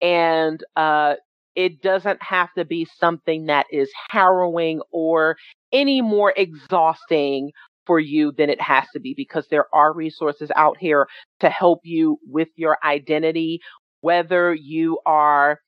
And 0.00 0.62
uh, 0.76 1.14
it 1.54 1.82
doesn't 1.82 2.22
have 2.22 2.52
to 2.56 2.64
be 2.64 2.86
something 2.98 3.46
that 3.46 3.66
is 3.72 3.90
harrowing 4.10 4.80
or 4.92 5.36
any 5.72 6.00
more 6.00 6.32
exhausting 6.36 7.50
for 7.86 7.98
you 7.98 8.32
than 8.36 8.50
it 8.50 8.60
has 8.60 8.86
to 8.92 9.00
be 9.00 9.14
because 9.16 9.46
there 9.50 9.66
are 9.74 9.92
resources 9.94 10.50
out 10.56 10.76
here 10.78 11.08
to 11.40 11.48
help 11.48 11.80
you 11.84 12.18
with 12.26 12.48
your 12.56 12.76
identity, 12.84 13.60
whether 14.02 14.54
you 14.54 14.98
are 15.06 15.58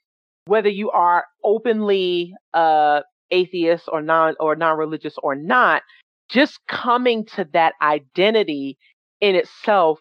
whether 0.46 0.68
you 0.68 0.90
are 0.90 1.24
openly 1.44 2.34
uh, 2.54 3.00
atheist 3.30 3.84
or 3.92 4.02
non 4.02 4.34
or 4.40 4.56
non-religious 4.56 5.14
or 5.22 5.34
not, 5.34 5.82
just 6.28 6.58
coming 6.68 7.24
to 7.24 7.46
that 7.52 7.74
identity 7.82 8.76
in 9.20 9.34
itself 9.36 10.00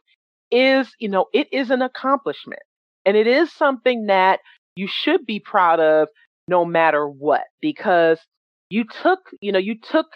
is, 0.52 0.89
you 1.00 1.10
know, 1.10 1.26
it 1.34 1.47
is 1.52 1.70
an 1.70 1.82
accomplishment. 1.82 2.62
And 3.06 3.16
it 3.16 3.28
is 3.28 3.52
something 3.54 4.08
that 4.08 4.39
you 4.76 4.88
should 4.88 5.26
be 5.26 5.39
proud 5.39 5.80
of 5.80 6.08
no 6.47 6.66
matter 6.66 7.08
what, 7.08 7.43
because 7.62 8.20
you 8.70 8.86
took, 9.01 9.20
you 9.41 9.51
know, 9.51 9.59
you 9.59 9.76
took 9.80 10.07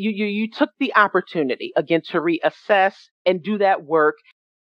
you 0.00 0.10
you 0.10 0.26
you 0.26 0.50
took 0.50 0.70
the 0.80 0.94
opportunity 0.94 1.72
again 1.76 2.02
to 2.06 2.20
reassess 2.20 2.94
and 3.26 3.42
do 3.42 3.58
that 3.58 3.84
work 3.84 4.16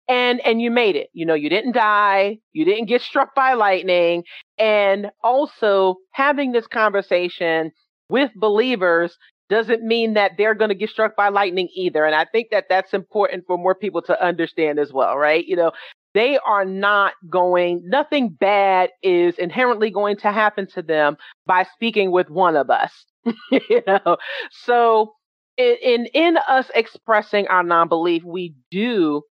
and 0.08 0.40
and 0.44 0.60
you 0.60 0.70
made 0.70 0.96
it. 0.96 1.08
You 1.12 1.26
know 1.26 1.34
you 1.34 1.48
didn't 1.48 1.72
die 1.72 2.38
you 2.52 2.64
didn't 2.64 2.86
get 2.86 3.02
struck 3.02 3.34
by 3.34 3.54
lightning 3.54 4.24
and 4.58 5.10
also 5.22 5.96
having 6.12 6.52
this 6.52 6.66
conversation 6.66 7.70
with 8.08 8.30
believers 8.34 9.16
doesn't 9.48 9.82
mean 9.82 10.14
that 10.14 10.32
they're 10.36 10.54
going 10.54 10.70
to 10.70 10.74
get 10.74 10.90
struck 10.90 11.14
by 11.14 11.28
lightning 11.28 11.68
either 11.76 12.04
and 12.04 12.16
i 12.16 12.24
think 12.24 12.48
that 12.50 12.64
that's 12.68 12.92
important 12.92 13.44
for 13.46 13.56
more 13.56 13.76
people 13.76 14.02
to 14.02 14.24
understand 14.24 14.78
as 14.78 14.92
well 14.92 15.16
right? 15.16 15.44
You 15.46 15.56
know 15.56 15.72
they 16.16 16.38
are 16.46 16.64
not 16.64 17.12
going 17.28 17.82
nothing 17.84 18.30
bad 18.30 18.90
is 19.02 19.36
inherently 19.38 19.90
going 19.90 20.16
to 20.16 20.32
happen 20.32 20.66
to 20.66 20.82
them 20.82 21.16
by 21.46 21.64
speaking 21.74 22.10
with 22.10 22.30
one 22.30 22.56
of 22.56 22.70
us 22.70 23.04
you 23.50 23.82
know? 23.86 24.16
So 24.50 25.12
in 25.56 26.06
in 26.12 26.36
us 26.48 26.70
expressing 26.74 27.48
our 27.48 27.62
non-belief 27.62 28.22
we 28.24 28.54
do 28.70 29.22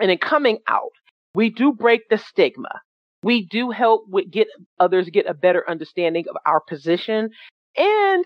and 0.00 0.10
in 0.10 0.18
coming 0.18 0.58
out 0.66 0.92
we 1.34 1.50
do 1.50 1.72
break 1.72 2.08
the 2.08 2.18
stigma. 2.18 2.80
We 3.22 3.46
do 3.46 3.70
help 3.70 4.04
with 4.08 4.30
get 4.30 4.48
others 4.80 5.08
get 5.10 5.26
a 5.26 5.34
better 5.34 5.68
understanding 5.68 6.24
of 6.28 6.36
our 6.46 6.60
position 6.60 7.30
and 7.76 8.24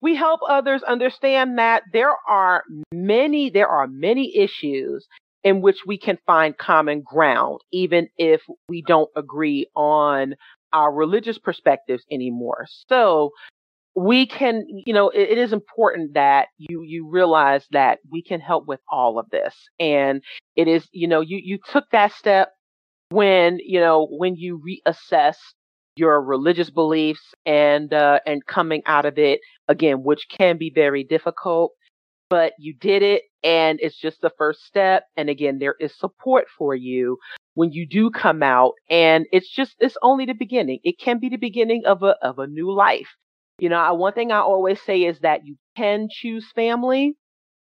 we 0.00 0.14
help 0.14 0.40
others 0.48 0.82
understand 0.82 1.58
that 1.58 1.82
there 1.92 2.14
are 2.28 2.62
many 2.92 3.50
there 3.50 3.68
are 3.68 3.86
many 3.88 4.36
issues 4.36 5.06
in 5.44 5.60
which 5.60 5.80
we 5.86 5.98
can 5.98 6.18
find 6.26 6.58
common 6.58 7.02
ground 7.02 7.60
even 7.72 8.08
if 8.16 8.42
we 8.68 8.82
don't 8.82 9.10
agree 9.16 9.66
on 9.76 10.34
our 10.72 10.92
religious 10.92 11.38
perspectives 11.38 12.04
anymore. 12.10 12.66
So 12.88 13.30
we 13.96 14.26
can, 14.26 14.64
you 14.68 14.92
know, 14.92 15.10
it, 15.10 15.30
it 15.30 15.38
is 15.38 15.52
important 15.52 16.14
that 16.14 16.48
you 16.58 16.82
you 16.82 17.08
realize 17.08 17.64
that 17.70 17.98
we 18.10 18.22
can 18.22 18.40
help 18.40 18.66
with 18.66 18.80
all 18.90 19.18
of 19.18 19.30
this, 19.30 19.54
and 19.78 20.22
it 20.56 20.66
is, 20.68 20.88
you 20.92 21.06
know, 21.06 21.20
you 21.20 21.40
you 21.42 21.58
took 21.70 21.84
that 21.92 22.12
step 22.12 22.50
when 23.10 23.58
you 23.64 23.80
know 23.80 24.08
when 24.10 24.36
you 24.36 24.60
reassess 24.60 25.36
your 25.96 26.20
religious 26.20 26.70
beliefs 26.70 27.34
and 27.46 27.92
uh, 27.94 28.18
and 28.26 28.44
coming 28.46 28.82
out 28.86 29.06
of 29.06 29.18
it 29.18 29.40
again, 29.68 30.02
which 30.02 30.26
can 30.28 30.58
be 30.58 30.72
very 30.74 31.04
difficult, 31.04 31.72
but 32.30 32.52
you 32.58 32.74
did 32.74 33.02
it, 33.02 33.22
and 33.42 33.78
it's 33.82 33.98
just 33.98 34.20
the 34.20 34.32
first 34.38 34.64
step. 34.64 35.04
And 35.16 35.28
again, 35.30 35.58
there 35.58 35.76
is 35.80 35.96
support 35.98 36.46
for 36.56 36.74
you 36.74 37.18
when 37.54 37.72
you 37.72 37.86
do 37.86 38.10
come 38.10 38.42
out, 38.42 38.72
and 38.90 39.26
it's 39.32 39.50
just 39.50 39.76
it's 39.80 39.96
only 40.02 40.26
the 40.26 40.34
beginning. 40.34 40.80
It 40.84 40.98
can 40.98 41.18
be 41.18 41.28
the 41.28 41.36
beginning 41.36 41.82
of 41.86 42.02
a 42.02 42.16
of 42.22 42.38
a 42.38 42.46
new 42.46 42.72
life 42.72 43.08
you 43.58 43.68
know, 43.68 43.94
one 43.94 44.12
thing 44.12 44.32
I 44.32 44.38
always 44.38 44.80
say 44.82 45.02
is 45.04 45.20
that 45.20 45.46
you 45.46 45.56
can 45.76 46.08
choose 46.10 46.46
family. 46.54 47.14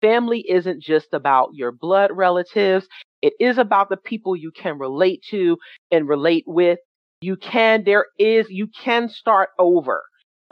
Family 0.01 0.45
isn't 0.47 0.81
just 0.81 1.13
about 1.13 1.49
your 1.53 1.71
blood 1.71 2.11
relatives. 2.13 2.87
It 3.21 3.33
is 3.39 3.57
about 3.57 3.89
the 3.89 3.97
people 3.97 4.35
you 4.35 4.51
can 4.51 4.77
relate 4.77 5.23
to 5.29 5.57
and 5.91 6.07
relate 6.07 6.45
with. 6.47 6.79
You 7.21 7.37
can, 7.37 7.83
there 7.85 8.05
is, 8.17 8.47
you 8.49 8.67
can 8.67 9.09
start 9.09 9.49
over. 9.59 10.03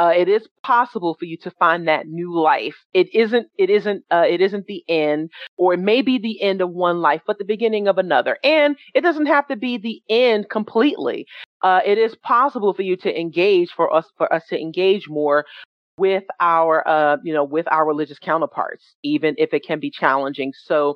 Uh, 0.02 0.12
it 0.16 0.28
is 0.28 0.48
possible 0.64 1.16
for 1.20 1.26
you 1.26 1.38
to 1.38 1.52
find 1.52 1.88
that 1.88 2.08
new 2.08 2.34
life. 2.34 2.76
It 2.94 3.14
isn't, 3.14 3.48
it 3.58 3.70
isn't, 3.70 4.04
uh, 4.12 4.26
it 4.28 4.42
isn't 4.42 4.66
the 4.66 4.84
end, 4.90 5.30
or 5.58 5.74
it 5.76 5.80
may 5.80 6.02
be 6.02 6.18
the 6.18 6.42
end 6.42 6.62
of 6.62 6.72
one 6.72 7.02
life, 7.02 7.22
but 7.28 7.38
the 7.38 7.46
beginning 7.46 7.88
of 7.88 7.98
another. 7.98 8.38
And 8.44 8.76
it 8.96 9.02
doesn't 9.02 9.28
have 9.28 9.48
to 9.50 9.56
be 9.56 9.78
the 9.78 10.02
end 10.10 10.50
completely 10.50 11.28
uh, 11.64 11.80
it 11.86 11.98
is 11.98 12.16
possible 12.24 12.74
for 12.74 12.82
you 12.82 12.96
to 12.98 13.20
engage 13.20 13.72
for 13.72 13.94
us 13.94 14.06
for 14.18 14.32
us 14.34 14.44
to 14.50 14.60
engage 14.60 15.08
more 15.08 15.46
with 15.98 16.24
our 16.40 16.88
uh, 16.88 17.18
you 17.24 17.34
know 17.34 17.44
with 17.44 17.68
our 17.72 17.86
religious 17.86 18.20
counterparts 18.20 18.96
even 19.04 19.36
if 19.38 19.54
it 19.54 19.66
can 19.66 19.80
be 19.80 19.92
challenging 19.92 20.54
so 20.66 20.96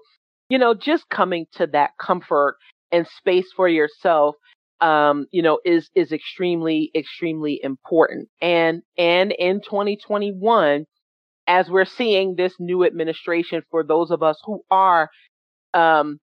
you 0.49 0.57
know 0.57 0.73
just 0.73 1.07
coming 1.09 1.45
to 1.53 1.67
that 1.67 1.91
comfort 1.99 2.57
and 2.91 3.07
space 3.07 3.47
for 3.55 3.67
yourself 3.67 4.35
um, 4.81 5.25
you 5.31 5.41
know 5.41 5.59
is 5.65 5.89
is 5.95 6.11
extremely 6.11 6.91
extremely 6.95 7.59
important 7.63 8.27
and 8.41 8.81
and 8.97 9.31
in 9.33 9.61
2021 9.61 10.85
as 11.47 11.69
we're 11.69 11.85
seeing 11.85 12.35
this 12.35 12.53
new 12.59 12.83
administration 12.83 13.61
for 13.69 13.83
those 13.83 14.11
of 14.11 14.23
us 14.23 14.37
who 14.45 14.61
are 14.71 15.09
um, 15.73 16.19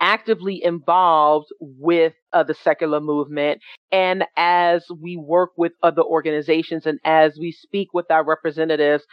actively 0.00 0.62
involved 0.62 1.48
with 1.60 2.14
uh, 2.32 2.42
the 2.42 2.54
secular 2.54 3.00
movement. 3.00 3.60
And 3.92 4.24
as 4.36 4.84
we 5.00 5.16
work 5.16 5.50
with 5.56 5.72
other 5.82 6.02
organizations 6.02 6.86
and 6.86 6.98
as 7.04 7.36
we 7.38 7.52
speak 7.52 7.88
with 7.92 8.10
our 8.10 8.24
representatives 8.24 9.04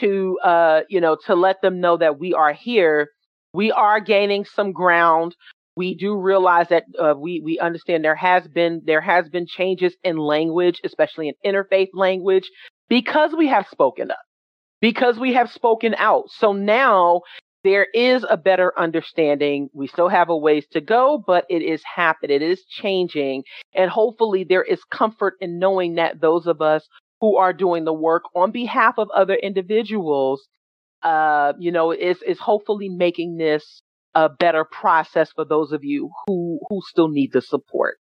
to, 0.00 0.38
uh, 0.42 0.80
you 0.88 1.00
know, 1.00 1.16
to 1.26 1.34
let 1.34 1.62
them 1.62 1.80
know 1.80 1.96
that 1.96 2.18
we 2.18 2.34
are 2.34 2.52
here, 2.52 3.08
we 3.54 3.70
are 3.70 4.00
gaining 4.00 4.44
some 4.44 4.72
ground. 4.72 5.36
We 5.76 5.94
do 5.94 6.16
realize 6.16 6.68
that 6.68 6.84
uh, 6.98 7.14
we 7.16 7.40
we 7.42 7.58
understand 7.58 8.04
there 8.04 8.14
has 8.14 8.46
been 8.46 8.82
there 8.84 9.00
has 9.00 9.28
been 9.28 9.46
changes 9.46 9.94
in 10.04 10.16
language, 10.18 10.80
especially 10.84 11.28
in 11.28 11.34
interfaith 11.44 11.88
language, 11.94 12.50
because 12.88 13.32
we 13.36 13.48
have 13.48 13.66
spoken 13.70 14.10
up, 14.10 14.18
because 14.80 15.18
we 15.18 15.32
have 15.34 15.50
spoken 15.50 15.94
out. 15.96 16.24
So 16.30 16.52
now 16.52 17.22
there 17.64 17.86
is 17.94 18.24
a 18.28 18.36
better 18.36 18.72
understanding. 18.78 19.70
We 19.72 19.86
still 19.86 20.08
have 20.08 20.28
a 20.28 20.36
ways 20.36 20.66
to 20.72 20.80
go, 20.80 21.22
but 21.26 21.46
it 21.48 21.62
is 21.62 21.82
happening. 21.84 22.36
It 22.36 22.42
is 22.42 22.64
changing. 22.64 23.44
And 23.74 23.90
hopefully 23.90 24.44
there 24.44 24.62
is 24.64 24.82
comfort 24.90 25.34
in 25.40 25.58
knowing 25.58 25.94
that 25.94 26.20
those 26.20 26.46
of 26.46 26.60
us 26.60 26.86
who 27.20 27.36
are 27.36 27.52
doing 27.52 27.84
the 27.84 27.92
work 27.92 28.24
on 28.34 28.50
behalf 28.50 28.94
of 28.98 29.08
other 29.10 29.34
individuals, 29.36 30.48
uh, 31.02 31.52
you 31.58 31.70
know, 31.70 31.92
is, 31.92 32.20
is 32.22 32.40
hopefully 32.40 32.88
making 32.88 33.36
this 33.36 33.80
a 34.14 34.28
better 34.28 34.64
process 34.64 35.30
for 35.34 35.44
those 35.44 35.72
of 35.72 35.84
you 35.84 36.10
who, 36.26 36.60
who 36.68 36.80
still 36.86 37.08
need 37.08 37.32
the 37.32 37.42
support. 37.42 37.98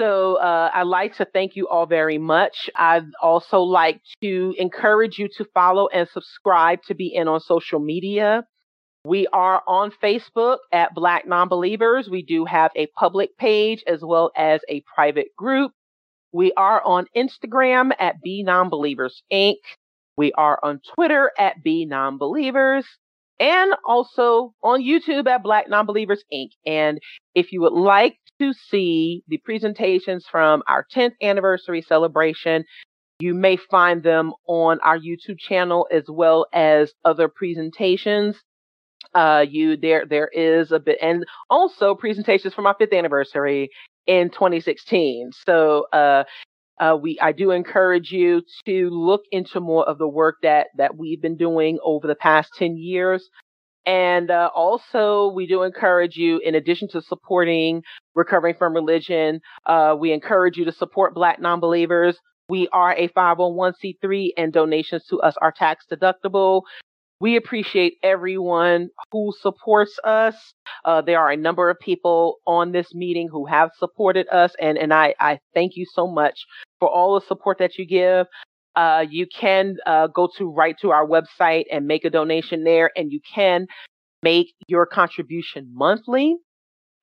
So 0.00 0.36
uh, 0.36 0.70
I'd 0.74 0.82
like 0.82 1.16
to 1.18 1.26
thank 1.26 1.54
you 1.54 1.68
all 1.68 1.86
very 1.86 2.18
much. 2.18 2.70
I'd 2.74 3.06
also 3.22 3.60
like 3.60 4.00
to 4.22 4.54
encourage 4.58 5.18
you 5.18 5.28
to 5.36 5.44
follow 5.54 5.88
and 5.88 6.08
subscribe 6.08 6.82
to 6.88 6.94
be 6.94 7.14
in 7.14 7.28
on 7.28 7.40
social 7.40 7.78
media. 7.78 8.44
We 9.04 9.26
are 9.32 9.62
on 9.66 9.92
Facebook 10.02 10.58
at 10.72 10.94
Black 10.94 11.26
Nonbelievers. 11.26 12.08
We 12.08 12.22
do 12.22 12.44
have 12.46 12.70
a 12.74 12.86
public 12.86 13.36
page 13.36 13.82
as 13.86 14.00
well 14.02 14.30
as 14.36 14.60
a 14.68 14.82
private 14.94 15.28
group. 15.36 15.72
We 16.32 16.52
are 16.56 16.82
on 16.82 17.06
Instagram 17.16 17.92
at 17.98 18.22
B 18.22 18.44
Nonbelievers 18.46 19.22
Inc. 19.32 19.56
We 20.16 20.32
are 20.32 20.58
on 20.62 20.80
Twitter 20.94 21.30
at 21.38 21.62
B 21.62 21.86
Nonbelievers 21.88 22.84
and 23.40 23.74
also 23.86 24.54
on 24.62 24.82
YouTube 24.82 25.26
at 25.26 25.42
Black 25.42 25.68
Nonbelievers 25.68 26.20
Inc. 26.32 26.50
And 26.66 26.98
if 27.34 27.52
you 27.52 27.60
would 27.62 27.72
like 27.72 28.16
to 28.40 28.52
see 28.52 29.22
the 29.28 29.38
presentations 29.38 30.26
from 30.30 30.62
our 30.68 30.86
10th 30.94 31.14
anniversary 31.22 31.82
celebration, 31.82 32.64
you 33.20 33.34
may 33.34 33.56
find 33.56 34.02
them 34.02 34.32
on 34.48 34.80
our 34.80 34.98
YouTube 34.98 35.38
channel 35.38 35.86
as 35.92 36.04
well 36.08 36.46
as 36.52 36.92
other 37.04 37.28
presentations 37.28 38.36
uh, 39.14 39.44
you 39.48 39.76
there 39.76 40.06
there 40.06 40.28
is 40.32 40.72
a 40.72 40.78
bit, 40.78 40.98
and 41.02 41.24
also 41.50 41.94
presentations 41.94 42.54
for 42.54 42.62
my 42.62 42.74
fifth 42.78 42.92
anniversary 42.92 43.68
in 44.06 44.30
2016. 44.30 45.30
So 45.44 45.86
uh, 45.92 46.24
uh, 46.82 46.96
we 46.96 47.16
I 47.20 47.30
do 47.30 47.52
encourage 47.52 48.10
you 48.10 48.42
to 48.66 48.90
look 48.90 49.22
into 49.30 49.60
more 49.60 49.88
of 49.88 49.98
the 49.98 50.08
work 50.08 50.38
that 50.42 50.68
that 50.78 50.96
we've 50.96 51.22
been 51.22 51.36
doing 51.36 51.78
over 51.84 52.08
the 52.08 52.16
past 52.16 52.50
10 52.58 52.76
years. 52.76 53.28
And 53.86 54.30
uh, 54.30 54.50
also, 54.54 55.32
we 55.34 55.46
do 55.46 55.62
encourage 55.62 56.16
you, 56.16 56.40
in 56.44 56.54
addition 56.54 56.88
to 56.88 57.02
supporting 57.02 57.82
Recovering 58.14 58.54
from 58.56 58.74
Religion, 58.74 59.40
uh, 59.66 59.96
we 59.98 60.12
encourage 60.12 60.56
you 60.56 60.64
to 60.64 60.72
support 60.72 61.14
Black 61.14 61.40
nonbelievers. 61.40 62.14
We 62.48 62.68
are 62.72 62.92
a 62.92 63.08
501c3 63.08 64.30
and 64.36 64.52
donations 64.52 65.04
to 65.10 65.20
us 65.20 65.34
are 65.40 65.52
tax 65.52 65.84
deductible. 65.90 66.62
We 67.22 67.36
appreciate 67.36 67.98
everyone 68.02 68.88
who 69.12 69.32
supports 69.40 69.96
us. 70.02 70.34
Uh, 70.84 71.02
there 71.02 71.20
are 71.20 71.30
a 71.30 71.36
number 71.36 71.70
of 71.70 71.78
people 71.78 72.38
on 72.48 72.72
this 72.72 72.92
meeting 72.96 73.28
who 73.30 73.46
have 73.46 73.70
supported 73.78 74.26
us, 74.32 74.56
and, 74.60 74.76
and 74.76 74.92
I, 74.92 75.14
I 75.20 75.38
thank 75.54 75.76
you 75.76 75.86
so 75.94 76.08
much 76.08 76.44
for 76.80 76.88
all 76.88 77.14
the 77.14 77.24
support 77.24 77.58
that 77.58 77.78
you 77.78 77.86
give. 77.86 78.26
Uh, 78.74 79.04
you 79.08 79.28
can 79.28 79.76
uh, 79.86 80.08
go 80.08 80.28
to 80.36 80.50
right 80.50 80.74
to 80.80 80.90
our 80.90 81.06
website 81.06 81.66
and 81.70 81.86
make 81.86 82.04
a 82.04 82.10
donation 82.10 82.64
there, 82.64 82.90
and 82.96 83.12
you 83.12 83.20
can 83.32 83.68
make 84.24 84.52
your 84.66 84.84
contribution 84.84 85.70
monthly. 85.72 86.34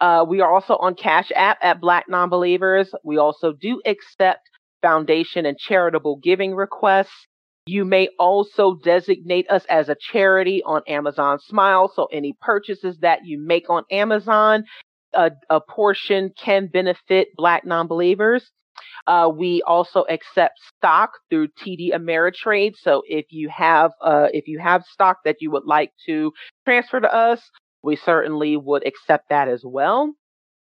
Uh, 0.02 0.26
we 0.28 0.42
are 0.42 0.54
also 0.54 0.76
on 0.82 0.96
Cash 0.96 1.32
App 1.34 1.60
at 1.62 1.80
Black 1.80 2.10
Nonbelievers. 2.10 2.88
We 3.06 3.18
also 3.18 3.54
do 3.54 3.82
accept 3.86 4.42
foundation 4.82 5.46
and 5.46 5.58
charitable 5.58 6.20
giving 6.22 6.56
requests. 6.56 7.28
You 7.70 7.86
may 7.86 8.10
also 8.18 8.74
designate 8.84 9.48
us 9.52 9.64
as 9.70 9.90
a 9.90 9.96
charity 10.12 10.64
on 10.66 10.82
Amazon 10.88 11.38
Smile. 11.38 11.92
So 11.96 12.08
any 12.12 12.34
purchases 12.42 12.98
that 13.02 13.26
you 13.26 13.40
make 13.40 13.70
on 13.70 13.84
Amazon, 13.92 14.64
a, 15.14 15.30
a 15.52 15.62
portion 15.62 16.32
can 16.36 16.66
benefit 16.66 17.28
Black 17.36 17.66
nonbelievers. 17.66 18.42
Uh, 19.06 19.30
we 19.32 19.62
also 19.68 20.04
accept 20.10 20.58
stock 20.78 21.12
through 21.30 21.50
TD 21.64 21.94
Ameritrade. 21.94 22.74
So 22.76 23.04
if 23.06 23.28
you 23.30 23.50
have 23.50 23.92
uh, 24.02 24.30
if 24.34 24.48
you 24.48 24.58
have 24.58 24.84
stock 24.92 25.18
that 25.26 25.36
you 25.40 25.52
would 25.52 25.66
like 25.68 25.92
to 26.08 26.32
transfer 26.66 27.00
to 27.00 27.14
us, 27.14 27.40
we 27.84 27.96
certainly 27.98 28.58
would 28.58 28.84
accept 28.88 29.30
that 29.30 29.48
as 29.48 29.62
well. 29.64 30.12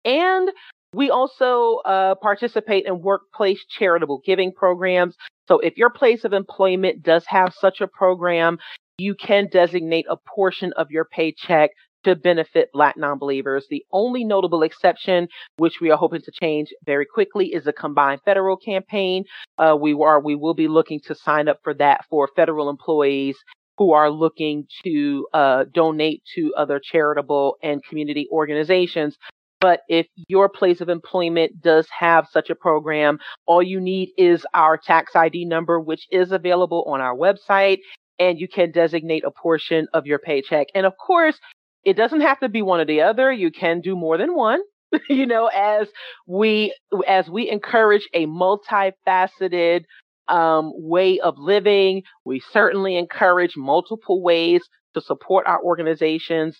And 0.06 0.48
we 0.94 1.10
also 1.10 1.82
uh, 1.84 2.14
participate 2.14 2.86
in 2.86 3.02
workplace 3.02 3.62
charitable 3.68 4.22
giving 4.24 4.50
programs. 4.50 5.14
So 5.48 5.58
if 5.58 5.76
your 5.76 5.90
place 5.90 6.24
of 6.24 6.32
employment 6.32 7.02
does 7.02 7.24
have 7.26 7.54
such 7.54 7.80
a 7.80 7.86
program, 7.86 8.58
you 8.98 9.14
can 9.14 9.48
designate 9.50 10.06
a 10.08 10.16
portion 10.16 10.72
of 10.74 10.90
your 10.90 11.04
paycheck 11.04 11.70
to 12.04 12.14
benefit 12.14 12.70
Black 12.72 12.96
nonbelievers. 12.96 13.62
The 13.68 13.84
only 13.92 14.24
notable 14.24 14.62
exception, 14.62 15.28
which 15.56 15.80
we 15.80 15.90
are 15.90 15.98
hoping 15.98 16.22
to 16.22 16.30
change 16.40 16.68
very 16.84 17.04
quickly, 17.04 17.46
is 17.48 17.66
a 17.66 17.72
combined 17.72 18.20
federal 18.24 18.56
campaign. 18.56 19.24
Uh, 19.58 19.76
we 19.78 19.92
are 19.92 20.20
we 20.20 20.36
will 20.36 20.54
be 20.54 20.68
looking 20.68 21.00
to 21.06 21.14
sign 21.14 21.48
up 21.48 21.58
for 21.64 21.74
that 21.74 22.04
for 22.08 22.28
federal 22.36 22.70
employees 22.70 23.36
who 23.76 23.92
are 23.92 24.10
looking 24.10 24.66
to 24.84 25.26
uh, 25.34 25.64
donate 25.74 26.22
to 26.34 26.54
other 26.56 26.80
charitable 26.82 27.56
and 27.62 27.84
community 27.84 28.26
organizations. 28.32 29.16
But 29.60 29.80
if 29.88 30.06
your 30.28 30.48
place 30.48 30.80
of 30.80 30.88
employment 30.88 31.62
does 31.62 31.86
have 31.98 32.26
such 32.30 32.50
a 32.50 32.54
program, 32.54 33.18
all 33.46 33.62
you 33.62 33.80
need 33.80 34.10
is 34.18 34.46
our 34.54 34.76
tax 34.76 35.16
ID 35.16 35.46
number, 35.46 35.80
which 35.80 36.06
is 36.10 36.32
available 36.32 36.84
on 36.86 37.00
our 37.00 37.16
website, 37.16 37.78
and 38.18 38.38
you 38.38 38.48
can 38.48 38.70
designate 38.70 39.24
a 39.24 39.30
portion 39.30 39.88
of 39.94 40.06
your 40.06 40.18
paycheck. 40.18 40.68
And 40.74 40.86
of 40.86 40.94
course, 40.98 41.38
it 41.84 41.96
doesn't 41.96 42.20
have 42.20 42.40
to 42.40 42.48
be 42.48 42.62
one 42.62 42.80
or 42.80 42.84
the 42.84 43.02
other. 43.02 43.32
You 43.32 43.50
can 43.50 43.80
do 43.80 43.96
more 43.96 44.18
than 44.18 44.34
one. 44.34 44.60
you 45.08 45.26
know, 45.26 45.46
as 45.46 45.88
we 46.26 46.74
as 47.06 47.28
we 47.28 47.50
encourage 47.50 48.08
a 48.12 48.26
multifaceted 48.26 49.84
um, 50.28 50.72
way 50.74 51.18
of 51.20 51.38
living, 51.38 52.02
we 52.24 52.40
certainly 52.52 52.96
encourage 52.96 53.56
multiple 53.56 54.22
ways 54.22 54.62
to 54.94 55.00
support 55.00 55.46
our 55.46 55.62
organizations. 55.62 56.58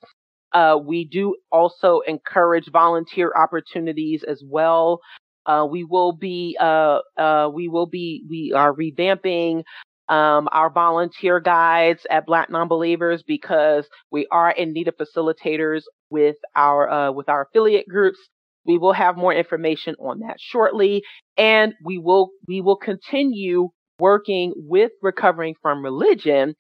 Uh, 0.57 0.79
we 0.79 1.05
do 1.05 1.37
also 1.53 2.01
encourage 2.07 2.71
volunteer 2.73 3.31
opportunities 3.37 4.25
as 4.27 4.43
well. 4.43 5.01
Uh, 5.45 5.67
we 5.71 5.85
will 5.85 6.13
be 6.13 6.57
uh, 6.59 7.01
uh 7.19 7.51
we 7.53 7.69
will 7.69 7.87
be 7.87 8.25
we 8.31 8.55
are 8.55 8.73
revamping 8.73 9.63
um, 10.09 10.49
our 10.53 10.71
volunteer 10.71 11.41
guides 11.41 12.07
at 12.09 12.25
Black 12.25 12.49
Nonbelievers 12.49 13.21
because 13.27 13.87
we 14.11 14.27
are 14.33 14.51
in 14.51 14.73
need 14.73 14.89
of 14.89 14.95
facilitators 14.97 15.83
with 16.09 16.37
our 16.55 16.89
uh, 16.91 17.13
with 17.13 17.29
our 17.29 17.43
affiliate 17.43 17.87
groups. 17.87 18.19
We 18.65 18.79
will 18.79 18.95
have 18.95 19.19
more 19.19 19.35
information 19.35 19.95
on 20.01 20.21
that 20.21 20.37
shortly, 20.41 21.03
and 21.37 21.75
we 21.85 21.99
will 21.99 22.31
we 22.49 22.63
will 22.63 22.79
continue 22.79 23.69
working 23.99 24.55
with 24.57 24.93
recovering 25.03 25.55
from 25.61 25.85
religion 25.85 26.55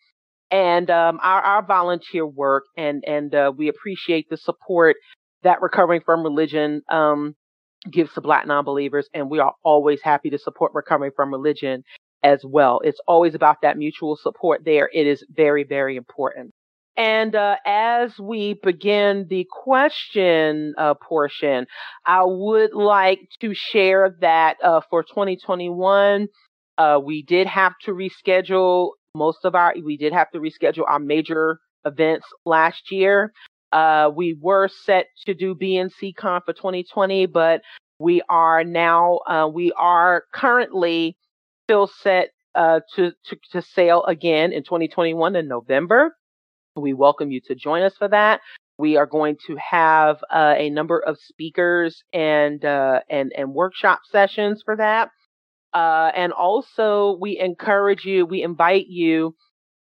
and 0.50 0.90
um, 0.90 1.18
our, 1.22 1.42
our 1.42 1.66
volunteer 1.66 2.26
work, 2.26 2.64
and 2.76 3.04
and 3.06 3.34
uh, 3.34 3.52
we 3.56 3.68
appreciate 3.68 4.28
the 4.30 4.36
support 4.36 4.96
that 5.42 5.60
recovering 5.62 6.00
from 6.04 6.22
religion 6.22 6.82
um, 6.90 7.34
gives 7.90 8.12
to 8.14 8.20
Black 8.20 8.46
non-believers, 8.46 9.08
and 9.14 9.30
we 9.30 9.38
are 9.38 9.54
always 9.64 10.00
happy 10.02 10.30
to 10.30 10.38
support 10.38 10.72
recovering 10.74 11.12
from 11.14 11.32
religion 11.32 11.82
as 12.22 12.42
well. 12.44 12.80
It's 12.82 13.00
always 13.06 13.34
about 13.34 13.58
that 13.62 13.76
mutual 13.76 14.16
support 14.16 14.62
there. 14.64 14.90
It 14.92 15.06
is 15.06 15.24
very, 15.30 15.64
very 15.64 15.96
important. 15.96 16.52
And 16.96 17.34
uh, 17.34 17.56
as 17.66 18.18
we 18.18 18.58
begin 18.62 19.26
the 19.28 19.46
question 19.50 20.74
uh, 20.78 20.94
portion, 20.94 21.66
I 22.06 22.22
would 22.24 22.72
like 22.72 23.20
to 23.42 23.52
share 23.54 24.16
that 24.20 24.56
uh, 24.64 24.80
for 24.88 25.02
2021, 25.02 26.28
uh, 26.78 26.98
we 27.04 27.22
did 27.22 27.46
have 27.46 27.74
to 27.82 27.92
reschedule 27.92 28.92
most 29.16 29.44
of 29.44 29.54
our, 29.54 29.74
we 29.84 29.96
did 29.96 30.12
have 30.12 30.30
to 30.32 30.38
reschedule 30.38 30.84
our 30.88 30.98
major 30.98 31.58
events 31.84 32.26
last 32.44 32.90
year. 32.90 33.32
Uh, 33.72 34.10
we 34.14 34.36
were 34.40 34.68
set 34.68 35.06
to 35.26 35.34
do 35.34 35.54
BNCCon 35.54 36.44
for 36.44 36.52
2020, 36.52 37.26
but 37.26 37.62
we 37.98 38.22
are 38.28 38.62
now, 38.62 39.18
uh, 39.28 39.48
we 39.52 39.72
are 39.72 40.24
currently 40.32 41.16
still 41.64 41.86
set 41.86 42.30
uh, 42.54 42.80
to, 42.94 43.12
to, 43.24 43.36
to 43.52 43.62
sail 43.62 44.04
again 44.04 44.52
in 44.52 44.62
2021 44.62 45.36
in 45.36 45.48
November. 45.48 46.16
We 46.76 46.92
welcome 46.92 47.30
you 47.30 47.40
to 47.46 47.54
join 47.54 47.82
us 47.82 47.94
for 47.98 48.08
that. 48.08 48.40
We 48.78 48.96
are 48.96 49.06
going 49.06 49.36
to 49.46 49.56
have 49.56 50.22
uh, 50.30 50.54
a 50.56 50.68
number 50.68 50.98
of 50.98 51.18
speakers 51.18 52.02
and 52.12 52.62
uh, 52.64 53.00
and 53.08 53.32
and 53.34 53.54
workshop 53.54 54.00
sessions 54.10 54.62
for 54.62 54.76
that. 54.76 55.10
Uh, 55.76 56.10
and 56.16 56.32
also, 56.32 57.18
we 57.20 57.38
encourage 57.38 58.06
you, 58.06 58.24
we 58.24 58.42
invite 58.42 58.86
you 58.88 59.34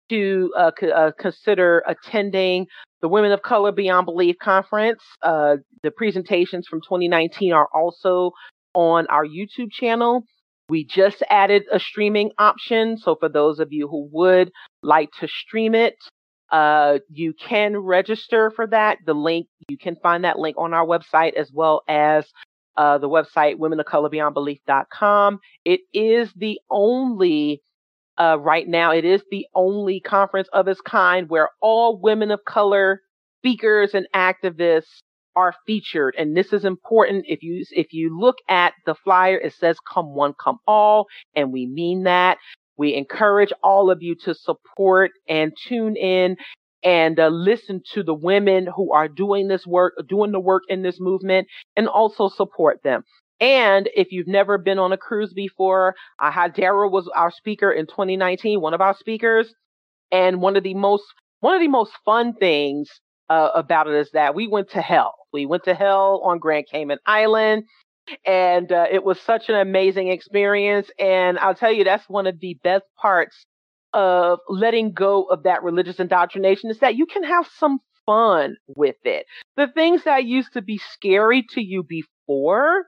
to 0.09 0.53
uh, 0.57 0.71
c- 0.79 0.93
uh, 0.93 1.11
consider 1.19 1.83
attending 1.85 2.67
the 3.03 3.09
Women 3.09 3.33
of 3.33 3.43
Color 3.43 3.73
Beyond 3.73 4.07
Belief 4.07 4.37
conference. 4.41 5.03
Uh, 5.21 5.57
the 5.83 5.91
presentations 5.91 6.69
from 6.69 6.81
2019 6.81 7.53
are 7.53 7.67
also 7.75 8.31
on 8.73 9.09
our 9.09 9.27
YouTube 9.27 9.73
channel. 9.73 10.23
We 10.69 10.85
just 10.85 11.25
added 11.29 11.65
a 11.73 11.81
streaming 11.81 12.31
option. 12.39 12.97
So 12.97 13.17
for 13.19 13.29
those 13.29 13.59
of 13.59 13.73
you 13.73 13.89
who 13.89 14.09
would 14.13 14.53
like 14.85 15.09
to 15.19 15.27
stream 15.27 15.75
it, 15.75 15.97
uh, 16.53 16.99
you 17.13 17.33
can 17.33 17.77
register 17.77 18.53
for 18.55 18.69
that. 18.69 18.99
The 19.07 19.15
link, 19.15 19.49
you 19.69 19.77
can 19.77 19.97
find 19.97 20.23
that 20.23 20.39
link 20.39 20.57
on 20.57 20.73
our 20.73 20.87
website 20.87 21.35
as 21.35 21.51
well 21.53 21.83
as 21.89 22.27
uh, 22.77 22.99
the 22.99 23.09
website 23.09 23.57
womenofcolorbeyondbelief.com. 23.57 25.39
It 25.65 25.81
is 25.93 26.33
the 26.37 26.59
only, 26.71 27.63
uh, 28.19 28.39
right 28.41 28.67
now, 28.69 28.93
it 28.93 29.05
is 29.05 29.23
the 29.31 29.47
only 29.55 30.01
conference 30.01 30.49
of 30.53 30.69
its 30.69 30.81
kind 30.81 31.29
where 31.29 31.51
all 31.61 32.01
women 32.01 32.31
of 32.31 32.41
color 32.47 33.01
speakers 33.39 33.95
and 33.95 34.07
activists 34.15 35.01
are 35.37 35.55
featured. 35.67 36.15
And 36.19 36.37
this 36.37 36.53
is 36.53 36.65
important. 36.65 37.25
If 37.29 37.43
you 37.43 37.65
if 37.71 37.93
you 37.93 38.19
look 38.19 38.37
at 38.49 38.75
the 38.85 38.95
flyer 38.95 39.39
it 39.39 39.55
says 39.55 39.77
come 39.93 40.15
one 40.15 40.35
come 40.43 40.59
all 40.67 41.07
and 41.35 41.53
we 41.53 41.67
mean 41.67 42.03
that. 42.05 42.39
We 42.77 42.95
encourage 42.95 43.53
all 43.63 43.91
of 43.91 43.99
you 44.03 44.17
to 44.25 44.35
support 44.35 45.11
and 45.29 45.53
tune 45.69 45.97
in 45.97 46.37
and 46.83 47.19
uh, 47.21 47.29
listen 47.29 47.83
to 47.95 48.03
the 48.03 48.15
women 48.15 48.67
who 48.75 48.93
are 48.93 49.09
doing 49.09 49.49
this 49.49 49.67
work 49.67 49.95
doing 50.09 50.33
the 50.33 50.41
work 50.41 50.63
in 50.69 50.83
this 50.83 50.99
movement 51.01 51.47
and 51.77 51.89
also 51.89 52.29
support 52.29 52.83
them 52.83 53.05
and 53.41 53.89
if 53.97 54.13
you've 54.13 54.29
never 54.29 54.59
been 54.59 54.79
on 54.79 54.93
a 54.93 54.99
cruise 54.99 55.33
before, 55.33 55.95
I 56.19 56.31
had 56.31 56.55
Darrel 56.55 56.91
was 56.91 57.11
our 57.17 57.31
speaker 57.31 57.73
in 57.73 57.87
2019, 57.87 58.61
one 58.61 58.75
of 58.75 58.83
our 58.83 58.95
speakers. 58.95 59.53
And 60.13 60.43
one 60.43 60.57
of 60.57 60.63
the 60.63 60.75
most, 60.75 61.05
one 61.41 61.55
of 61.55 61.61
the 61.61 61.69
most 61.69 61.93
fun 62.05 62.35
things 62.35 62.91
uh, 63.31 63.51
about 63.55 63.87
it 63.89 63.95
is 63.95 64.11
that 64.13 64.35
we 64.35 64.47
went 64.47 64.71
to 64.71 64.83
hell. 64.83 65.15
We 65.33 65.47
went 65.47 65.65
to 65.65 65.75
hell 65.75 66.21
on 66.25 66.39
Grand 66.39 66.67
Cayman 66.71 66.99
Island. 67.07 67.65
And 68.27 68.71
uh, 68.73 68.87
it 68.91 69.05
was 69.05 69.21
such 69.21 69.49
an 69.49 69.55
amazing 69.55 70.09
experience. 70.09 70.91
And 70.99 71.39
I'll 71.39 71.55
tell 71.55 71.73
you, 71.73 71.85
that's 71.85 72.09
one 72.09 72.27
of 72.27 72.41
the 72.41 72.59
best 72.63 72.85
parts 73.01 73.47
of 73.93 74.39
letting 74.49 74.93
go 74.93 75.25
of 75.25 75.43
that 75.45 75.63
religious 75.63 76.01
indoctrination 76.01 76.71
is 76.71 76.79
that 76.81 76.97
you 76.97 77.07
can 77.07 77.25
have 77.25 77.49
some 77.59 77.79
fun 78.07 78.57
with 78.69 78.97
it. 79.05 79.27
The 79.57 79.69
things 79.69 80.05
that 80.05 80.25
used 80.25 80.53
to 80.55 80.63
be 80.63 80.79
scary 80.79 81.45
to 81.51 81.63
you 81.63 81.83
before 81.83 82.87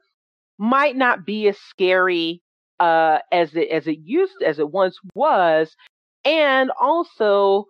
might 0.59 0.97
not 0.97 1.25
be 1.27 1.49
as 1.49 1.59
scary 1.59 2.43
uh, 2.81 3.19
as 3.31 3.55
it 3.55 3.69
as 3.71 3.87
it 3.87 3.99
used 4.05 4.43
as 4.45 4.59
it 4.59 4.71
once 4.71 4.99
was, 5.15 5.75
and 6.25 6.71
also 6.81 7.67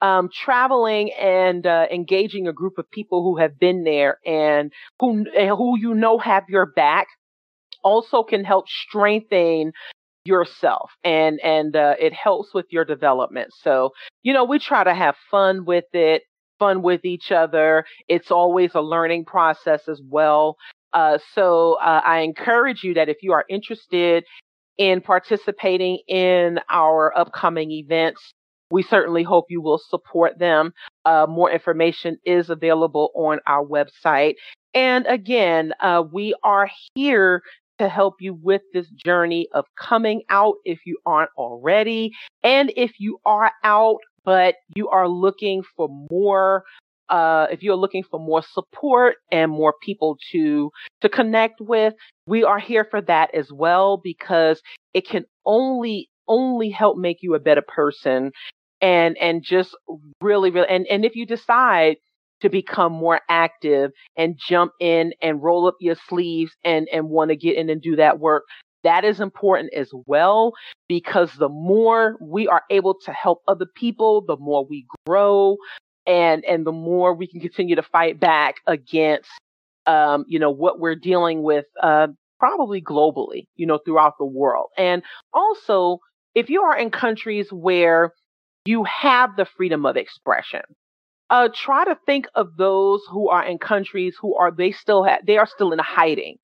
um, 0.00 0.28
traveling 0.32 1.12
and 1.12 1.66
uh, 1.66 1.86
engaging 1.90 2.46
a 2.48 2.52
group 2.52 2.78
of 2.78 2.90
people 2.90 3.22
who 3.22 3.38
have 3.38 3.58
been 3.58 3.84
there 3.84 4.18
and 4.26 4.72
who 5.00 5.24
who 5.34 5.78
you 5.78 5.94
know 5.94 6.18
have 6.18 6.44
your 6.48 6.66
back 6.66 7.08
also 7.84 8.22
can 8.22 8.44
help 8.44 8.68
strengthen 8.68 9.72
yourself 10.28 10.90
and 11.02 11.40
and 11.40 11.74
uh, 11.74 11.94
it 11.98 12.12
helps 12.12 12.52
with 12.54 12.66
your 12.70 12.84
development 12.84 13.48
so 13.62 13.90
you 14.22 14.32
know 14.32 14.44
we 14.44 14.58
try 14.58 14.84
to 14.84 14.94
have 14.94 15.16
fun 15.30 15.64
with 15.64 15.86
it 15.94 16.22
fun 16.58 16.82
with 16.82 17.04
each 17.04 17.32
other 17.32 17.84
it's 18.08 18.30
always 18.30 18.74
a 18.74 18.80
learning 18.80 19.24
process 19.24 19.88
as 19.88 20.00
well 20.08 20.56
uh, 20.92 21.18
so 21.34 21.78
uh, 21.80 22.02
i 22.04 22.18
encourage 22.20 22.84
you 22.84 22.94
that 22.94 23.08
if 23.08 23.16
you 23.22 23.32
are 23.32 23.44
interested 23.48 24.24
in 24.76 25.00
participating 25.00 25.98
in 26.06 26.60
our 26.70 27.16
upcoming 27.18 27.70
events 27.72 28.32
we 28.70 28.82
certainly 28.82 29.22
hope 29.22 29.46
you 29.48 29.62
will 29.62 29.78
support 29.78 30.38
them. 30.38 30.72
Uh, 31.06 31.26
more 31.26 31.50
information 31.50 32.18
is 32.26 32.50
available 32.50 33.10
on 33.14 33.38
our 33.46 33.64
website. 33.64 34.34
And 34.74 35.06
again, 35.06 35.72
uh, 35.80 36.02
we 36.12 36.34
are 36.44 36.68
here 36.94 37.42
to 37.78 37.88
help 37.88 38.14
you 38.20 38.34
with 38.34 38.62
this 38.72 38.88
journey 38.90 39.48
of 39.52 39.64
coming 39.78 40.22
out 40.30 40.54
if 40.64 40.80
you 40.84 40.98
aren't 41.06 41.30
already. 41.36 42.12
And 42.42 42.72
if 42.76 42.92
you 42.98 43.18
are 43.24 43.52
out, 43.64 43.98
but 44.24 44.56
you 44.74 44.88
are 44.88 45.08
looking 45.08 45.62
for 45.76 45.88
more 46.10 46.64
uh, 47.08 47.46
if 47.50 47.62
you're 47.62 47.76
looking 47.76 48.02
for 48.02 48.20
more 48.20 48.42
support 48.42 49.16
and 49.32 49.50
more 49.50 49.74
people 49.82 50.18
to 50.30 50.70
to 51.00 51.08
connect 51.08 51.60
with, 51.60 51.94
we 52.26 52.44
are 52.44 52.58
here 52.58 52.84
for 52.84 53.00
that 53.00 53.34
as 53.34 53.50
well 53.50 54.00
because 54.02 54.60
it 54.94 55.08
can 55.08 55.24
only 55.46 56.10
only 56.26 56.68
help 56.68 56.98
make 56.98 57.18
you 57.22 57.34
a 57.34 57.40
better 57.40 57.62
person 57.66 58.30
and 58.80 59.16
and 59.18 59.42
just 59.42 59.76
really 60.20 60.50
really 60.50 60.68
and 60.68 60.86
and 60.88 61.04
if 61.04 61.16
you 61.16 61.24
decide 61.24 61.96
to 62.40 62.48
become 62.48 62.92
more 62.92 63.20
active 63.28 63.90
and 64.16 64.38
jump 64.48 64.72
in 64.80 65.12
and 65.22 65.42
roll 65.42 65.66
up 65.66 65.74
your 65.80 65.96
sleeves 66.08 66.52
and 66.64 66.88
and 66.92 67.08
want 67.08 67.30
to 67.30 67.36
get 67.36 67.56
in 67.56 67.70
and 67.70 67.82
do 67.82 67.96
that 67.96 68.18
work 68.18 68.44
that 68.84 69.04
is 69.04 69.20
important 69.20 69.72
as 69.74 69.90
well 70.06 70.52
because 70.88 71.32
the 71.34 71.48
more 71.48 72.16
we 72.20 72.46
are 72.46 72.62
able 72.70 72.94
to 73.04 73.12
help 73.12 73.40
other 73.48 73.66
people 73.76 74.24
the 74.26 74.36
more 74.38 74.64
we 74.68 74.86
grow 75.06 75.56
and 76.06 76.44
and 76.44 76.66
the 76.66 76.72
more 76.72 77.14
we 77.14 77.26
can 77.26 77.40
continue 77.40 77.76
to 77.76 77.82
fight 77.82 78.18
back 78.20 78.56
against 78.66 79.30
um, 79.86 80.24
you 80.28 80.38
know 80.38 80.50
what 80.50 80.80
we're 80.80 80.94
dealing 80.94 81.42
with 81.42 81.64
uh, 81.82 82.08
probably 82.38 82.80
globally 82.80 83.46
you 83.56 83.66
know 83.66 83.78
throughout 83.84 84.14
the 84.18 84.26
world 84.26 84.68
and 84.76 85.02
also 85.32 85.98
if 86.34 86.50
you 86.50 86.62
are 86.62 86.78
in 86.78 86.90
countries 86.90 87.48
where 87.50 88.12
you 88.64 88.84
have 88.84 89.30
the 89.36 89.46
freedom 89.56 89.86
of 89.86 89.96
expression. 89.96 90.60
Uh, 91.30 91.48
try 91.54 91.84
to 91.84 91.96
think 92.06 92.26
of 92.34 92.56
those 92.56 93.02
who 93.10 93.28
are 93.28 93.44
in 93.44 93.58
countries 93.58 94.16
who 94.20 94.34
are 94.36 94.50
they 94.50 94.72
still 94.72 95.04
have 95.04 95.20
they 95.26 95.36
are 95.36 95.46
still 95.46 95.72
in 95.72 95.78
hiding. 95.78 96.36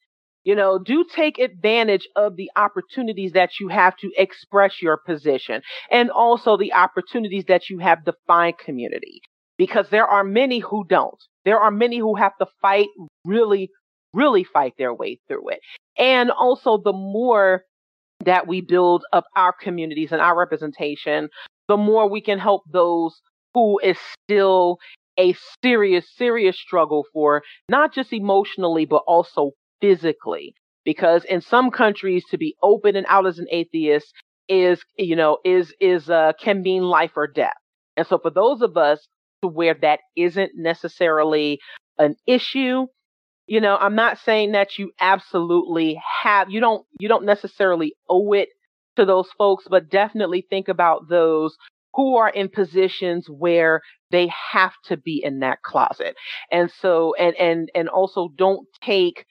You 0.44 0.54
know, 0.54 0.78
do 0.78 1.06
take 1.10 1.38
advantage 1.38 2.06
of 2.16 2.36
the 2.36 2.50
opportunities 2.54 3.32
that 3.32 3.58
you 3.58 3.68
have 3.68 3.96
to 3.98 4.10
express 4.18 4.82
your 4.82 4.98
position 5.06 5.62
and 5.90 6.10
also 6.10 6.58
the 6.58 6.74
opportunities 6.74 7.44
that 7.48 7.70
you 7.70 7.78
have 7.78 8.04
to 8.04 8.12
find 8.26 8.56
community 8.58 9.22
because 9.56 9.88
there 9.88 10.06
are 10.06 10.22
many 10.22 10.58
who 10.58 10.84
don't. 10.86 11.18
There 11.46 11.58
are 11.58 11.70
many 11.70 11.98
who 11.98 12.16
have 12.16 12.36
to 12.40 12.46
fight 12.60 12.88
really, 13.24 13.70
really 14.12 14.44
fight 14.44 14.74
their 14.76 14.92
way 14.92 15.18
through 15.28 15.48
it. 15.48 15.60
And 15.96 16.30
also 16.30 16.76
the 16.76 16.92
more 16.92 17.62
that 18.24 18.46
we 18.46 18.60
build 18.60 19.04
up 19.12 19.24
our 19.36 19.52
communities 19.52 20.12
and 20.12 20.20
our 20.20 20.38
representation, 20.38 21.28
the 21.68 21.76
more 21.76 22.08
we 22.08 22.20
can 22.20 22.38
help 22.38 22.62
those 22.70 23.20
who 23.54 23.78
is 23.78 23.98
still 24.24 24.78
a 25.18 25.34
serious, 25.62 26.06
serious 26.16 26.58
struggle 26.58 27.04
for 27.12 27.42
not 27.68 27.94
just 27.94 28.12
emotionally, 28.12 28.84
but 28.84 29.02
also 29.06 29.52
physically. 29.80 30.54
Because 30.84 31.24
in 31.24 31.40
some 31.40 31.70
countries, 31.70 32.24
to 32.30 32.36
be 32.36 32.56
open 32.62 32.94
and 32.96 33.06
out 33.08 33.26
as 33.26 33.38
an 33.38 33.46
atheist 33.50 34.12
is, 34.48 34.82
you 34.98 35.16
know, 35.16 35.38
is, 35.44 35.72
is, 35.80 36.10
uh, 36.10 36.32
can 36.38 36.62
mean 36.62 36.82
life 36.82 37.12
or 37.16 37.26
death. 37.26 37.54
And 37.96 38.06
so 38.06 38.18
for 38.18 38.30
those 38.30 38.60
of 38.60 38.76
us 38.76 39.06
to 39.42 39.48
where 39.48 39.74
that 39.80 40.00
isn't 40.16 40.52
necessarily 40.56 41.58
an 41.98 42.16
issue, 42.26 42.86
you 43.46 43.60
know, 43.60 43.76
I'm 43.76 43.94
not 43.94 44.18
saying 44.18 44.52
that 44.52 44.78
you 44.78 44.92
absolutely 45.00 46.00
have, 46.22 46.50
you 46.50 46.60
don't, 46.60 46.84
you 46.98 47.08
don't 47.08 47.24
necessarily 47.24 47.94
owe 48.08 48.32
it 48.32 48.48
to 48.96 49.04
those 49.04 49.28
folks, 49.38 49.64
but 49.68 49.90
definitely 49.90 50.46
think 50.48 50.68
about 50.68 51.08
those 51.08 51.56
who 51.94 52.16
are 52.16 52.28
in 52.28 52.48
positions 52.48 53.26
where 53.28 53.80
they 54.10 54.30
have 54.52 54.72
to 54.84 54.96
be 54.96 55.22
in 55.24 55.40
that 55.40 55.62
closet. 55.62 56.16
And 56.50 56.70
so, 56.80 57.14
and, 57.18 57.34
and, 57.36 57.70
and 57.74 57.88
also 57.88 58.30
don't 58.36 58.66
take 58.82 59.26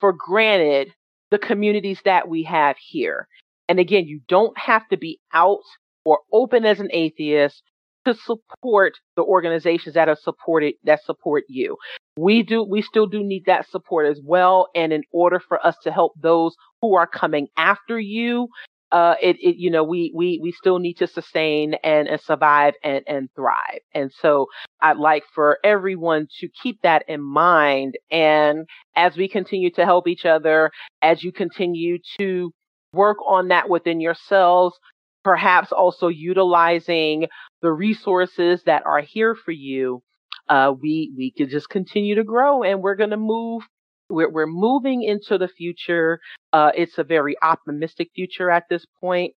for 0.00 0.12
granted 0.12 0.92
the 1.30 1.38
communities 1.38 2.00
that 2.04 2.28
we 2.28 2.44
have 2.44 2.76
here. 2.78 3.28
And 3.68 3.78
again, 3.78 4.06
you 4.06 4.20
don't 4.28 4.56
have 4.58 4.88
to 4.88 4.96
be 4.96 5.20
out 5.32 5.62
or 6.04 6.20
open 6.32 6.64
as 6.64 6.80
an 6.80 6.88
atheist 6.92 7.62
to 8.06 8.14
support 8.14 8.94
the 9.16 9.22
organizations 9.22 9.94
that 9.94 10.08
are 10.08 10.16
supported 10.16 10.74
that 10.84 11.04
support 11.04 11.44
you. 11.48 11.76
We 12.16 12.42
do 12.42 12.62
we 12.64 12.80
still 12.80 13.06
do 13.06 13.22
need 13.22 13.44
that 13.46 13.68
support 13.68 14.06
as 14.06 14.20
well 14.24 14.68
and 14.74 14.92
in 14.92 15.02
order 15.12 15.40
for 15.40 15.64
us 15.64 15.76
to 15.82 15.92
help 15.92 16.12
those 16.20 16.54
who 16.80 16.94
are 16.94 17.06
coming 17.06 17.48
after 17.56 17.98
you 17.98 18.48
uh, 18.92 19.14
it, 19.20 19.36
it, 19.40 19.56
you 19.56 19.70
know, 19.70 19.84
we, 19.84 20.12
we, 20.14 20.40
we 20.42 20.52
still 20.52 20.78
need 20.78 20.94
to 20.94 21.06
sustain 21.06 21.74
and, 21.84 22.08
and 22.08 22.20
survive 22.20 22.74
and, 22.82 23.02
and 23.06 23.28
thrive. 23.34 23.80
And 23.94 24.10
so 24.20 24.46
I'd 24.80 24.96
like 24.96 25.24
for 25.34 25.58
everyone 25.62 26.28
to 26.40 26.48
keep 26.62 26.80
that 26.82 27.04
in 27.08 27.20
mind. 27.20 27.96
And 28.10 28.66
as 28.96 29.16
we 29.16 29.28
continue 29.28 29.70
to 29.72 29.84
help 29.84 30.08
each 30.08 30.24
other, 30.24 30.70
as 31.02 31.22
you 31.22 31.32
continue 31.32 31.98
to 32.18 32.52
work 32.92 33.18
on 33.26 33.48
that 33.48 33.68
within 33.68 34.00
yourselves, 34.00 34.76
perhaps 35.22 35.72
also 35.72 36.08
utilizing 36.08 37.26
the 37.60 37.72
resources 37.72 38.62
that 38.64 38.86
are 38.86 39.00
here 39.00 39.34
for 39.34 39.52
you, 39.52 40.02
uh, 40.48 40.72
we, 40.80 41.12
we 41.16 41.30
could 41.36 41.50
just 41.50 41.68
continue 41.68 42.14
to 42.14 42.24
grow 42.24 42.62
and 42.62 42.80
we're 42.80 42.94
going 42.96 43.10
to 43.10 43.18
move 43.18 43.62
we're, 44.10 44.30
we're 44.30 44.46
moving 44.46 45.02
into 45.02 45.38
the 45.38 45.48
future. 45.48 46.20
Uh, 46.52 46.72
it's 46.74 46.98
a 46.98 47.04
very 47.04 47.36
optimistic 47.42 48.10
future 48.14 48.50
at 48.50 48.64
this 48.70 48.84
point, 49.00 49.34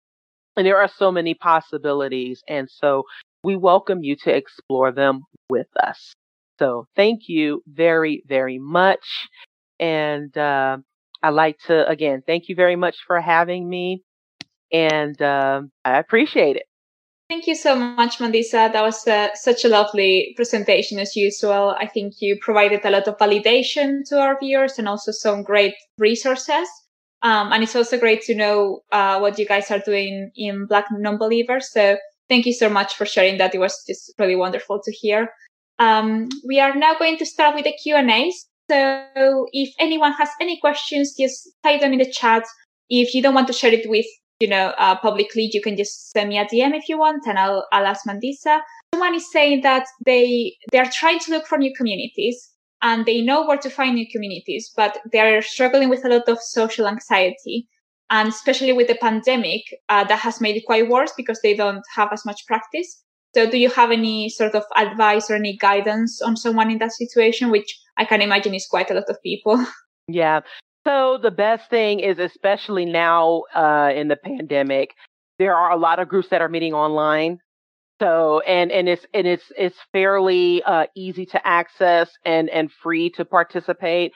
and 0.55 0.65
there 0.65 0.77
are 0.77 0.89
so 0.89 1.11
many 1.11 1.33
possibilities. 1.33 2.41
And 2.47 2.69
so 2.69 3.03
we 3.43 3.55
welcome 3.55 4.03
you 4.03 4.15
to 4.23 4.35
explore 4.35 4.91
them 4.91 5.21
with 5.49 5.67
us. 5.81 6.13
So 6.59 6.87
thank 6.95 7.21
you 7.27 7.63
very, 7.67 8.23
very 8.27 8.59
much. 8.59 9.05
And 9.79 10.37
uh, 10.37 10.77
I'd 11.23 11.29
like 11.29 11.57
to, 11.67 11.87
again, 11.87 12.21
thank 12.27 12.49
you 12.49 12.55
very 12.55 12.75
much 12.75 12.97
for 13.07 13.21
having 13.21 13.67
me. 13.67 14.03
And 14.71 15.19
uh, 15.21 15.61
I 15.85 15.97
appreciate 15.97 16.57
it. 16.57 16.68
Thank 17.29 17.45
you 17.45 17.53
so 17.53 17.75
much, 17.75 18.17
Mandisa. 18.17 18.73
That 18.73 18.81
was 18.81 19.07
uh, 19.07 19.29
such 19.35 19.63
a 19.63 19.67
lovely 19.69 20.33
presentation 20.35 20.97
as 20.97 21.15
usual. 21.15 21.75
I 21.79 21.85
think 21.85 22.15
you 22.21 22.39
provided 22.41 22.83
a 22.83 22.89
lot 22.89 23.07
of 23.07 23.19
validation 23.19 24.03
to 24.09 24.19
our 24.19 24.39
viewers 24.39 24.79
and 24.79 24.89
also 24.89 25.11
some 25.11 25.43
great 25.43 25.75
resources. 25.99 26.67
Um, 27.21 27.53
and 27.53 27.61
it's 27.61 27.75
also 27.75 27.99
great 27.99 28.23
to 28.23 28.35
know 28.35 28.81
uh, 28.91 29.19
what 29.19 29.37
you 29.37 29.45
guys 29.45 29.69
are 29.69 29.77
doing 29.77 30.31
in 30.35 30.65
Black 30.65 30.85
Nonbelievers. 30.91 31.65
So 31.65 31.97
thank 32.29 32.47
you 32.47 32.53
so 32.53 32.67
much 32.67 32.95
for 32.95 33.05
sharing 33.05 33.37
that. 33.37 33.53
It 33.53 33.59
was 33.59 33.83
just 33.85 34.11
really 34.17 34.35
wonderful 34.35 34.81
to 34.83 34.91
hear. 34.91 35.29
Um, 35.77 36.29
we 36.47 36.59
are 36.59 36.73
now 36.73 36.97
going 36.97 37.17
to 37.17 37.27
start 37.27 37.53
with 37.53 37.65
the 37.65 37.73
Q&As. 37.73 38.47
So 38.71 39.45
if 39.51 39.73
anyone 39.77 40.13
has 40.13 40.29
any 40.41 40.59
questions, 40.59 41.13
just 41.15 41.47
type 41.63 41.81
them 41.81 41.93
in 41.93 41.99
the 41.99 42.11
chat. 42.11 42.43
If 42.89 43.13
you 43.13 43.21
don't 43.21 43.35
want 43.35 43.47
to 43.47 43.53
share 43.53 43.73
it 43.73 43.87
with 43.87 44.07
you 44.39 44.47
know, 44.47 44.73
uh, 44.77 44.97
publicly, 44.97 45.49
you 45.51 45.61
can 45.61 45.75
just 45.75 46.11
send 46.11 46.29
me 46.29 46.37
a 46.37 46.45
DM 46.45 46.73
if 46.73 46.87
you 46.87 46.97
want, 46.97 47.25
and 47.27 47.37
I'll, 47.37 47.67
I'll 47.71 47.85
ask 47.85 48.05
Mandisa. 48.07 48.61
Someone 48.93 49.15
is 49.15 49.31
saying 49.31 49.61
that 49.61 49.85
they 50.05 50.55
they 50.71 50.79
are 50.79 50.89
trying 50.91 51.19
to 51.19 51.31
look 51.31 51.45
for 51.45 51.57
new 51.57 51.73
communities 51.75 52.49
and 52.81 53.05
they 53.05 53.21
know 53.21 53.45
where 53.45 53.57
to 53.57 53.69
find 53.69 53.95
new 53.95 54.07
communities, 54.09 54.71
but 54.75 54.99
they're 55.11 55.41
struggling 55.41 55.89
with 55.89 56.05
a 56.05 56.09
lot 56.09 56.29
of 56.29 56.39
social 56.41 56.87
anxiety, 56.87 57.67
and 58.09 58.29
especially 58.29 58.73
with 58.73 58.87
the 58.87 58.95
pandemic, 58.95 59.63
uh, 59.89 60.05
that 60.05 60.19
has 60.19 60.39
made 60.39 60.55
it 60.55 60.65
quite 60.65 60.89
worse 60.89 61.11
because 61.17 61.39
they 61.41 61.55
don't 61.55 61.83
have 61.95 62.09
as 62.13 62.25
much 62.25 62.45
practice. 62.47 63.03
So, 63.35 63.49
do 63.49 63.57
you 63.57 63.69
have 63.69 63.91
any 63.91 64.29
sort 64.29 64.55
of 64.55 64.63
advice 64.75 65.29
or 65.29 65.35
any 65.35 65.57
guidance 65.57 66.21
on 66.21 66.37
someone 66.37 66.71
in 66.71 66.79
that 66.79 66.93
situation, 66.93 67.51
which 67.51 67.79
I 67.97 68.05
can 68.05 68.21
imagine 68.21 68.55
is 68.55 68.65
quite 68.65 68.89
a 68.89 68.93
lot 68.93 69.09
of 69.09 69.21
people? 69.21 69.63
Yeah. 70.11 70.39
So 70.89 71.19
the 71.21 71.29
best 71.29 71.69
thing 71.69 71.99
is, 71.99 72.17
especially 72.17 72.85
now 72.85 73.43
uh, 73.53 73.91
in 73.95 74.07
the 74.07 74.15
pandemic, 74.15 74.95
there 75.37 75.55
are 75.55 75.71
a 75.71 75.77
lot 75.77 75.99
of 75.99 76.09
groups 76.09 76.29
that 76.29 76.41
are 76.41 76.49
meeting 76.49 76.73
online. 76.73 77.37
So 78.01 78.39
and 78.39 78.71
and 78.71 78.89
it's 78.89 79.05
and 79.13 79.27
it's 79.27 79.43
it's 79.55 79.75
fairly 79.91 80.63
uh, 80.63 80.87
easy 80.95 81.27
to 81.27 81.47
access 81.47 82.09
and 82.25 82.49
and 82.49 82.71
free 82.71 83.11
to 83.11 83.25
participate. 83.25 84.13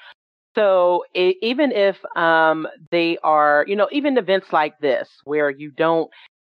So 0.55 1.03
it, 1.13 1.37
even 1.43 1.71
if 1.71 1.97
um, 2.15 2.67
they 2.89 3.19
are, 3.23 3.65
you 3.67 3.75
know, 3.75 3.87
even 3.91 4.17
events 4.17 4.47
like 4.51 4.79
this 4.79 5.07
where 5.25 5.51
you 5.51 5.69
don't, 5.69 6.09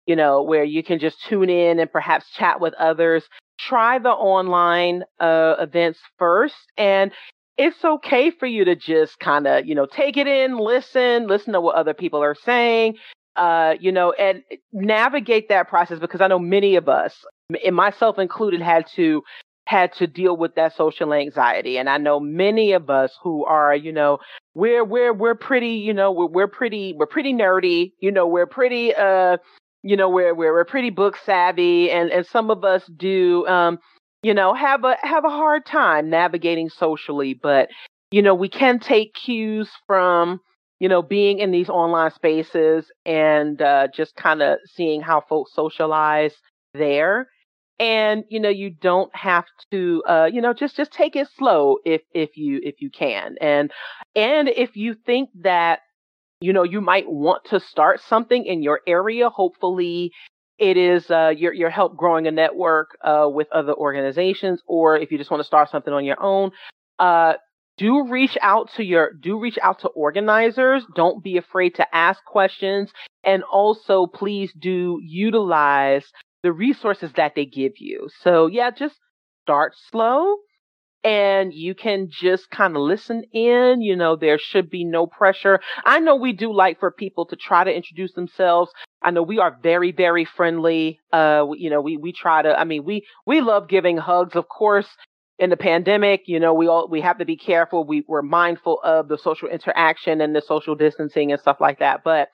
you 0.08 0.16
know, 0.16 0.42
where 0.42 0.64
you 0.64 0.84
can 0.84 0.98
just 0.98 1.18
tune 1.30 1.52
in 1.52 1.80
and 1.80 1.92
perhaps 1.92 2.26
chat 2.36 2.60
with 2.60 2.74
others, 2.76 3.24
try 3.60 4.00
the 4.00 4.10
online 4.10 5.04
uh, 5.20 5.58
events 5.60 6.00
first. 6.18 6.56
And 6.76 7.12
it's 7.58 7.84
okay 7.84 8.32
for 8.32 8.46
you 8.46 8.66
to 8.66 8.76
just 8.76 9.20
kind 9.20 9.48
of, 9.48 9.66
you 9.66 9.76
know, 9.76 9.86
take 9.88 10.18
it 10.18 10.28
in, 10.28 10.58
listen, 10.58 11.28
listen 11.28 11.54
to 11.54 11.62
what 11.62 11.76
other 11.76 11.94
people 11.94 12.22
are 12.24 12.36
saying. 12.36 12.96
uh, 13.36 13.76
you 13.80 13.92
know, 13.92 14.12
and 14.14 14.44
navigate 14.74 15.50
that 15.50 15.68
process 15.70 16.00
because 16.00 16.22
I 16.22 16.28
know 16.28 16.40
many 16.40 16.76
of 16.76 16.90
us, 16.90 17.16
and 17.66 17.76
myself 17.76 18.18
included, 18.20 18.62
had 18.62 18.86
to 18.96 19.24
had 19.68 19.94
to 19.94 20.08
deal 20.08 20.36
with 20.38 20.56
that 20.56 20.76
social 20.76 21.14
anxiety. 21.14 21.78
And 21.78 21.90
I 21.90 21.98
know 21.98 22.20
many 22.20 22.72
of 22.72 22.90
us 22.90 23.16
who 23.22 23.46
are, 23.46 23.76
you 23.76 23.92
know, 23.92 24.20
we're 24.56 24.84
we're 24.84 25.14
we're 25.14 25.36
pretty, 25.36 25.72
you 25.76 25.94
know, 25.94 26.12
we're 26.12 26.28
we're 26.28 26.48
pretty 26.48 26.94
we're 26.98 27.06
pretty 27.06 27.34
nerdy, 27.34 27.92
you 28.00 28.12
know, 28.12 28.28
we're 28.28 28.48
pretty 28.48 28.94
uh 28.96 29.38
you 29.84 29.96
know, 29.98 30.10
we're 30.10 30.34
we're 30.34 30.54
we're 30.54 30.66
pretty 30.66 30.90
book 30.90 31.18
savvy 31.26 31.92
and 31.92 32.10
and 32.12 32.26
some 32.26 32.50
of 32.50 32.64
us 32.64 32.84
do 32.98 33.46
um 33.48 33.78
you 34.24 34.34
know, 34.34 34.54
have 34.54 34.84
a 34.84 34.98
have 35.02 35.26
a 35.26 35.30
hard 35.30 35.66
time 35.66 36.10
navigating 36.10 36.70
socially, 36.70 37.34
but 37.34 37.70
you 38.12 38.22
know, 38.22 38.34
we 38.36 38.50
can 38.50 38.80
take 38.80 39.14
cues 39.14 39.70
from 39.86 40.40
you 40.80 40.88
know, 40.88 41.02
being 41.02 41.40
in 41.40 41.52
these 41.52 41.70
online 41.70 42.12
spaces 42.12 42.92
and 43.06 43.62
uh, 43.62 43.88
just 43.94 44.16
kind 44.16 44.44
of 44.44 44.60
seeing 44.66 45.02
how 45.02 45.22
folks 45.22 45.54
socialize 45.54 46.36
there. 46.74 47.30
And 47.80 48.24
you 48.30 48.40
know 48.40 48.50
you 48.50 48.72
don't 48.72 49.16
have 49.16 49.46
to 49.72 50.04
uh 50.08 50.28
you 50.34 50.42
know 50.42 50.52
just 50.52 50.76
just 50.76 50.92
take 50.92 51.16
it 51.16 51.28
slow 51.38 51.78
if 51.86 52.02
if 52.12 52.36
you 52.36 52.60
if 52.64 52.82
you 52.82 52.90
can. 52.90 53.36
And 53.40 53.72
and 54.16 54.50
if 54.50 54.76
you 54.76 54.96
think 54.96 55.30
that 55.44 55.82
you 56.42 56.54
know 56.54 56.64
you 56.64 56.82
might 56.82 57.10
want 57.10 57.46
to 57.46 57.60
start 57.60 58.00
something 58.02 58.46
in 58.46 58.64
your 58.64 58.82
area 58.88 59.30
hopefully 59.30 60.12
it 60.60 60.78
is 60.78 61.10
uh 61.12 61.30
your 61.30 61.54
your 61.54 61.70
help 61.70 61.96
growing 61.96 62.28
a 62.28 62.32
network 62.32 62.98
uh 63.04 63.28
with 63.30 63.48
other 63.52 63.74
organizations 63.74 64.62
or 64.68 64.98
if 64.98 65.12
you 65.12 65.18
just 65.18 65.32
want 65.32 65.40
to 65.40 65.48
start 65.48 65.70
something 65.70 65.94
on 65.94 66.06
your 66.06 66.22
own 66.22 66.52
uh 67.00 67.34
do 67.78 68.08
reach 68.10 68.38
out 68.42 68.70
to 68.76 68.84
your 68.84 69.14
do 69.14 69.40
reach 69.40 69.60
out 69.62 69.80
to 69.80 69.88
organizers 69.90 70.84
don't 70.96 71.24
be 71.24 71.38
afraid 71.38 71.76
to 71.76 71.96
ask 71.96 72.24
questions 72.26 72.92
and 73.24 73.44
also 73.44 74.08
please 74.08 74.52
do 74.60 75.00
utilize 75.04 76.06
the 76.44 76.52
resources 76.52 77.12
that 77.16 77.34
they 77.36 77.46
give 77.46 77.74
you. 77.78 78.10
So 78.22 78.48
yeah, 78.48 78.72
just 78.72 78.96
start 79.44 79.74
slow 79.92 80.38
and 81.08 81.54
you 81.54 81.74
can 81.74 82.10
just 82.10 82.50
kind 82.52 82.76
of 82.76 82.82
listen 82.82 83.24
in. 83.32 83.82
You 83.82 83.96
know, 83.96 84.18
there 84.18 84.38
should 84.38 84.70
be 84.70 84.84
no 84.84 85.08
pressure. 85.08 85.62
I 85.86 86.00
know 86.00 86.18
we 86.18 86.34
do 86.34 86.52
like 86.52 86.82
for 86.82 86.92
people 86.92 87.26
to 87.28 87.38
try 87.38 87.64
to 87.64 87.74
introduce 87.74 88.12
themselves. 88.12 88.74
I 89.02 89.12
know 89.12 89.24
we 89.24 89.40
are 89.40 89.58
very, 89.64 89.94
very 89.94 90.26
friendly. 90.26 91.00
Uh, 91.14 91.46
you 91.56 91.70
know, 91.70 91.80
we, 91.80 91.96
we 91.96 92.12
try 92.12 92.42
to, 92.42 92.60
I 92.60 92.66
mean, 92.66 92.84
we, 92.84 93.06
we 93.26 93.40
love 93.40 93.70
giving 93.70 93.96
hugs. 93.96 94.36
Of 94.36 94.50
course, 94.50 94.90
in 95.40 95.50
the 95.50 95.56
pandemic, 95.56 96.24
you 96.26 96.42
know, 96.42 96.54
we 96.54 96.68
all, 96.68 96.90
we 96.90 97.00
have 97.00 97.20
to 97.20 97.26
be 97.26 97.38
careful. 97.38 97.86
We, 97.86 98.04
we're 98.06 98.22
mindful 98.22 98.82
of 98.84 99.08
the 99.08 99.18
social 99.18 99.48
interaction 99.48 100.20
and 100.20 100.36
the 100.36 100.42
social 100.42 100.76
distancing 100.76 101.32
and 101.32 101.40
stuff 101.40 101.62
like 101.62 101.80
that. 101.80 102.02
But 102.04 102.28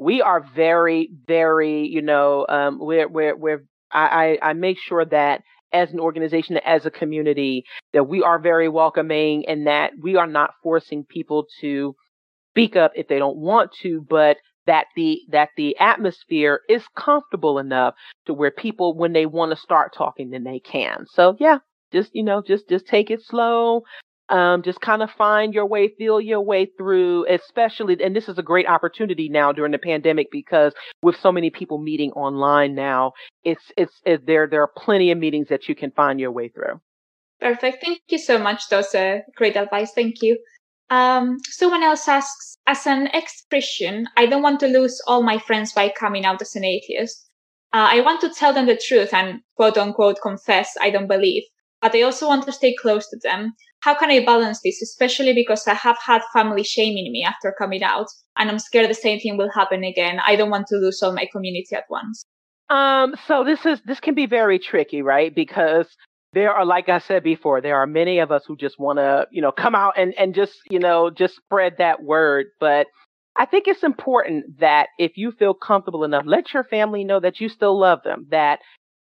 we 0.00 0.22
are 0.22 0.44
very, 0.56 1.10
very, 1.28 1.86
you 1.86 2.02
know, 2.02 2.46
um, 2.48 2.80
we're, 2.80 3.06
we're, 3.06 3.36
we're, 3.36 3.64
I, 3.92 4.38
I 4.42 4.52
make 4.54 4.78
sure 4.78 5.04
that 5.04 5.42
as 5.72 5.92
an 5.92 6.00
organization, 6.00 6.58
as 6.64 6.86
a 6.86 6.90
community, 6.90 7.64
that 7.92 8.04
we 8.04 8.22
are 8.22 8.38
very 8.38 8.68
welcoming 8.68 9.46
and 9.46 9.66
that 9.66 9.92
we 10.00 10.16
are 10.16 10.26
not 10.26 10.50
forcing 10.62 11.04
people 11.04 11.46
to 11.60 11.94
speak 12.52 12.76
up 12.76 12.92
if 12.94 13.08
they 13.08 13.18
don't 13.18 13.36
want 13.38 13.70
to, 13.82 14.04
but 14.08 14.36
that 14.66 14.86
the 14.96 15.20
that 15.30 15.50
the 15.56 15.76
atmosphere 15.78 16.60
is 16.68 16.84
comfortable 16.96 17.58
enough 17.58 17.94
to 18.26 18.34
where 18.34 18.50
people 18.50 18.94
when 18.96 19.12
they 19.12 19.26
want 19.26 19.50
to 19.50 19.56
start 19.56 19.94
talking 19.94 20.30
then 20.30 20.44
they 20.44 20.60
can. 20.60 21.06
So 21.14 21.36
yeah, 21.38 21.58
just 21.92 22.10
you 22.14 22.22
know, 22.22 22.42
just 22.46 22.68
just 22.68 22.86
take 22.86 23.10
it 23.10 23.22
slow. 23.22 23.82
Um, 24.30 24.62
just 24.62 24.80
kind 24.82 25.02
of 25.02 25.10
find 25.10 25.54
your 25.54 25.64
way, 25.64 25.88
feel 25.96 26.20
your 26.20 26.42
way 26.42 26.66
through, 26.76 27.26
especially, 27.28 27.96
and 28.02 28.14
this 28.14 28.28
is 28.28 28.36
a 28.36 28.42
great 28.42 28.68
opportunity 28.68 29.30
now 29.30 29.52
during 29.52 29.72
the 29.72 29.78
pandemic 29.78 30.26
because 30.30 30.74
with 31.02 31.16
so 31.16 31.32
many 31.32 31.48
people 31.48 31.78
meeting 31.78 32.12
online 32.12 32.74
now, 32.74 33.12
it's, 33.42 33.72
it's, 33.78 33.94
it, 34.04 34.26
there, 34.26 34.46
there 34.46 34.62
are 34.62 34.70
plenty 34.76 35.10
of 35.10 35.16
meetings 35.16 35.48
that 35.48 35.66
you 35.66 35.74
can 35.74 35.90
find 35.92 36.20
your 36.20 36.30
way 36.30 36.48
through. 36.48 36.78
Perfect. 37.40 37.82
Thank 37.82 38.00
you 38.08 38.18
so 38.18 38.38
much. 38.38 38.68
Those 38.68 38.94
are 38.94 39.22
great 39.34 39.56
advice. 39.56 39.92
Thank 39.92 40.16
you. 40.20 40.38
Um, 40.90 41.36
someone 41.44 41.82
else 41.82 42.08
asks, 42.08 42.56
as 42.66 42.86
an 42.86 43.08
ex-Christian, 43.14 44.08
I 44.16 44.26
don't 44.26 44.42
want 44.42 44.60
to 44.60 44.66
lose 44.66 45.00
all 45.06 45.22
my 45.22 45.38
friends 45.38 45.72
by 45.72 45.88
coming 45.90 46.24
out 46.24 46.42
as 46.42 46.56
an 46.56 46.64
atheist. 46.64 47.28
Uh, 47.72 47.88
I 47.92 48.00
want 48.00 48.20
to 48.22 48.30
tell 48.30 48.54
them 48.54 48.66
the 48.66 48.76
truth 48.76 49.12
and 49.12 49.40
quote 49.56 49.76
unquote 49.76 50.18
confess 50.22 50.74
I 50.80 50.90
don't 50.90 51.06
believe, 51.06 51.44
but 51.80 51.94
I 51.94 52.02
also 52.02 52.26
want 52.26 52.44
to 52.44 52.52
stay 52.52 52.74
close 52.74 53.08
to 53.10 53.18
them 53.22 53.54
how 53.80 53.94
can 53.94 54.10
I 54.10 54.24
balance 54.24 54.60
this, 54.62 54.82
especially 54.82 55.32
because 55.32 55.66
I 55.66 55.74
have 55.74 55.98
had 56.04 56.22
family 56.32 56.64
shaming 56.64 57.12
me 57.12 57.24
after 57.24 57.54
coming 57.56 57.82
out 57.82 58.06
and 58.36 58.50
I'm 58.50 58.58
scared 58.58 58.90
the 58.90 58.94
same 58.94 59.20
thing 59.20 59.36
will 59.36 59.50
happen 59.50 59.84
again. 59.84 60.20
I 60.26 60.36
don't 60.36 60.50
want 60.50 60.66
to 60.68 60.76
lose 60.76 61.02
all 61.02 61.12
my 61.12 61.28
community 61.30 61.76
at 61.76 61.84
once. 61.88 62.24
Um, 62.70 63.14
so 63.26 63.44
this 63.44 63.64
is, 63.64 63.80
this 63.86 64.00
can 64.00 64.14
be 64.14 64.26
very 64.26 64.58
tricky, 64.58 65.00
right? 65.00 65.34
Because 65.34 65.86
there 66.32 66.52
are, 66.52 66.66
like 66.66 66.88
I 66.88 66.98
said 66.98 67.22
before, 67.22 67.60
there 67.60 67.76
are 67.76 67.86
many 67.86 68.18
of 68.18 68.30
us 68.30 68.42
who 68.46 68.56
just 68.56 68.78
want 68.78 68.98
to, 68.98 69.26
you 69.30 69.40
know, 69.40 69.52
come 69.52 69.74
out 69.74 69.94
and, 69.96 70.12
and 70.18 70.34
just, 70.34 70.54
you 70.68 70.78
know, 70.78 71.08
just 71.08 71.36
spread 71.36 71.76
that 71.78 72.02
word. 72.02 72.46
But 72.60 72.88
I 73.36 73.46
think 73.46 73.68
it's 73.68 73.84
important 73.84 74.58
that 74.60 74.88
if 74.98 75.12
you 75.16 75.30
feel 75.30 75.54
comfortable 75.54 76.04
enough, 76.04 76.24
let 76.26 76.52
your 76.52 76.64
family 76.64 77.04
know 77.04 77.20
that 77.20 77.40
you 77.40 77.48
still 77.48 77.78
love 77.78 78.00
them, 78.02 78.26
that 78.30 78.58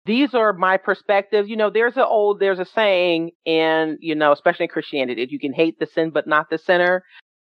these 0.05 0.33
are 0.33 0.53
my 0.53 0.77
perspectives. 0.77 1.49
You 1.49 1.57
know, 1.57 1.69
there's 1.69 1.97
a 1.97 2.05
old, 2.05 2.39
there's 2.39 2.59
a 2.59 2.65
saying 2.65 3.31
in, 3.45 3.97
you 4.01 4.15
know, 4.15 4.31
especially 4.31 4.65
in 4.65 4.69
Christianity, 4.69 5.27
you 5.29 5.39
can 5.39 5.53
hate 5.53 5.79
the 5.79 5.85
sin, 5.85 6.09
but 6.09 6.27
not 6.27 6.49
the 6.49 6.57
sinner. 6.57 7.03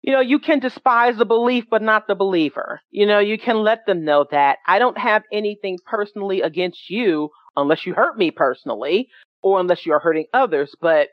You 0.03 0.13
know, 0.13 0.21
you 0.21 0.41
can 0.41 0.59
despise 0.59 1.17
the 1.17 1.25
belief, 1.25 1.65
but 1.71 1.83
not 1.83 2.09
the 2.09 2.17
believer. 2.17 2.81
You 2.91 3.07
know, 3.07 3.21
you 3.21 3.39
can 3.39 3.59
let 3.59 3.87
them 3.87 4.05
know 4.05 4.27
that 4.33 4.59
I 4.67 4.81
don't 4.81 4.99
have 4.99 5.23
anything 5.33 5.79
personally 5.87 6.41
against 6.41 6.91
you 6.91 7.31
unless 7.57 7.87
you 7.87 7.95
hurt 7.95 8.19
me 8.19 8.33
personally 8.33 9.09
or 9.43 9.61
unless 9.61 9.87
you're 9.87 10.01
hurting 10.01 10.27
others. 10.35 10.75
But 10.81 11.09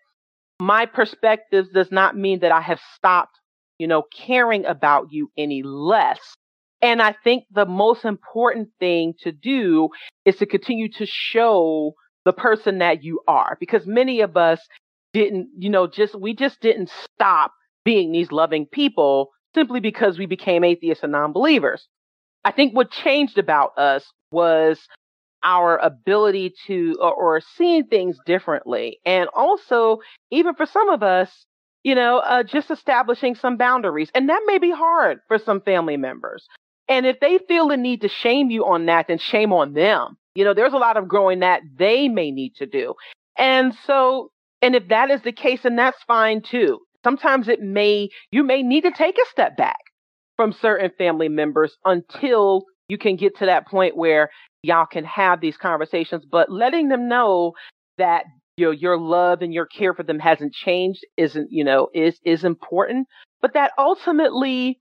my 0.60 0.88
perspective 0.88 1.68
does 1.74 1.92
not 1.92 2.18
mean 2.18 2.40
that 2.40 2.52
I 2.52 2.62
have 2.62 2.80
stopped, 2.96 3.38
you 3.78 3.88
know, 3.88 4.04
caring 4.12 4.66
about 4.66 5.12
you 5.12 5.32
any 5.38 5.62
less. 5.64 6.20
And 6.82 7.02
I 7.02 7.14
think 7.24 7.46
the 7.52 7.66
most 7.66 8.06
important 8.06 8.70
thing 8.80 9.14
to 9.22 9.32
do 9.32 9.90
is 10.26 10.38
to 10.38 10.46
continue 10.46 10.90
to 10.94 11.06
show 11.06 11.94
the 12.26 12.34
person 12.34 12.80
that 12.80 13.04
you 13.04 13.22
are 13.28 13.58
because 13.60 13.86
many 13.86 14.22
of 14.22 14.38
us 14.38 14.62
didn't, 15.14 15.50
you 15.58 15.70
know, 15.70 15.88
just, 15.88 16.16
we 16.20 16.34
just 16.34 16.62
didn't 16.62 16.90
stop 16.90 17.52
being 17.84 18.12
these 18.12 18.32
loving 18.32 18.66
people 18.66 19.30
simply 19.56 19.80
because 19.80 20.18
we 20.18 20.26
became 20.26 20.64
atheists 20.64 21.04
and 21.04 21.12
non-believers. 21.12 21.88
I 22.46 22.52
think 22.52 22.76
what 22.76 22.92
changed 22.92 23.38
about 23.38 23.78
us 23.78 24.06
was 24.32 24.80
our 25.44 25.78
ability 25.78 26.54
to, 26.68 26.96
or, 27.02 27.14
or 27.14 27.42
seeing 27.58 27.86
things 27.86 28.18
differently. 28.26 29.00
And 29.06 29.30
also, 29.34 30.00
even 30.32 30.56
for 30.56 30.66
some 30.66 30.90
of 30.90 31.02
us, 31.04 31.46
you 31.84 31.96
know, 31.96 32.20
uh, 32.20 32.44
just 32.44 32.70
establishing 32.70 33.36
some 33.36 33.58
boundaries. 33.58 34.12
And 34.14 34.30
that 34.30 34.44
may 34.46 34.58
be 34.58 34.72
hard 34.72 35.20
for 35.28 35.38
some 35.38 35.62
family 35.62 35.98
members. 35.98 36.46
And 36.90 37.06
if 37.06 37.20
they 37.20 37.38
feel 37.48 37.68
the 37.68 37.78
need 37.78 38.02
to 38.02 38.10
shame 38.10 38.50
you 38.50 38.66
on 38.66 38.88
that, 38.88 39.08
then 39.08 39.20
shame 39.20 39.54
on 39.54 39.74
them. 39.74 40.18
You 40.36 40.44
know, 40.44 40.54
there's 40.54 40.74
a 40.74 40.78
lot 40.78 40.98
of 40.98 41.08
growing 41.08 41.40
that 41.40 41.62
they 41.78 42.08
may 42.08 42.32
need 42.32 42.56
to 42.56 42.66
do. 42.66 42.96
And 43.38 43.74
so, 43.86 44.32
and 44.62 44.76
if 44.76 44.88
that 44.90 45.12
is 45.12 45.22
the 45.22 45.32
case, 45.32 45.62
then 45.64 45.76
that's 45.76 46.02
fine 46.08 46.42
too. 46.42 46.80
Sometimes 47.04 47.48
it 47.48 47.62
may, 47.62 48.10
you 48.32 48.44
may 48.44 48.64
need 48.64 48.82
to 48.82 48.92
take 48.92 49.18
a 49.18 49.30
step 49.30 49.56
back 49.56 49.80
from 50.36 50.52
certain 50.52 50.92
family 50.98 51.30
members 51.30 51.78
until 51.86 52.66
you 52.90 52.98
can 52.98 53.16
get 53.16 53.38
to 53.38 53.46
that 53.46 53.68
point 53.68 53.96
where 53.96 54.30
y'all 54.64 54.86
can 54.86 55.06
have 55.06 55.40
these 55.40 55.58
conversations, 55.58 56.26
but 56.30 56.52
letting 56.52 56.90
them 56.90 57.08
know 57.08 57.54
that 57.98 58.26
you 58.58 58.66
know, 58.66 58.72
your 58.72 58.98
love 58.98 59.42
and 59.42 59.54
your 59.54 59.66
care 59.66 59.94
for 59.94 60.04
them 60.04 60.20
hasn't 60.20 60.54
changed 60.54 61.06
isn't, 61.16 61.50
you 61.50 61.64
know, 61.64 61.88
is, 61.94 62.20
is 62.26 62.44
important, 62.44 63.08
but 63.42 63.54
that 63.54 63.72
ultimately 63.78 64.80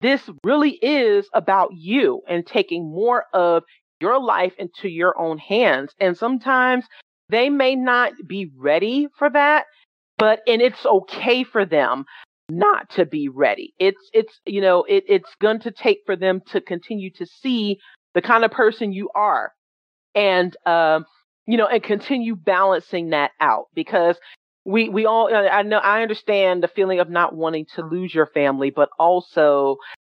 this 0.00 0.28
really 0.44 0.72
is 0.82 1.28
about 1.34 1.70
you 1.74 2.22
and 2.28 2.46
taking 2.46 2.90
more 2.90 3.24
of 3.32 3.64
your 4.00 4.20
life 4.22 4.52
into 4.58 4.88
your 4.88 5.18
own 5.18 5.38
hands. 5.38 5.92
And 6.00 6.16
sometimes 6.16 6.84
they 7.28 7.48
may 7.50 7.74
not 7.74 8.12
be 8.26 8.50
ready 8.56 9.08
for 9.18 9.28
that, 9.30 9.66
but, 10.16 10.40
and 10.46 10.62
it's 10.62 10.86
okay 10.86 11.44
for 11.44 11.64
them 11.64 12.04
not 12.48 12.88
to 12.90 13.04
be 13.04 13.28
ready. 13.28 13.74
It's, 13.78 14.08
it's, 14.12 14.40
you 14.46 14.60
know, 14.60 14.84
it, 14.84 15.04
it's 15.08 15.34
going 15.40 15.60
to 15.60 15.70
take 15.70 15.98
for 16.06 16.16
them 16.16 16.40
to 16.52 16.60
continue 16.60 17.10
to 17.12 17.26
see 17.26 17.78
the 18.14 18.22
kind 18.22 18.44
of 18.44 18.50
person 18.50 18.92
you 18.92 19.10
are 19.14 19.52
and, 20.14 20.56
um, 20.64 21.04
you 21.46 21.56
know, 21.56 21.66
and 21.66 21.82
continue 21.82 22.36
balancing 22.36 23.10
that 23.10 23.32
out 23.40 23.66
because 23.74 24.16
we 24.68 24.88
we 24.90 25.06
all 25.06 25.34
uh, 25.34 25.48
I 25.48 25.62
know 25.62 25.78
I 25.78 26.02
understand 26.02 26.62
the 26.62 26.68
feeling 26.68 27.00
of 27.00 27.08
not 27.08 27.34
wanting 27.34 27.66
to 27.74 27.82
mm-hmm. 27.82 27.94
lose 27.94 28.14
your 28.14 28.26
family, 28.26 28.70
but 28.70 28.90
also 28.98 29.76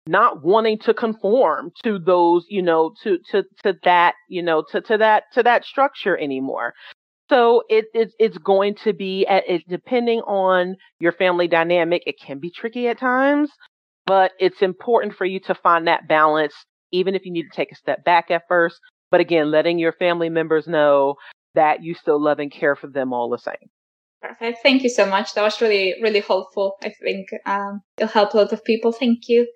not 0.08 0.44
wanting 0.44 0.80
to 0.80 0.94
conform 0.94 1.72
to 1.84 2.00
those, 2.00 2.46
you 2.50 2.62
know, 2.62 2.94
to 3.04 3.20
to 3.32 3.44
to 3.64 3.78
that, 3.84 4.16
you 4.28 4.42
know, 4.42 4.64
to 4.72 4.82
to 4.82 4.98
that 4.98 5.26
to 5.34 5.44
that 5.44 5.66
structure 5.66 6.18
anymore. 6.18 6.74
So 7.30 7.62
it, 7.70 7.86
it 7.94 8.12
it's 8.18 8.40
going 8.40 8.76
to 8.84 8.94
be 8.94 9.26
it, 9.30 9.64
depending 9.70 10.22
on 10.22 10.78
your 11.00 11.12
family 11.12 11.48
dynamic. 11.48 12.02
It 12.08 12.16
can 12.20 12.40
be 12.40 12.50
tricky 12.50 12.88
at 12.88 13.00
times, 13.00 13.52
but 14.08 14.32
it's 14.40 14.64
important 14.64 15.14
for 15.14 15.26
you 15.26 15.40
to 15.42 15.54
find 15.54 15.88
that 15.88 16.08
balance 16.08 16.56
even 16.92 17.14
if 17.14 17.24
you 17.24 17.32
need 17.32 17.44
to 17.44 17.56
take 17.56 17.72
a 17.72 17.76
step 17.76 18.04
back 18.04 18.32
at 18.32 18.48
first. 18.48 18.80
But 19.12 19.22
again, 19.22 19.52
letting 19.52 19.78
your 19.78 19.94
family 19.94 20.30
members 20.30 20.68
know 20.68 21.16
that 21.54 21.84
you 21.84 21.94
still 21.94 22.20
love 22.20 22.40
and 22.40 22.52
care 22.52 22.76
for 22.76 22.88
them 22.88 23.14
all 23.14 23.30
the 23.30 23.38
same. 23.38 23.70
Perfect. 24.22 24.60
Thank 24.64 24.84
you 24.84 24.90
so 24.90 25.06
much. 25.06 25.34
That 25.34 25.44
was 25.44 25.62
really, 25.62 25.96
really 26.02 26.20
helpful. 26.20 26.76
I 26.84 26.92
think 27.02 27.30
um, 27.46 27.82
it'll 27.98 28.10
help 28.10 28.34
a 28.34 28.38
lot 28.38 28.54
of 28.54 28.64
people. 28.64 28.92
Thank 28.92 29.30
you. 29.30 29.48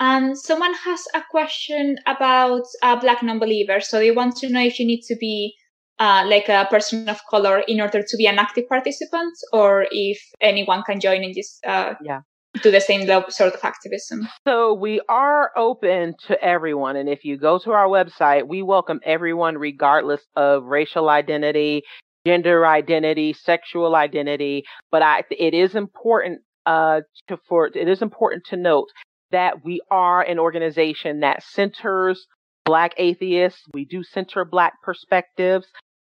Um, 0.00 0.34
someone 0.34 0.74
has 0.74 1.00
a 1.14 1.22
question 1.30 1.96
about 2.06 2.62
uh, 2.82 2.98
Black 2.98 3.22
non-believers. 3.22 3.88
So 3.88 3.98
they 3.98 4.10
want 4.10 4.36
to 4.36 4.48
know 4.48 4.62
if 4.62 4.80
you 4.80 4.86
need 4.86 5.02
to 5.02 5.16
be 5.16 5.54
uh, 6.00 6.24
like 6.26 6.48
a 6.48 6.66
person 6.70 7.08
of 7.08 7.20
color 7.28 7.58
in 7.68 7.80
order 7.80 8.02
to 8.02 8.16
be 8.16 8.26
an 8.26 8.38
active 8.38 8.66
participant, 8.68 9.34
or 9.52 9.86
if 9.90 10.18
anyone 10.40 10.82
can 10.82 10.98
join 10.98 11.22
in 11.22 11.32
this. 11.34 11.60
Uh, 11.64 11.94
yeah. 12.02 12.20
Do 12.62 12.72
the 12.72 12.80
same 12.80 13.06
sort 13.28 13.54
of 13.54 13.60
activism. 13.62 14.26
So 14.44 14.74
we 14.74 15.00
are 15.08 15.52
open 15.56 16.14
to 16.26 16.42
everyone, 16.42 16.96
and 16.96 17.08
if 17.08 17.24
you 17.24 17.36
go 17.36 17.58
to 17.58 17.70
our 17.70 17.86
website, 17.86 18.48
we 18.48 18.62
welcome 18.62 18.98
everyone, 19.04 19.56
regardless 19.56 20.22
of 20.34 20.64
racial 20.64 21.10
identity, 21.10 21.82
gender 22.26 22.66
identity, 22.66 23.32
sexual 23.32 23.94
identity. 23.96 24.64
But 24.90 25.02
I, 25.02 25.24
it 25.30 25.54
is 25.54 25.74
important 25.74 26.40
uh, 26.66 27.00
to 27.28 27.38
for 27.48 27.66
it 27.66 27.88
is 27.88 28.02
important 28.02 28.44
to 28.46 28.56
note 28.56 28.88
that 29.30 29.64
we 29.64 29.80
are 29.90 30.22
an 30.22 30.38
organization 30.38 31.20
that 31.20 31.42
centers 31.42 32.26
Black 32.64 32.94
atheists. 32.98 33.62
We 33.72 33.84
do 33.84 34.02
center 34.02 34.44
Black 34.44 34.74
perspectives. 34.82 35.66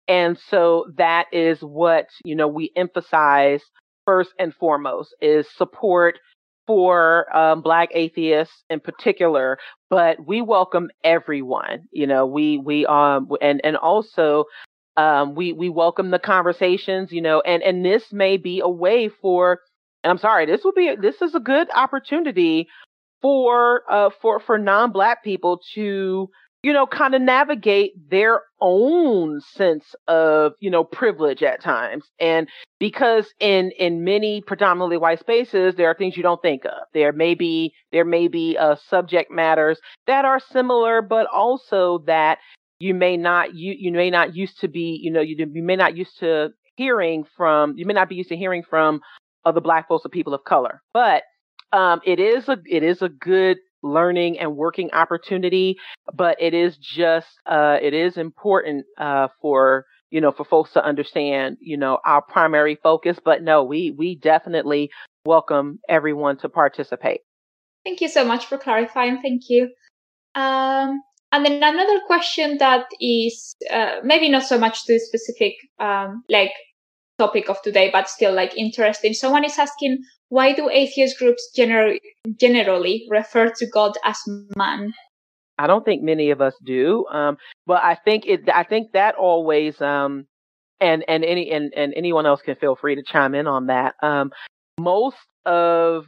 And 0.07 0.37
so 0.37 0.85
that 0.97 1.27
is 1.31 1.61
what, 1.61 2.07
you 2.25 2.35
know, 2.35 2.47
we 2.47 2.71
emphasize 2.75 3.61
first 4.05 4.31
and 4.37 4.53
foremost 4.53 5.15
is 5.21 5.47
support 5.55 6.19
for 6.67 7.35
um, 7.35 7.61
Black 7.61 7.89
atheists 7.93 8.63
in 8.69 8.79
particular, 8.79 9.57
but 9.89 10.17
we 10.25 10.41
welcome 10.41 10.89
everyone. 11.03 11.83
You 11.91 12.07
know, 12.07 12.25
we 12.25 12.57
we 12.57 12.85
um 12.85 13.29
and 13.41 13.61
and 13.63 13.77
also 13.77 14.45
um 14.97 15.35
we 15.35 15.53
we 15.53 15.69
welcome 15.69 16.11
the 16.11 16.19
conversations. 16.19 17.11
You 17.11 17.21
know, 17.21 17.41
and 17.41 17.63
and 17.63 17.85
this 17.85 18.11
may 18.11 18.37
be 18.37 18.59
a 18.59 18.69
way 18.69 19.09
for. 19.09 19.59
And 20.03 20.09
I'm 20.09 20.17
sorry, 20.17 20.47
this 20.47 20.63
will 20.63 20.73
be 20.73 20.95
this 20.99 21.21
is 21.21 21.35
a 21.35 21.39
good 21.39 21.67
opportunity 21.75 22.67
for 23.21 23.83
uh 23.89 24.09
for 24.21 24.39
for 24.39 24.57
non-black 24.57 25.23
people 25.23 25.59
to 25.75 26.29
you 26.63 26.73
know 26.73 26.85
kind 26.85 27.15
of 27.15 27.21
navigate 27.21 27.91
their 28.09 28.41
own 28.59 29.41
sense 29.41 29.95
of 30.07 30.53
you 30.59 30.69
know 30.69 30.83
privilege 30.83 31.43
at 31.43 31.61
times 31.61 32.05
and 32.19 32.47
because 32.79 33.33
in 33.39 33.71
in 33.77 34.03
many 34.03 34.41
predominantly 34.41 34.97
white 34.97 35.19
spaces 35.19 35.75
there 35.75 35.87
are 35.87 35.95
things 35.95 36.17
you 36.17 36.23
don't 36.23 36.41
think 36.41 36.65
of 36.65 36.71
there 36.93 37.11
may 37.11 37.33
be 37.33 37.73
there 37.91 38.05
may 38.05 38.27
be 38.27 38.57
uh 38.57 38.75
subject 38.89 39.31
matters 39.31 39.79
that 40.07 40.25
are 40.25 40.39
similar 40.39 41.01
but 41.01 41.27
also 41.27 41.99
that 42.05 42.37
you 42.81 42.93
may 42.93 43.17
not 43.17 43.55
you 43.55 43.75
you 43.77 43.91
may 43.91 44.09
not 44.09 44.35
used 44.35 44.59
to 44.59 44.67
be 44.67 44.99
you 45.01 45.11
know 45.11 45.21
you, 45.21 45.35
you 45.53 45.63
may 45.63 45.75
not 45.75 45.95
used 45.95 46.19
to 46.19 46.49
hearing 46.75 47.23
from 47.37 47.73
you 47.77 47.85
may 47.85 47.93
not 47.93 48.09
be 48.09 48.15
used 48.15 48.29
to 48.29 48.37
hearing 48.37 48.63
from 48.67 49.01
other 49.45 49.61
black 49.61 49.87
folks 49.87 50.05
or 50.05 50.09
people 50.09 50.33
of 50.33 50.43
color 50.43 50.81
but 50.93 51.23
um, 51.73 52.01
it 52.05 52.19
is 52.19 52.49
a 52.49 52.57
it 52.65 52.83
is 52.83 53.01
a 53.01 53.09
good 53.09 53.57
learning 53.83 54.39
and 54.39 54.55
working 54.55 54.91
opportunity, 54.91 55.77
but 56.13 56.41
it 56.41 56.53
is 56.53 56.77
just 56.77 57.27
uh, 57.45 57.77
it 57.81 57.93
is 57.93 58.17
important 58.17 58.85
uh, 58.97 59.27
for 59.41 59.85
you 60.09 60.21
know 60.21 60.31
for 60.31 60.43
folks 60.43 60.73
to 60.73 60.83
understand 60.83 61.57
you 61.61 61.77
know 61.77 61.99
our 62.05 62.21
primary 62.21 62.77
focus. 62.81 63.17
But 63.23 63.41
no, 63.41 63.63
we 63.63 63.91
we 63.97 64.15
definitely 64.15 64.89
welcome 65.25 65.79
everyone 65.87 66.37
to 66.39 66.49
participate. 66.49 67.21
Thank 67.85 68.01
you 68.01 68.09
so 68.09 68.25
much 68.25 68.45
for 68.45 68.57
clarifying. 68.57 69.21
Thank 69.21 69.43
you. 69.49 69.69
Um, 70.35 71.01
and 71.31 71.45
then 71.45 71.63
another 71.63 72.01
question 72.07 72.57
that 72.57 72.85
is 72.99 73.55
uh, 73.69 73.97
maybe 74.03 74.29
not 74.29 74.43
so 74.43 74.57
much 74.57 74.85
to 74.85 74.93
the 74.93 74.99
specific 74.99 75.53
um, 75.79 76.23
like 76.29 76.51
topic 77.17 77.49
of 77.49 77.61
today, 77.61 77.89
but 77.91 78.09
still 78.09 78.33
like 78.33 78.57
interesting. 78.57 79.13
Someone 79.13 79.45
is 79.45 79.57
asking, 79.57 79.99
why 80.29 80.53
do 80.53 80.69
atheist 80.69 81.17
groups 81.19 81.51
gener- 81.57 81.99
generally 82.39 83.05
refer 83.09 83.49
to 83.49 83.67
God 83.67 83.93
as 84.03 84.17
man? 84.55 84.93
I 85.57 85.67
don't 85.67 85.85
think 85.85 86.01
many 86.01 86.31
of 86.31 86.41
us 86.41 86.55
do. 86.65 87.05
Um, 87.07 87.37
but 87.67 87.83
I 87.83 87.95
think 87.95 88.25
it, 88.25 88.49
I 88.53 88.63
think 88.63 88.93
that 88.93 89.15
always, 89.15 89.79
um, 89.81 90.25
and, 90.79 91.05
and 91.07 91.23
any, 91.23 91.51
and, 91.51 91.71
and 91.75 91.93
anyone 91.95 92.25
else 92.25 92.41
can 92.41 92.55
feel 92.55 92.75
free 92.75 92.95
to 92.95 93.03
chime 93.03 93.35
in 93.35 93.47
on 93.47 93.67
that. 93.67 93.93
Um, 94.01 94.31
most 94.79 95.17
of 95.45 96.05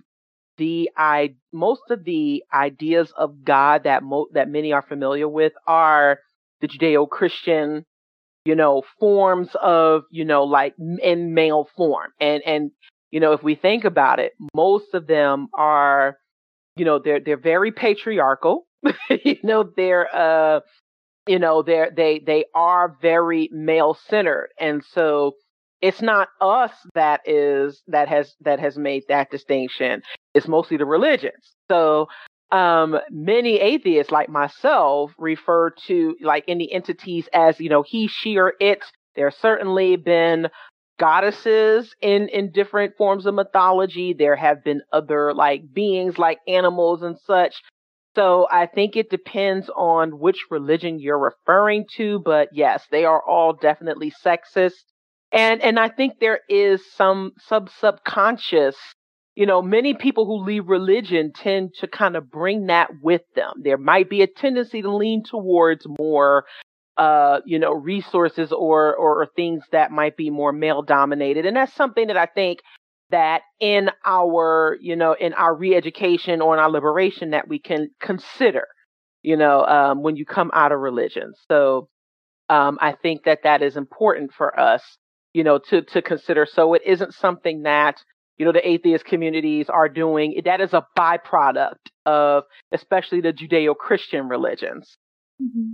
the 0.58 0.90
I 0.98 1.36
most 1.52 1.84
of 1.90 2.04
the 2.04 2.44
ideas 2.54 3.12
of 3.18 3.44
God 3.44 3.84
that 3.84 4.04
mo- 4.04 4.28
that 4.34 4.50
many 4.50 4.74
are 4.74 4.82
familiar 4.82 5.28
with 5.28 5.54
are 5.68 6.20
the 6.62 6.68
Judeo-Christian 6.68 7.86
you 8.46 8.56
know, 8.56 8.84
forms 9.00 9.50
of, 9.62 10.04
you 10.12 10.26
know, 10.26 10.44
like 10.44 10.76
in 11.02 11.34
male 11.34 11.68
form. 11.78 12.12
And, 12.20 12.44
and, 12.46 12.72
you 13.12 13.20
know, 13.20 13.32
if 13.34 13.44
we 13.44 13.56
think 13.56 13.86
about 13.86 14.20
it, 14.20 14.34
most 14.54 14.94
of 14.94 15.08
them 15.08 15.48
are, 15.58 16.18
you 16.76 16.86
know, 16.86 17.00
they're, 17.00 17.20
they're 17.20 17.38
very 17.38 17.72
patriarchal. 17.72 18.66
you 19.10 19.38
know, 19.44 19.70
they're, 19.76 20.14
uh, 20.14 20.60
you 21.26 21.40
know, 21.40 21.62
they're, 21.62 21.90
they, 21.96 22.20
they 22.20 22.46
are 22.54 22.98
very 23.02 23.50
male 23.54 23.98
centered. 24.10 24.50
And 24.60 24.84
so 24.94 25.34
it's 25.84 26.02
not 26.02 26.30
us 26.40 26.72
that 26.96 27.20
is, 27.26 27.84
that 27.88 28.08
has, 28.08 28.36
that 28.42 28.60
has 28.60 28.78
made 28.78 29.04
that 29.10 29.30
distinction. 29.30 30.02
It's 30.34 30.48
mostly 30.48 30.78
the 30.78 30.86
religions. 30.86 31.54
So, 31.70 32.08
um, 32.52 33.00
many 33.12 33.60
atheists 33.60 34.12
like 34.12 34.30
myself 34.30 35.12
refer 35.18 35.72
to 35.88 36.16
like 36.22 36.46
any 36.48 36.72
entities 36.72 37.28
as, 37.34 37.60
you 37.60 37.68
know, 37.68 37.84
he, 37.84 38.08
she, 38.08 38.38
or 38.38 38.54
it. 38.60 38.84
There 39.16 39.30
have 39.30 39.40
certainly 39.40 39.98
been 39.98 40.48
goddesses 41.00 41.94
in, 42.02 42.30
in 42.30 42.52
different 42.52 42.96
forms 42.96 43.26
of 43.26 43.34
mythology. 43.34 44.14
There 44.14 44.36
have 44.38 44.64
been 44.64 44.82
other 44.94 45.34
like 45.34 45.64
beings 45.74 46.18
like 46.18 46.40
animals 46.48 47.04
and 47.04 47.18
such. 47.26 47.56
So 48.16 48.48
I 48.52 48.68
think 48.68 48.96
it 48.96 49.10
depends 49.10 49.70
on 49.76 50.20
which 50.20 50.46
religion 50.52 51.00
you're 51.00 51.20
referring 51.20 51.86
to, 51.98 52.22
but 52.24 52.50
yes, 52.54 52.86
they 52.92 53.04
are 53.06 53.22
all 53.28 53.54
definitely 53.54 54.14
sexist. 54.24 54.84
And, 55.34 55.62
and 55.62 55.80
I 55.80 55.90
think 55.90 56.20
there 56.20 56.42
is 56.48 56.82
some 56.96 57.32
sub 57.40 57.70
subconscious 57.80 58.76
you 59.36 59.46
know, 59.46 59.62
many 59.62 59.96
people 59.96 60.26
who 60.26 60.46
leave 60.46 60.68
religion 60.68 61.32
tend 61.34 61.74
to 61.80 61.88
kind 61.88 62.16
of 62.16 62.30
bring 62.30 62.68
that 62.68 62.90
with 63.02 63.22
them. 63.36 63.54
There 63.64 63.78
might 63.78 64.10
be 64.10 64.22
a 64.22 64.28
tendency 64.28 64.82
to 64.82 64.96
lean 64.96 65.24
towards 65.24 65.88
more, 65.88 66.46
uh, 66.98 67.40
you 67.46 67.58
know, 67.58 67.74
resources 67.74 68.52
or, 68.52 68.96
or, 68.96 69.24
or 69.24 69.28
things 69.36 69.64
that 69.72 69.92
might 69.92 70.18
be 70.18 70.30
more 70.30 70.54
male 70.54 70.84
dominated. 70.84 71.46
And 71.46 71.58
that's 71.58 71.74
something 71.74 72.08
that 72.08 72.18
I 72.18 72.28
think 72.28 72.60
that 73.10 73.42
in 73.60 73.90
our, 74.06 74.78
you 74.82 74.96
know, 74.96 75.14
in 75.14 75.34
our 75.34 75.56
re-education 75.56 76.42
or 76.42 76.54
in 76.54 76.60
our 76.60 76.70
liberation 76.70 77.32
that 77.32 77.48
we 77.48 77.58
can 77.58 77.90
consider, 78.00 78.68
you 79.24 79.36
know, 79.36 79.66
um, 79.66 80.04
when 80.04 80.16
you 80.16 80.26
come 80.26 80.52
out 80.54 80.72
of 80.72 80.80
religion. 80.80 81.34
So, 81.48 81.90
um, 82.50 82.78
I 82.82 82.92
think 82.92 83.24
that 83.24 83.40
that 83.44 83.64
is 83.64 83.78
important 83.78 84.32
for 84.38 84.60
us, 84.60 84.84
you 85.34 85.44
know, 85.44 85.60
to, 85.70 85.82
to 85.82 86.02
consider. 86.02 86.46
So 86.46 86.74
it 86.74 86.82
isn't 86.86 87.14
something 87.14 87.64
that, 87.64 88.04
you 88.38 88.46
know, 88.46 88.52
the 88.52 88.68
atheist 88.68 89.06
communities 89.06 89.68
are 89.70 89.90
doing. 89.90 90.42
That 90.46 90.62
is 90.62 90.74
a 90.74 90.86
byproduct 90.98 91.90
of 92.06 92.44
especially 92.72 93.22
the 93.22 93.34
Judeo 93.34 93.76
Christian 93.76 94.30
religions. 94.30 94.98
Mm-hmm. 95.42 95.74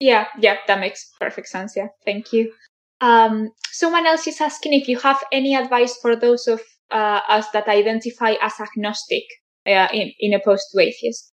Yeah, 0.00 0.26
yeah, 0.38 0.56
that 0.66 0.80
makes 0.80 1.10
perfect 1.20 1.48
sense. 1.48 1.74
Yeah, 1.76 1.88
thank 2.04 2.32
you. 2.32 2.52
Um, 3.00 3.50
someone 3.70 4.06
else 4.06 4.26
is 4.26 4.40
asking 4.40 4.74
if 4.74 4.88
you 4.88 4.98
have 4.98 5.22
any 5.32 5.54
advice 5.54 5.96
for 6.00 6.16
those 6.16 6.46
of 6.46 6.60
uh, 6.90 7.20
us 7.28 7.48
that 7.50 7.68
identify 7.68 8.34
as 8.40 8.54
agnostic 8.60 9.24
uh, 9.66 9.88
in, 9.92 10.12
in 10.20 10.34
opposed 10.34 10.64
to 10.72 10.80
atheist. 10.80 11.32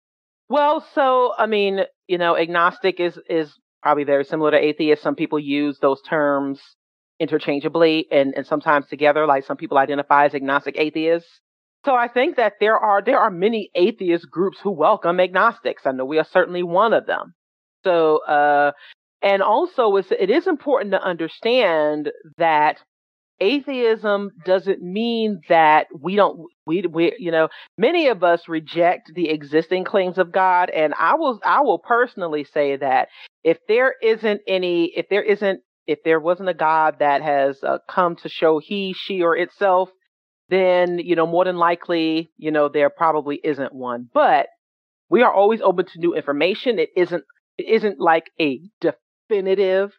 Well, 0.48 0.86
so 0.94 1.32
I 1.36 1.46
mean, 1.46 1.80
you 2.06 2.18
know, 2.18 2.36
agnostic 2.36 3.00
is 3.00 3.18
is 3.28 3.52
probably 3.82 4.04
very 4.04 4.24
similar 4.24 4.50
to 4.50 4.58
atheist. 4.58 5.02
Some 5.02 5.14
people 5.14 5.38
use 5.38 5.78
those 5.80 6.00
terms 6.02 6.60
interchangeably 7.20 8.06
and, 8.10 8.34
and 8.36 8.46
sometimes 8.46 8.86
together, 8.86 9.26
like 9.26 9.44
some 9.44 9.56
people 9.56 9.78
identify 9.78 10.26
as 10.26 10.34
agnostic 10.34 10.76
atheists. 10.78 11.40
So 11.84 11.94
I 11.94 12.08
think 12.08 12.36
that 12.36 12.54
there 12.60 12.76
are 12.76 13.00
there 13.02 13.18
are 13.18 13.30
many 13.30 13.70
atheist 13.74 14.30
groups 14.30 14.58
who 14.62 14.70
welcome 14.70 15.20
agnostics. 15.20 15.86
I 15.86 15.92
know 15.92 16.04
we 16.04 16.18
are 16.18 16.26
certainly 16.32 16.62
one 16.62 16.92
of 16.92 17.06
them. 17.06 17.34
So 17.84 18.24
uh, 18.24 18.72
and 19.22 19.42
also 19.42 19.96
it's, 19.96 20.10
it 20.10 20.30
is 20.30 20.46
important 20.46 20.92
to 20.92 21.02
understand 21.02 22.10
that 22.36 22.78
atheism 23.40 24.30
doesn't 24.44 24.82
mean 24.82 25.40
that 25.48 25.86
we 25.98 26.16
don't 26.16 26.40
we 26.66 26.82
we 26.90 27.14
you 27.18 27.30
know 27.30 27.48
many 27.76 28.08
of 28.08 28.24
us 28.24 28.48
reject 28.48 29.12
the 29.14 29.28
existing 29.30 29.84
claims 29.84 30.18
of 30.18 30.32
God 30.32 30.70
and 30.70 30.92
I 30.98 31.14
will 31.14 31.38
I 31.44 31.60
will 31.60 31.78
personally 31.78 32.44
say 32.44 32.76
that 32.76 33.08
if 33.44 33.58
there 33.68 33.94
isn't 34.02 34.40
any 34.48 34.86
if 34.96 35.08
there 35.08 35.22
isn't 35.22 35.60
if 35.88 36.04
there 36.04 36.20
wasn't 36.20 36.50
a 36.50 36.54
God 36.54 36.98
that 37.00 37.22
has 37.22 37.64
uh, 37.64 37.78
come 37.90 38.16
to 38.18 38.30
show 38.30 38.60
he, 38.60 38.94
she, 38.94 39.22
or 39.22 39.36
itself, 39.36 39.90
then, 40.50 40.98
you 40.98 41.16
know, 41.16 41.26
more 41.26 41.44
than 41.44 41.56
likely, 41.56 42.30
you 42.38 42.50
know, 42.52 42.68
there 42.68 42.90
probably 42.90 43.40
isn't 43.44 43.74
one. 43.74 44.08
But 44.12 44.48
we 45.10 45.22
are 45.22 45.32
always 45.32 45.60
open 45.62 45.86
to 45.86 45.98
new 46.00 46.14
information. 46.14 46.78
It 46.78 46.90
isn't 46.96 47.24
it 47.58 47.66
isn't 47.66 48.00
like 48.00 48.30
a 48.40 48.60
definitive 48.80 49.92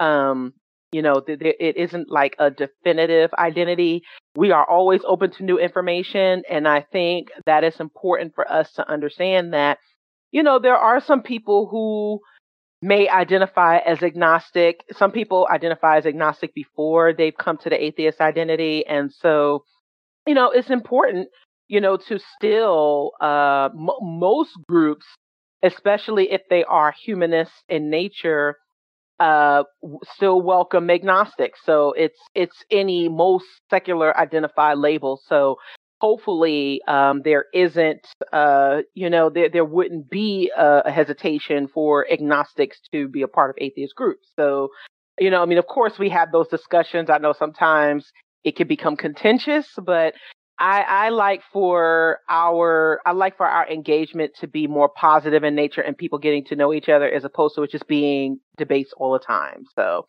um 0.00 0.52
you 0.92 1.02
know 1.02 1.20
th- 1.20 1.38
th- 1.38 1.56
it 1.60 1.76
isn't 1.76 2.10
like 2.10 2.34
a 2.38 2.50
definitive 2.50 3.32
identity 3.34 4.02
we 4.36 4.50
are 4.50 4.68
always 4.68 5.02
open 5.06 5.30
to 5.30 5.44
new 5.44 5.58
information 5.58 6.42
and 6.50 6.66
i 6.66 6.80
think 6.92 7.28
that 7.46 7.64
it's 7.64 7.80
important 7.80 8.34
for 8.34 8.50
us 8.50 8.72
to 8.72 8.88
understand 8.90 9.52
that 9.54 9.78
you 10.32 10.42
know 10.42 10.58
there 10.58 10.76
are 10.76 11.00
some 11.00 11.22
people 11.22 11.68
who 11.70 12.20
may 12.84 13.08
identify 13.08 13.78
as 13.78 14.02
agnostic 14.02 14.84
some 14.92 15.12
people 15.12 15.48
identify 15.52 15.98
as 15.98 16.06
agnostic 16.06 16.54
before 16.54 17.12
they've 17.14 17.36
come 17.38 17.56
to 17.58 17.70
the 17.70 17.82
atheist 17.82 18.20
identity 18.20 18.86
and 18.86 19.12
so 19.12 19.64
you 20.26 20.34
know 20.34 20.50
it's 20.50 20.70
important 20.70 21.28
you 21.68 21.80
know 21.80 21.96
to 21.96 22.18
still 22.36 23.12
uh 23.20 23.68
m- 23.74 23.88
most 24.02 24.52
groups 24.68 25.06
especially 25.62 26.30
if 26.32 26.42
they 26.50 26.62
are 26.64 26.92
humanist 26.92 27.52
in 27.70 27.88
nature, 27.90 28.56
uh, 29.20 29.64
still 30.14 30.42
welcome 30.42 30.90
agnostic. 30.90 31.54
So 31.64 31.92
it's 31.92 32.18
it's 32.34 32.64
any 32.70 33.08
most 33.08 33.46
secular 33.70 34.16
identified 34.18 34.78
label. 34.78 35.20
So 35.28 35.56
hopefully 36.04 36.82
um, 36.86 37.22
there 37.24 37.46
isn't, 37.54 38.06
uh, 38.30 38.82
you 38.92 39.08
know, 39.08 39.30
there 39.30 39.48
there 39.48 39.64
wouldn't 39.64 40.10
be 40.10 40.52
a, 40.54 40.82
a 40.84 40.90
hesitation 40.90 41.66
for 41.66 42.06
agnostics 42.12 42.78
to 42.92 43.08
be 43.08 43.22
a 43.22 43.28
part 43.36 43.48
of 43.48 43.56
atheist 43.58 43.94
groups. 43.94 44.28
So 44.36 44.68
you 45.18 45.30
know, 45.30 45.40
I 45.42 45.46
mean, 45.46 45.58
of 45.58 45.66
course 45.66 45.98
we 45.98 46.10
have 46.10 46.30
those 46.30 46.48
discussions. 46.48 47.08
I 47.08 47.18
know 47.18 47.32
sometimes 47.32 48.12
it 48.42 48.54
can 48.56 48.68
become 48.68 48.96
contentious, 48.96 49.66
but 49.82 50.12
I, 50.58 50.82
I 50.82 51.08
like 51.08 51.40
for 51.52 52.18
our 52.28 53.00
I 53.06 53.12
like 53.12 53.38
for 53.38 53.46
our 53.46 53.66
engagement 53.66 54.32
to 54.40 54.46
be 54.46 54.66
more 54.66 54.90
positive 54.90 55.42
in 55.42 55.54
nature 55.54 55.80
and 55.80 55.96
people 55.96 56.18
getting 56.18 56.44
to 56.46 56.56
know 56.56 56.74
each 56.74 56.90
other 56.90 57.10
as 57.10 57.24
opposed 57.24 57.54
to 57.54 57.62
it 57.62 57.70
just 57.70 57.88
being 57.88 58.40
debates 58.58 58.92
all 58.98 59.12
the 59.14 59.24
time. 59.24 59.64
So 59.74 60.04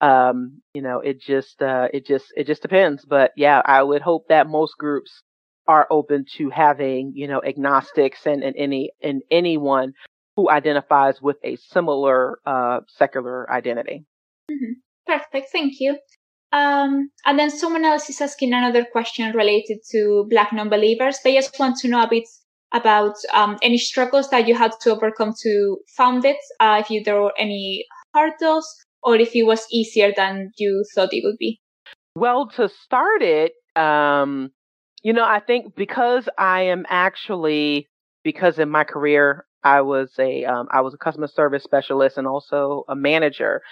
um, 0.00 0.62
you 0.74 0.82
know, 0.82 1.00
it 1.00 1.20
just 1.20 1.60
uh 1.62 1.88
it 1.92 2.06
just 2.06 2.26
it 2.36 2.46
just 2.46 2.62
depends. 2.62 3.04
But 3.04 3.32
yeah, 3.36 3.60
I 3.64 3.82
would 3.82 4.02
hope 4.02 4.28
that 4.28 4.48
most 4.48 4.74
groups 4.78 5.22
are 5.68 5.86
open 5.90 6.24
to 6.36 6.50
having, 6.50 7.12
you 7.14 7.28
know, 7.28 7.42
agnostics 7.42 8.26
and, 8.26 8.42
and 8.42 8.54
any 8.58 8.90
and 9.02 9.22
anyone 9.30 9.92
who 10.36 10.50
identifies 10.50 11.20
with 11.20 11.36
a 11.44 11.56
similar 11.56 12.38
uh 12.46 12.80
secular 12.86 13.50
identity. 13.50 14.04
Mm-hmm. 14.50 14.72
Perfect, 15.06 15.50
thank 15.52 15.74
you. 15.80 15.98
Um, 16.52 17.10
and 17.24 17.38
then 17.38 17.50
someone 17.50 17.84
else 17.84 18.08
is 18.08 18.20
asking 18.20 18.52
another 18.52 18.84
question 18.84 19.34
related 19.34 19.78
to 19.90 20.26
Black 20.30 20.52
non-believers. 20.52 21.18
They 21.22 21.34
just 21.34 21.58
want 21.58 21.76
to 21.78 21.88
know 21.88 22.02
a 22.02 22.08
bit 22.08 22.24
about 22.72 23.14
um, 23.32 23.56
any 23.62 23.78
struggles 23.78 24.30
that 24.30 24.46
you 24.48 24.54
had 24.54 24.72
to 24.82 24.90
overcome 24.92 25.34
to 25.42 25.78
found 25.96 26.24
it, 26.24 26.38
uh, 26.60 26.78
if 26.80 26.90
you, 26.90 27.02
there 27.04 27.20
were 27.20 27.32
any 27.38 27.84
hurdles, 28.14 28.66
or 29.02 29.16
if 29.16 29.34
it 29.34 29.44
was 29.44 29.66
easier 29.70 30.12
than 30.16 30.50
you 30.56 30.84
thought 30.94 31.12
it 31.12 31.22
would 31.24 31.38
be. 31.38 31.60
Well, 32.16 32.48
to 32.56 32.68
start 32.68 33.22
it, 33.22 33.52
um, 33.76 34.50
you 35.06 35.12
know, 35.12 35.24
I 35.24 35.38
think 35.38 35.76
because 35.76 36.28
I 36.36 36.62
am 36.62 36.84
actually 36.88 37.86
because 38.24 38.58
in 38.58 38.68
my 38.68 38.82
career 38.82 39.46
I 39.62 39.80
was 39.82 40.10
a 40.18 40.44
um, 40.44 40.66
I 40.72 40.80
was 40.80 40.94
a 40.94 40.96
customer 40.96 41.28
service 41.28 41.62
specialist 41.62 42.18
and 42.18 42.26
also 42.26 42.82
a 42.88 42.96
manager. 42.96 43.62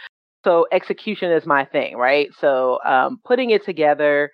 So 0.45 0.69
execution 0.71 1.33
is 1.33 1.45
my 1.45 1.65
thing, 1.65 1.97
right? 1.97 2.29
So 2.39 2.79
um, 2.87 3.19
putting 3.25 3.51
it 3.51 3.65
together 3.65 4.31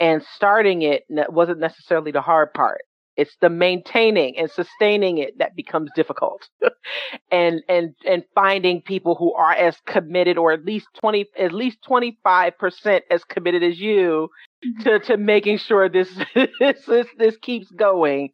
and 0.00 0.24
starting 0.34 0.82
it 0.82 1.04
wasn't 1.28 1.60
necessarily 1.60 2.10
the 2.10 2.20
hard 2.20 2.52
part. 2.52 2.80
It's 3.20 3.36
the 3.40 3.50
maintaining 3.50 4.38
and 4.38 4.50
sustaining 4.50 5.18
it 5.18 5.38
that 5.38 5.54
becomes 5.54 5.90
difficult, 5.94 6.48
and 7.30 7.62
and 7.68 7.94
and 8.06 8.24
finding 8.34 8.82
people 8.82 9.14
who 9.14 9.34
are 9.34 9.52
as 9.52 9.76
committed, 9.86 10.38
or 10.38 10.52
at 10.52 10.64
least 10.64 10.88
twenty, 10.98 11.26
at 11.38 11.52
least 11.52 11.78
twenty 11.86 12.18
five 12.24 12.58
percent 12.58 13.04
as 13.10 13.22
committed 13.24 13.62
as 13.62 13.78
you, 13.78 14.28
mm-hmm. 14.64 14.82
to 14.82 14.98
to 15.00 15.16
making 15.16 15.58
sure 15.58 15.88
this 15.88 16.10
this 16.34 16.84
this, 16.86 17.06
this 17.18 17.36
keeps 17.36 17.70
going 17.70 18.30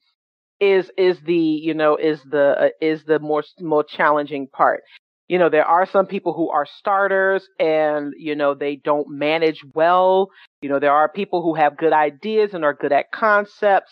is 0.61 0.91
is 0.97 1.19
the 1.21 1.35
you 1.35 1.75
know 1.75 1.97
is 1.97 2.23
the 2.31 2.67
uh, 2.67 2.69
is 2.81 3.05
the 3.05 3.19
more 3.19 3.43
more 3.61 3.85
challenging 3.85 4.47
part 4.47 4.83
you 5.29 5.39
know, 5.39 5.49
there 5.49 5.65
are 5.65 5.87
some 5.87 6.07
people 6.07 6.35
who 6.35 6.51
are 6.51 6.67
starters 6.67 7.49
and, 7.59 8.13
you 8.17 8.37
know, 8.37 8.55
they 8.55 8.77
don't 8.77 9.09
manage 9.11 9.65
well. 9.75 10.31
You 10.63 10.69
know, 10.69 10.79
there 10.79 10.93
are 10.93 11.09
people 11.09 11.43
who 11.43 11.55
have 11.55 11.77
good 11.77 11.93
ideas 11.93 12.55
and 12.55 12.65
are 12.65 12.75
good 12.75 12.93
at 12.93 13.11
concepts, 13.11 13.91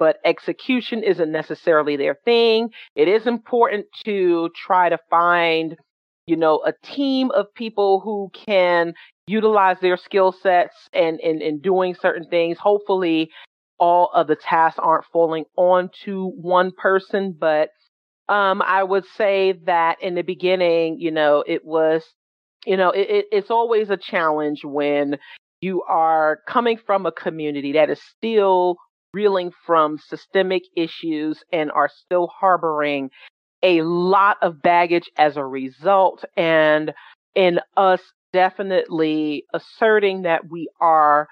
but 0.00 0.16
execution 0.24 1.04
isn't 1.04 1.30
necessarily 1.30 1.96
their 1.96 2.16
thing. 2.24 2.70
It 2.96 3.06
is 3.06 3.26
important 3.26 3.84
to 4.06 4.48
try 4.56 4.88
to 4.88 4.98
find, 5.10 5.76
you 6.26 6.36
know, 6.36 6.62
a 6.64 6.72
team 6.82 7.30
of 7.32 7.54
people 7.54 8.00
who 8.00 8.30
can 8.46 8.94
utilize 9.26 9.76
their 9.82 9.98
skill 9.98 10.32
sets 10.32 10.74
and 10.94 11.20
in, 11.20 11.42
in 11.42 11.60
doing 11.60 11.94
certain 11.94 12.26
things. 12.30 12.56
Hopefully 12.58 13.30
all 13.78 14.10
of 14.14 14.26
the 14.26 14.36
tasks 14.36 14.80
aren't 14.82 15.04
falling 15.12 15.44
onto 15.56 16.30
one 16.30 16.72
person, 16.72 17.36
but 17.38 17.68
um, 18.30 18.62
I 18.62 18.82
would 18.82 19.04
say 19.18 19.52
that 19.66 20.02
in 20.02 20.14
the 20.14 20.22
beginning, 20.22 20.98
you 20.98 21.10
know, 21.10 21.44
it 21.46 21.62
was, 21.64 22.04
you 22.64 22.76
know, 22.78 22.90
it, 22.90 23.10
it, 23.10 23.24
it's 23.32 23.50
always 23.50 23.90
a 23.90 23.98
challenge 23.98 24.60
when 24.64 25.18
you 25.60 25.82
are 25.82 26.38
coming 26.48 26.78
from 26.86 27.04
a 27.04 27.12
community 27.12 27.72
that 27.72 27.90
is 27.90 28.00
still 28.16 28.76
reeling 29.14 29.50
from 29.66 29.98
systemic 29.98 30.62
issues 30.76 31.42
and 31.52 31.70
are 31.72 31.88
still 31.88 32.28
harboring 32.28 33.10
a 33.62 33.82
lot 33.82 34.36
of 34.42 34.62
baggage 34.62 35.10
as 35.18 35.36
a 35.36 35.44
result. 35.44 36.24
And 36.36 36.92
in 37.34 37.60
us 37.76 38.00
definitely 38.32 39.44
asserting 39.52 40.22
that 40.22 40.48
we 40.50 40.68
are 40.80 41.28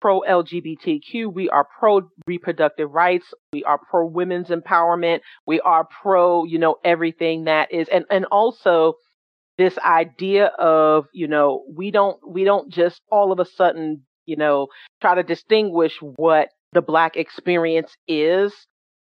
pro 0.00 0.20
LGBTQ. 0.20 1.32
We 1.32 1.48
are 1.48 1.66
pro 1.78 2.02
reproductive 2.26 2.90
rights. 2.90 3.32
We 3.52 3.62
are 3.64 3.78
pro 3.78 4.06
women's 4.06 4.48
empowerment. 4.48 5.20
We 5.46 5.60
are 5.60 5.86
pro, 6.02 6.44
you 6.44 6.58
know, 6.58 6.76
everything 6.84 7.44
that 7.44 7.72
is, 7.72 7.88
and, 7.88 8.04
and 8.10 8.24
also 8.26 8.94
this 9.58 9.78
idea 9.78 10.46
of, 10.58 11.06
you 11.12 11.28
know, 11.28 11.62
we 11.72 11.92
don't, 11.92 12.18
we 12.26 12.42
don't 12.42 12.70
just 12.72 13.00
all 13.10 13.30
of 13.30 13.38
a 13.38 13.44
sudden, 13.44 14.02
you 14.26 14.36
know, 14.36 14.66
try 15.00 15.14
to 15.14 15.22
distinguish 15.22 15.96
what 16.00 16.48
the 16.72 16.82
black 16.82 17.16
experience 17.16 17.92
is. 18.08 18.52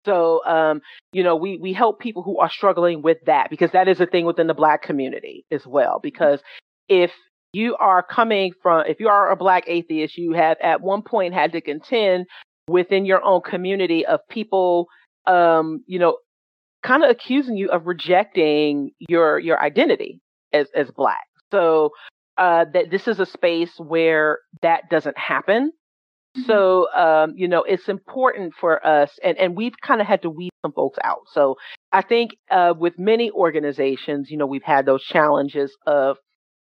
So, 0.05 0.45
um, 0.45 0.81
you 1.11 1.23
know, 1.23 1.35
we, 1.35 1.57
we 1.57 1.73
help 1.73 1.99
people 1.99 2.23
who 2.23 2.39
are 2.39 2.49
struggling 2.49 3.01
with 3.01 3.17
that 3.25 3.49
because 3.49 3.71
that 3.71 3.87
is 3.87 3.99
a 3.99 4.05
thing 4.05 4.25
within 4.25 4.47
the 4.47 4.53
black 4.53 4.81
community 4.81 5.45
as 5.51 5.65
well. 5.67 5.99
Because 6.01 6.41
if 6.87 7.11
you 7.51 7.75
are 7.75 8.03
coming 8.03 8.53
from, 8.61 8.85
if 8.87 8.99
you 8.99 9.09
are 9.09 9.31
a 9.31 9.35
black 9.35 9.65
atheist, 9.67 10.17
you 10.17 10.31
have 10.33 10.57
at 10.63 10.81
one 10.81 11.01
point 11.01 11.33
had 11.33 11.51
to 11.51 11.61
contend 11.61 12.25
within 12.69 13.05
your 13.05 13.23
own 13.23 13.41
community 13.41 14.05
of 14.05 14.19
people, 14.29 14.87
um, 15.25 15.83
you 15.87 15.99
know, 15.99 16.17
kind 16.83 17.03
of 17.03 17.09
accusing 17.09 17.57
you 17.57 17.69
of 17.69 17.85
rejecting 17.87 18.91
your 18.99 19.39
your 19.39 19.61
identity 19.61 20.21
as 20.53 20.67
as 20.75 20.89
black. 20.91 21.25
So 21.51 21.91
uh, 22.37 22.65
that 22.73 22.91
this 22.91 23.07
is 23.07 23.19
a 23.19 23.25
space 23.25 23.73
where 23.77 24.39
that 24.61 24.89
doesn't 24.89 25.17
happen. 25.17 25.71
Mm-hmm. 26.37 26.51
So 26.51 26.87
um, 26.93 27.33
you 27.35 27.47
know, 27.47 27.63
it's 27.63 27.89
important 27.89 28.53
for 28.59 28.85
us, 28.85 29.11
and 29.23 29.37
and 29.37 29.55
we've 29.55 29.75
kind 29.85 30.01
of 30.01 30.07
had 30.07 30.21
to 30.23 30.29
weed 30.29 30.51
some 30.63 30.73
folks 30.73 30.97
out. 31.03 31.21
So 31.31 31.55
I 31.91 32.01
think 32.01 32.31
uh, 32.51 32.73
with 32.77 32.99
many 32.99 33.31
organizations, 33.31 34.29
you 34.29 34.37
know, 34.37 34.45
we've 34.45 34.63
had 34.63 34.85
those 34.85 35.03
challenges 35.03 35.75
of 35.85 36.17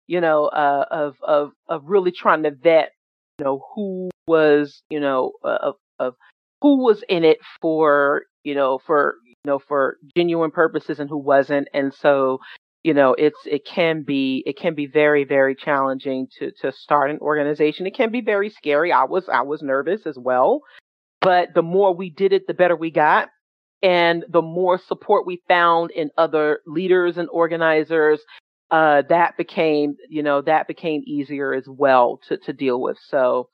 you 0.07 0.22
know, 0.22 0.45
uh, 0.45 0.85
of 0.89 1.15
of 1.22 1.52
of 1.68 1.81
really 1.85 2.11
trying 2.11 2.44
to 2.44 2.52
vet, 2.52 2.91
you 3.39 3.45
know, 3.45 3.64
who 3.76 4.10
was, 4.27 4.81
you 4.89 4.99
know, 4.99 5.34
uh, 5.44 5.57
of 5.61 5.76
of 5.99 6.15
who 6.61 6.84
was 6.84 7.03
in 7.10 7.23
it 7.23 7.38
for, 7.61 8.23
you 8.44 8.56
know, 8.56 8.80
for 8.85 9.15
you 9.26 9.35
know 9.45 9.60
for 9.60 9.98
genuine 10.15 10.52
purposes 10.52 10.99
and 10.99 11.10
who 11.10 11.18
wasn't, 11.18 11.68
and 11.73 11.94
so 11.94 12.39
you 12.88 12.93
know 12.93 13.14
it's 13.18 13.39
it 13.45 13.65
can 13.65 14.03
be 14.03 14.41
it 14.45 14.57
can 14.57 14.73
be 14.73 14.88
very 14.88 15.26
very 15.26 15.55
challenging 15.55 16.26
to 16.39 16.51
to 16.61 16.72
start 16.72 17.11
an 17.11 17.19
organization 17.19 17.85
it 17.85 17.93
can 17.93 18.11
be 18.11 18.22
very 18.22 18.49
scary 18.49 18.93
i 18.93 19.03
was 19.03 19.27
i 19.27 19.41
was 19.41 19.61
nervous 19.61 20.05
as 20.05 20.18
well 20.18 20.61
but 21.19 21.49
the 21.53 21.61
more 21.61 21.93
we 21.93 22.09
did 22.09 22.31
it 22.31 22.47
the 22.47 22.53
better 22.53 22.77
we 22.77 22.89
got 22.89 23.27
and 23.84 24.23
the 24.30 24.41
more 24.41 24.80
support 24.88 25.26
we 25.26 25.41
found 25.49 25.91
in 25.91 26.09
other 26.18 26.61
leaders 26.65 27.18
and 27.18 27.27
organizers 27.30 28.22
uh, 28.72 29.01
that 29.07 29.38
became, 29.38 29.95
you 30.09 30.22
know, 30.22 30.41
that 30.41 30.68
became 30.68 31.01
easier 31.05 31.53
as 31.53 31.65
well 31.68 32.19
to, 32.27 32.38
to 32.38 32.51
deal 32.51 32.81
with. 32.81 32.97
So, 33.07 33.49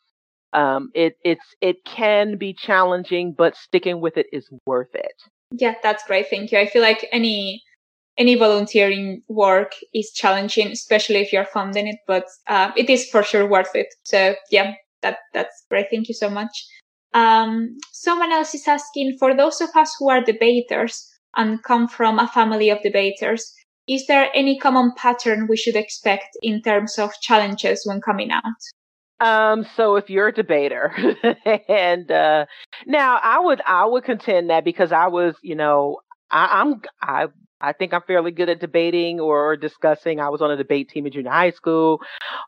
um, 0.53 0.89
it, 0.93 1.18
it's, 1.23 1.45
it 1.61 1.77
can 1.85 2.38
be 2.38 2.53
challenging, 2.53 3.35
but 3.38 3.55
sticking 3.55 4.01
with 4.01 4.18
it 4.18 4.27
is 4.31 4.49
worth 4.65 4.93
it. 4.95 5.14
Yeah, 5.51 5.76
that's 5.84 6.03
great. 6.05 6.27
Thank 6.30 6.51
you. 6.51 6.57
I 6.57 6.68
feel 6.68 6.81
like 6.81 7.07
any, 7.11 7.61
any 8.18 8.35
volunteering 8.35 9.22
work 9.27 9.73
is 9.94 10.11
challenging, 10.11 10.68
especially 10.68 11.18
if 11.18 11.34
you're 11.34 11.45
funding 11.45 11.88
it, 11.88 11.98
but, 12.07 12.26
uh, 12.48 12.72
it 12.76 12.90
is 12.90 13.10
for 13.10 13.23
sure 13.23 13.48
worth 13.48 13.76
it. 13.76 13.88
So 14.03 14.35
yeah, 14.52 14.73
that, 15.02 15.18
that's 15.34 15.65
great. 15.69 15.88
Thank 15.91 16.07
you 16.07 16.14
so 16.14 16.30
much. 16.30 16.65
Um, 17.14 17.77
someone 17.91 18.31
else 18.31 18.56
is 18.56 18.68
asking 18.68 19.18
for 19.19 19.35
those 19.35 19.61
of 19.61 19.69
us 19.76 19.95
who 19.99 20.10
are 20.10 20.22
debaters, 20.22 21.07
and 21.35 21.64
come 21.64 21.88
from 21.88 22.19
a 22.19 22.27
family 22.27 22.69
of 22.69 22.81
debaters. 22.81 23.53
Is 23.88 24.06
there 24.07 24.30
any 24.34 24.57
common 24.57 24.94
pattern 24.95 25.48
we 25.49 25.57
should 25.57 25.76
expect 25.76 26.38
in 26.41 26.61
terms 26.61 26.98
of 26.98 27.11
challenges 27.22 27.84
when 27.85 28.02
coming 28.02 28.31
out? 28.31 28.44
Um, 29.19 29.65
so 29.76 29.95
if 29.95 30.10
you're 30.10 30.30
a 30.30 30.34
debater, 30.34 30.94
and 31.68 32.10
uh, 32.10 32.45
now 32.85 33.19
I 33.22 33.40
would 33.40 33.61
I 33.65 33.85
would 33.85 34.03
contend 34.03 34.49
that 34.49 34.64
because 34.64 34.91
I 34.91 35.07
was, 35.07 35.35
you 35.41 35.56
know, 35.56 35.98
I, 36.31 36.61
I'm 36.61 36.81
I 37.02 37.27
I 37.64 37.72
think 37.72 37.94
I'm 37.94 38.02
fairly 38.06 38.31
good 38.31 38.49
at 38.49 38.60
debating 38.60 39.22
or 39.22 39.56
discussing. 39.56 40.19
I 40.19 40.27
was 40.27 40.41
on 40.41 40.52
a 40.52 40.57
debate 40.57 40.90
team 40.90 41.06
in 41.06 41.14
junior 41.14 41.31
high 41.31 41.52
school, 41.52 42.02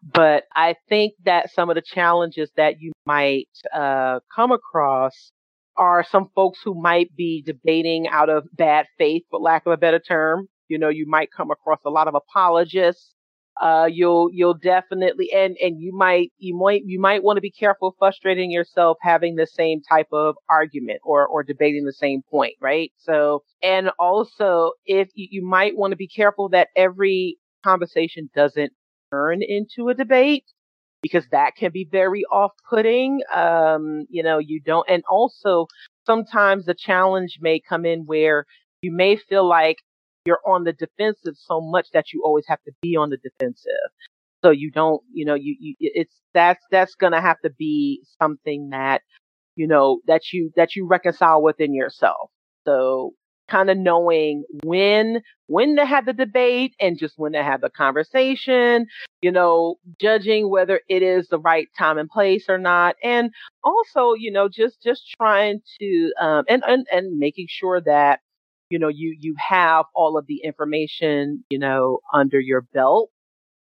but 0.04 0.44
I 0.54 0.76
think 0.90 1.14
that 1.24 1.52
some 1.54 1.70
of 1.70 1.76
the 1.76 1.82
challenges 1.82 2.52
that 2.58 2.82
you 2.82 2.92
might 3.06 3.48
uh, 3.74 4.20
come 4.36 4.52
across 4.52 5.32
are 5.78 6.04
some 6.04 6.30
folks 6.36 6.60
who 6.64 6.80
might 6.80 7.16
be 7.16 7.42
debating 7.46 8.08
out 8.10 8.30
of 8.30 8.46
bad 8.54 8.88
faith, 8.98 9.24
for 9.32 9.40
lack 9.40 9.66
of 9.66 9.72
a 9.72 9.78
better 9.78 10.00
term. 10.00 10.48
You 10.68 10.78
know, 10.78 10.90
you 10.90 11.06
might 11.08 11.30
come 11.32 11.50
across 11.50 11.80
a 11.86 11.90
lot 11.90 12.10
of 12.10 12.16
apologists 12.16 13.15
uh, 13.62 13.88
you'll 13.92 14.30
you'll 14.34 14.54
definitely 14.54 15.32
and 15.34 15.56
and 15.62 15.80
you 15.80 15.94
might 15.96 16.32
you 16.38 16.56
might 16.58 16.82
you 16.86 17.00
might 17.00 17.24
want 17.24 17.38
to 17.38 17.42
be 17.42 17.52
careful 17.52 17.96
frustrating 17.98 18.52
yourself 18.52 18.98
having 19.02 19.36
the 19.36 19.48
same 19.48 19.82
type 19.82 20.08
of 20.12 20.36
argument 20.50 21.00
or 21.04 21.26
or 21.26 21.44
debating 21.44 21.86
the 21.86 21.94
same 21.94 22.22
point 22.30 22.54
right? 22.62 22.92
So 22.98 23.44
and 23.64 23.92
also 24.00 24.72
if 24.86 25.10
you, 25.16 25.28
you 25.32 25.46
might 25.46 25.78
want 25.78 25.92
to 25.92 25.98
be 25.98 26.08
careful 26.08 26.50
that 26.50 26.70
every 26.76 27.38
conversation 27.64 28.30
doesn't 28.36 28.74
turn 29.12 29.42
into 29.42 29.90
a 29.90 29.94
debate 29.94 30.44
because 31.02 31.26
that 31.32 31.56
can 31.56 31.72
be 31.72 31.88
very 31.90 32.24
off-putting 32.32 33.22
um 33.34 34.06
you 34.10 34.24
know 34.24 34.38
you 34.40 34.60
don't 34.60 34.88
and 34.90 35.04
also 35.10 35.68
sometimes 36.06 36.66
the 36.66 36.74
challenge 36.74 37.38
may 37.42 37.60
come 37.60 37.86
in 37.86 38.02
where 38.06 38.46
you 38.82 38.92
may 38.92 39.16
feel 39.16 39.48
like 39.48 39.78
you're 40.26 40.42
on 40.46 40.64
the 40.64 40.74
defensive 40.74 41.36
so 41.38 41.62
much 41.62 41.88
that 41.94 42.14
you 42.14 42.24
always 42.26 42.46
have 42.48 42.62
to 42.64 42.72
be 42.82 42.96
on 42.96 43.10
the 43.10 43.18
defensive. 43.18 43.72
So 44.44 44.52
you 44.52 44.72
don't, 44.72 45.02
you 45.12 45.26
know, 45.26 45.34
you, 45.36 45.56
you 45.60 45.76
it's 45.80 46.14
that's 46.34 46.64
that's 46.72 46.96
gonna 46.96 47.22
have 47.22 47.40
to 47.42 47.50
be 47.50 48.04
something 48.22 48.70
that 48.72 49.02
you 49.56 49.68
know 49.68 50.02
that 50.08 50.34
you 50.34 50.52
that 50.56 50.76
you 50.76 50.88
reconcile 50.88 51.42
within 51.42 51.74
yourself. 51.74 52.30
So 52.66 53.14
kind 53.50 53.70
of 53.70 53.78
knowing 53.78 54.44
when 54.64 55.22
when 55.48 55.76
to 55.76 55.86
have 55.86 56.06
the 56.06 56.14
debate 56.14 56.74
and 56.80 56.98
just 56.98 57.14
when 57.18 57.34
to 57.34 57.44
have 57.44 57.62
the 57.62 57.70
conversation 57.70 58.88
you 59.22 59.32
know 59.32 59.76
judging 60.02 60.50
whether 60.50 60.82
it 60.90 61.04
is 61.04 61.28
the 61.28 61.40
right 61.40 61.68
time 61.78 61.98
and 62.00 62.10
place 62.10 62.46
or 62.50 62.58
not 62.58 62.96
and 63.04 63.30
also 63.64 64.14
you 64.14 64.32
know 64.32 64.50
just 64.50 64.82
just 64.82 65.04
trying 65.18 65.60
to 65.80 66.12
um 66.20 66.44
and 66.50 66.64
and, 66.68 66.88
and 66.92 67.20
making 67.20 67.46
sure 67.48 67.80
that 67.82 68.20
you 68.76 68.80
know, 68.80 68.90
you, 68.90 69.16
you 69.22 69.34
have 69.38 69.86
all 69.96 70.18
of 70.18 70.28
the 70.28 70.42
information, 70.44 71.46
you 71.50 71.58
know, 71.58 72.00
under 72.14 72.42
your 72.42 72.60
belt 72.60 73.10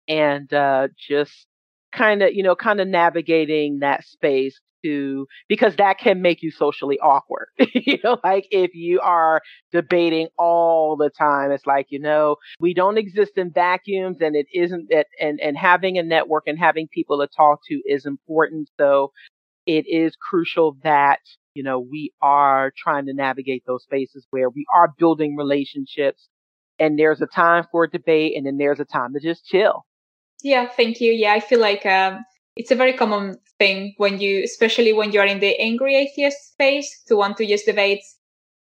and, 0.07 0.53
uh, 0.55 0.87
just 0.97 1.49
kind 1.93 2.23
of, 2.23 2.33
you 2.33 2.45
know, 2.45 2.55
kind 2.55 2.81
of 2.81 2.87
navigating 2.87 3.81
that 3.81 4.05
space 4.05 4.61
to, 4.85 5.27
because 5.49 5.75
that 5.75 5.99
can 5.99 6.23
make 6.23 6.45
you 6.45 6.53
socially 6.53 6.97
awkward. 7.01 7.49
you 7.75 7.99
know, 8.05 8.19
like 8.23 8.47
if 8.53 8.71
you 8.73 9.01
are 9.01 9.41
debating 9.73 10.29
all 10.39 10.97
the 10.97 11.11
time, 11.11 11.51
it's 11.51 11.67
like, 11.67 11.87
you 11.89 11.99
know, 11.99 12.37
we 12.61 12.73
don't 12.73 12.97
exist 12.97 13.33
in 13.35 13.51
vacuums 13.51 14.19
and 14.21 14.37
it 14.37 14.47
isn't 14.55 14.91
that, 14.91 15.09
and, 15.21 15.41
and 15.41 15.57
having 15.59 15.99
a 15.99 16.05
network 16.05 16.45
and 16.47 16.57
having 16.57 16.87
people 16.87 17.19
to 17.19 17.27
talk 17.37 17.59
to 17.69 17.83
is 17.85 18.07
important. 18.07 18.71
So 18.79 19.11
it 19.67 19.87
is 19.89 20.15
crucial 20.15 20.77
that 20.85 21.19
you 21.55 21.63
know, 21.63 21.81
we 21.81 22.13
are 22.23 22.73
trying 22.77 23.07
to 23.07 23.13
navigate 23.13 23.65
those 23.67 23.83
spaces 23.83 24.27
where 24.31 24.49
we 24.49 24.65
are 24.75 24.95
building 24.99 25.37
relationships 25.37 26.29
and 26.79 26.99
there's 26.99 27.21
a 27.21 27.27
time 27.27 27.65
for 27.71 27.87
debate 27.87 28.37
and 28.37 28.47
then 28.47 28.57
there's 28.57 28.81
a 28.81 28.85
time 28.85 29.13
to 29.15 29.21
just 29.21 29.45
chill. 29.45 29.85
Yeah, 30.43 30.69
thank 30.69 31.01
you. 31.01 31.13
Yeah, 31.13 31.33
I 31.35 31.41
feel 31.41 31.61
like 31.61 31.85
um, 31.85 32.25
it's 32.57 32.71
a 32.71 32.77
very 32.77 32.95
common 32.95 33.37
thing 33.59 33.95
when 33.99 34.21
you, 34.21 34.43
especially 34.43 34.93
when 34.93 35.13
you're 35.13 35.27
in 35.27 35.41
the 35.41 35.59
angry 35.61 35.97
atheist 35.97 36.53
space, 36.53 37.03
to 37.09 37.17
want 37.17 37.37
to 37.37 37.47
just 37.47 37.67
debate 37.67 38.03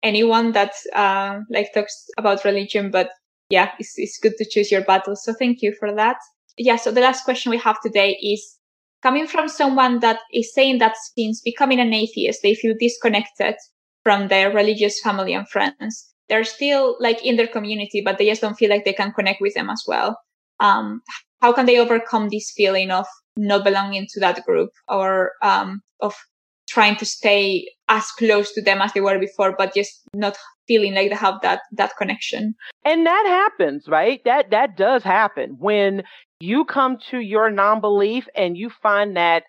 anyone 0.02 0.52
that 0.52 0.72
uh, 0.94 1.40
like 1.50 1.72
talks 1.72 2.06
about 2.18 2.44
religion. 2.44 2.90
But 2.90 3.10
yeah, 3.50 3.70
it's, 3.78 3.94
it's 3.96 4.18
good 4.18 4.36
to 4.38 4.46
choose 4.48 4.70
your 4.70 4.82
battles. 4.82 5.24
So 5.24 5.32
thank 5.32 5.62
you 5.62 5.72
for 5.78 5.94
that. 5.94 6.16
Yeah. 6.56 6.76
So 6.76 6.90
the 6.90 7.00
last 7.00 7.24
question 7.24 7.50
we 7.50 7.58
have 7.58 7.80
today 7.80 8.18
is 8.20 8.57
coming 9.02 9.26
from 9.26 9.48
someone 9.48 10.00
that 10.00 10.20
is 10.32 10.52
saying 10.54 10.78
that 10.78 10.96
since 11.16 11.40
becoming 11.40 11.80
an 11.80 11.92
atheist, 11.92 12.40
they 12.42 12.54
feel 12.54 12.74
disconnected 12.78 13.54
from 14.02 14.28
their 14.28 14.50
religious 14.52 15.00
family 15.00 15.34
and 15.34 15.48
friends. 15.48 16.12
They're 16.28 16.44
still 16.44 16.96
like 17.00 17.24
in 17.24 17.36
their 17.36 17.46
community, 17.46 18.02
but 18.04 18.18
they 18.18 18.28
just 18.28 18.40
don't 18.40 18.56
feel 18.56 18.70
like 18.70 18.84
they 18.84 18.92
can 18.92 19.12
connect 19.12 19.40
with 19.40 19.54
them 19.54 19.70
as 19.70 19.82
well. 19.86 20.18
Um, 20.60 21.02
how 21.40 21.52
can 21.52 21.66
they 21.66 21.78
overcome 21.78 22.28
this 22.28 22.52
feeling 22.56 22.90
of 22.90 23.06
not 23.36 23.64
belonging 23.64 24.06
to 24.10 24.20
that 24.20 24.44
group 24.44 24.70
or 24.88 25.32
um, 25.42 25.80
of 26.00 26.14
trying 26.68 26.96
to 26.96 27.06
stay 27.06 27.66
as 27.88 28.04
close 28.12 28.52
to 28.52 28.62
them 28.62 28.82
as 28.82 28.92
they 28.92 29.00
were 29.00 29.18
before, 29.18 29.54
but 29.56 29.74
just 29.74 30.02
not 30.14 30.36
feeling 30.66 30.94
like 30.94 31.08
they 31.08 31.16
have 31.16 31.40
that 31.42 31.60
that 31.72 31.92
connection. 31.96 32.54
And 32.84 33.06
that 33.06 33.24
happens, 33.26 33.88
right? 33.88 34.22
That 34.24 34.50
that 34.50 34.76
does 34.76 35.02
happen 35.02 35.56
when 35.58 36.02
you 36.40 36.64
come 36.64 36.98
to 37.10 37.18
your 37.18 37.50
non-belief 37.50 38.26
and 38.34 38.56
you 38.56 38.70
find 38.82 39.16
that 39.16 39.44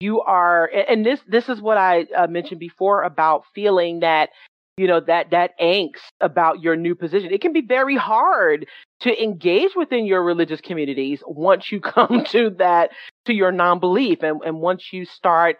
you 0.00 0.20
are 0.20 0.66
and 0.66 1.04
this 1.04 1.20
this 1.26 1.48
is 1.48 1.60
what 1.60 1.78
I 1.78 2.06
uh, 2.16 2.26
mentioned 2.26 2.60
before 2.60 3.02
about 3.02 3.44
feeling 3.54 4.00
that 4.00 4.30
you 4.76 4.86
know 4.86 5.00
that 5.00 5.30
that 5.30 5.52
angst 5.60 6.10
about 6.20 6.60
your 6.60 6.76
new 6.76 6.94
position. 6.94 7.32
It 7.32 7.40
can 7.40 7.52
be 7.52 7.62
very 7.62 7.96
hard 7.96 8.66
to 9.00 9.22
engage 9.22 9.70
within 9.76 10.04
your 10.04 10.22
religious 10.22 10.60
communities 10.60 11.22
once 11.26 11.70
you 11.70 11.80
come 11.94 12.24
to 12.30 12.50
that 12.58 12.90
to 13.26 13.32
your 13.32 13.52
non-belief 13.52 14.22
and 14.22 14.40
and 14.44 14.60
once 14.60 14.92
you 14.92 15.04
start 15.04 15.56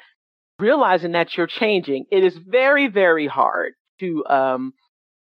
realizing 0.58 1.12
that 1.12 1.36
you're 1.36 1.46
changing. 1.46 2.06
It 2.10 2.24
is 2.24 2.36
very 2.36 2.88
very 2.88 3.26
hard 3.26 3.74
to 4.00 4.24
um 4.26 4.74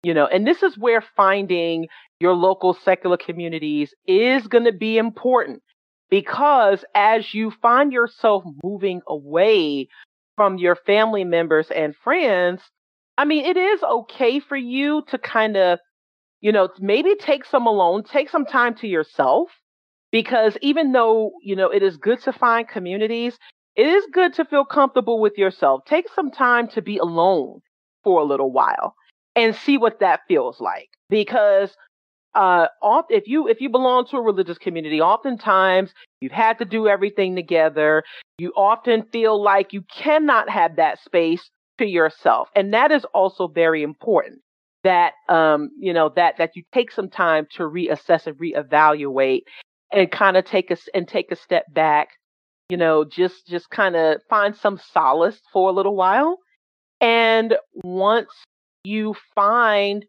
you 0.04 0.14
know 0.14 0.28
and 0.28 0.46
this 0.46 0.62
is 0.64 0.78
where 0.78 1.04
finding 1.16 1.88
your 2.20 2.34
local 2.34 2.74
secular 2.74 3.18
communities 3.18 3.94
is 4.08 4.48
going 4.48 4.66
to 4.66 4.72
be 4.72 4.98
important 4.98 5.62
because 6.10 6.86
as 6.94 7.34
you 7.34 7.52
find 7.62 7.92
yourself 7.92 8.44
moving 8.64 9.02
away 9.08 9.88
from 10.36 10.60
your 10.60 10.76
family 10.76 11.24
members 11.24 11.72
and 11.72 11.96
friends, 11.96 12.62
I 13.18 13.26
mean, 13.26 13.46
it 13.46 13.58
is 13.58 13.82
okay 13.82 14.40
for 14.40 14.56
you 14.56 15.04
to 15.08 15.18
kind 15.18 15.58
of, 15.58 15.80
you 16.40 16.52
know, 16.52 16.70
maybe 16.80 17.16
take 17.16 17.46
some 17.46 17.66
alone, 17.66 18.04
take 18.04 18.30
some 18.30 18.46
time 18.46 18.76
to 18.76 18.88
yourself. 18.88 19.50
Because 20.12 20.56
even 20.62 20.92
though, 20.92 21.32
you 21.42 21.56
know, 21.56 21.72
it 21.72 21.82
is 21.82 21.98
good 21.98 22.22
to 22.22 22.32
find 22.32 22.68
communities, 22.68 23.36
it 23.76 23.88
is 23.88 24.06
good 24.14 24.36
to 24.36 24.46
feel 24.46 24.66
comfortable 24.66 25.20
with 25.20 25.38
yourself. 25.38 25.82
Take 25.88 26.06
some 26.16 26.30
time 26.30 26.68
to 26.70 26.82
be 26.84 27.00
alone 27.00 27.62
for 28.04 28.22
a 28.22 28.26
little 28.26 28.52
while 28.52 28.94
and 29.35 29.55
see 29.55 29.77
what 29.77 29.99
that 29.99 30.22
feels 30.27 30.60
like. 30.61 30.89
Because 31.10 31.76
uh, 32.35 32.68
if 33.10 33.27
you 33.27 33.47
if 33.47 33.61
you 33.61 33.69
belong 33.69 34.07
to 34.07 34.18
a 34.18 34.22
religious 34.22 34.57
community, 34.57 35.01
oftentimes 35.01 35.93
you've 36.22 36.31
had 36.31 36.57
to 36.60 36.65
do 36.65 36.88
everything 36.88 37.35
together. 37.35 38.03
You 38.39 38.51
often 38.55 39.03
feel 39.11 39.41
like 39.41 39.73
you 39.73 39.84
cannot 39.93 40.49
have 40.49 40.77
that 40.77 40.99
space 41.01 41.49
to 41.77 41.85
yourself, 41.85 42.49
and 42.55 42.73
that 42.73 42.91
is 42.91 43.05
also 43.14 43.47
very 43.47 43.84
important. 43.84 44.39
That 44.84 45.14
um, 45.30 45.69
you 45.80 45.93
know 45.93 46.10
that 46.15 46.38
that 46.38 46.51
you 46.55 46.64
take 46.73 46.91
some 46.91 47.10
time 47.10 47.47
to 47.55 47.64
reassess 47.64 48.26
and 48.27 48.35
reevaluate, 48.38 49.41
and 49.91 50.11
kind 50.11 50.35
of 50.35 50.45
take 50.45 50.72
a 50.72 50.77
and 50.95 51.07
take 51.07 51.31
a 51.31 51.35
step 51.35 51.65
back. 51.72 52.10
You 52.69 52.77
know, 52.77 53.05
just 53.05 53.45
just 53.47 53.69
kind 53.69 53.95
of 53.95 54.22
find 54.30 54.55
some 54.55 54.80
solace 54.91 55.39
for 55.53 55.69
a 55.69 55.73
little 55.73 55.95
while, 55.95 56.39
and 57.01 57.55
once 57.84 58.30
you 58.84 59.15
find 59.35 60.05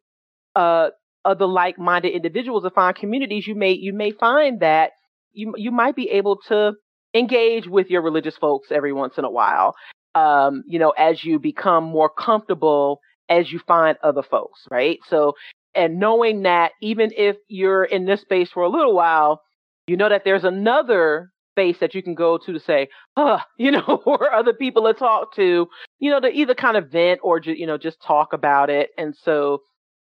uh 0.56 0.88
other 1.24 1.46
like-minded 1.46 2.12
individuals 2.12 2.64
or 2.64 2.70
find 2.70 2.94
communities, 2.94 3.46
you 3.46 3.54
may 3.54 3.72
you 3.72 3.92
may 3.92 4.10
find 4.10 4.60
that 4.60 4.90
you 5.32 5.54
you 5.56 5.70
might 5.70 5.96
be 5.96 6.10
able 6.10 6.38
to 6.48 6.72
engage 7.14 7.66
with 7.66 7.88
your 7.88 8.02
religious 8.02 8.36
folks 8.36 8.68
every 8.70 8.92
once 8.92 9.14
in 9.16 9.24
a 9.24 9.30
while. 9.30 9.74
Um, 10.14 10.62
you 10.66 10.78
know, 10.78 10.90
as 10.90 11.24
you 11.24 11.38
become 11.38 11.84
more 11.84 12.08
comfortable 12.08 13.00
as 13.28 13.50
you 13.50 13.58
find 13.66 13.96
other 14.02 14.22
folks, 14.22 14.60
right? 14.70 14.98
So, 15.08 15.32
and 15.74 15.98
knowing 15.98 16.42
that 16.42 16.72
even 16.82 17.10
if 17.16 17.36
you're 17.48 17.84
in 17.84 18.04
this 18.04 18.20
space 18.20 18.50
for 18.52 18.62
a 18.62 18.68
little 18.68 18.94
while, 18.94 19.40
you 19.86 19.96
know 19.96 20.08
that 20.08 20.22
there's 20.24 20.44
another 20.44 21.30
space 21.54 21.76
that 21.80 21.94
you 21.94 22.02
can 22.02 22.14
go 22.14 22.36
to 22.36 22.52
to 22.52 22.60
say, 22.60 22.88
huh, 23.16 23.38
you 23.58 23.70
know, 23.70 24.02
or 24.06 24.32
other 24.32 24.52
people 24.52 24.84
to 24.84 24.94
talk 24.94 25.34
to, 25.36 25.68
you 26.00 26.10
know, 26.10 26.20
to 26.20 26.28
either 26.28 26.54
kind 26.54 26.76
of 26.76 26.90
vent 26.90 27.20
or, 27.22 27.40
ju- 27.40 27.54
you 27.56 27.66
know, 27.66 27.78
just 27.78 28.02
talk 28.02 28.32
about 28.32 28.70
it. 28.70 28.90
And 28.98 29.14
so 29.24 29.62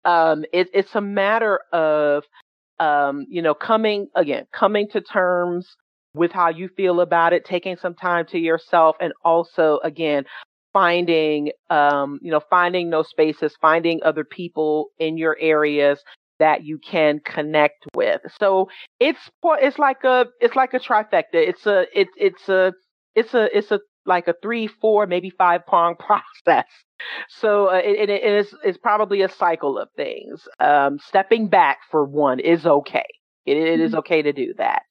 um, 0.05 0.45
it, 0.53 0.69
it's 0.73 0.95
a 0.95 1.01
matter 1.01 1.61
of, 1.73 2.25
um, 2.79 3.27
you 3.29 3.43
know, 3.43 3.55
coming 3.55 4.09
again, 4.15 4.47
coming 4.53 4.89
to 4.91 5.01
terms 5.01 5.77
with 6.15 6.31
how 6.31 6.49
you 6.49 6.69
feel 6.77 7.01
about 7.01 7.33
it, 7.33 7.45
taking 7.45 7.77
some 7.77 7.95
time 7.95 8.27
to 8.27 8.39
yourself, 8.39 8.97
and 9.01 9.13
also 9.25 9.81
again, 9.83 10.25
finding, 10.73 11.51
um, 11.71 12.19
you 12.23 12.31
know, 12.31 12.41
finding 12.51 12.91
those 12.91 13.09
spaces, 13.09 13.55
finding 13.61 14.01
other 14.05 14.25
people 14.25 14.91
in 14.99 15.17
your 15.17 15.37
areas 15.41 15.99
that 16.39 16.65
you 16.65 16.79
can 16.79 17.21
connect 17.25 17.87
with. 17.95 18.21
So 18.39 18.69
it's 19.01 19.31
it's 19.45 19.79
like 19.79 20.05
a 20.05 20.27
it's 20.41 20.57
like 20.57 20.75
a 20.75 20.81
trifecta. 20.81 21.25
It's 21.35 21.67
a 21.67 21.87
it's 21.95 22.13
it's 22.17 22.49
a 22.49 22.73
it's 23.15 23.35
a 23.35 23.57
it's 23.57 23.71
a 23.71 23.81
like 24.07 24.29
a 24.29 24.35
three, 24.43 24.67
four, 24.67 25.07
maybe 25.07 25.31
five 25.31 25.67
prong 25.67 25.97
process. 25.99 26.67
So 27.29 27.71
uh, 27.71 27.81
it, 27.85 28.11
it 28.11 28.23
is 28.23 28.55
it's 28.65 28.79
probably 28.79 29.23
a 29.23 29.29
cycle 29.29 29.79
of 29.79 29.89
things. 29.97 30.47
Um, 30.61 30.99
stepping 30.99 31.49
back 31.49 31.79
for 31.91 32.05
one 32.05 32.41
is 32.41 32.67
okay. 32.67 33.07
It, 33.47 33.57
it 33.57 33.81
is 33.81 33.91
mm-hmm. 33.91 33.99
okay 33.99 34.23
to 34.23 34.33
do 34.33 34.55
that. 34.59 34.83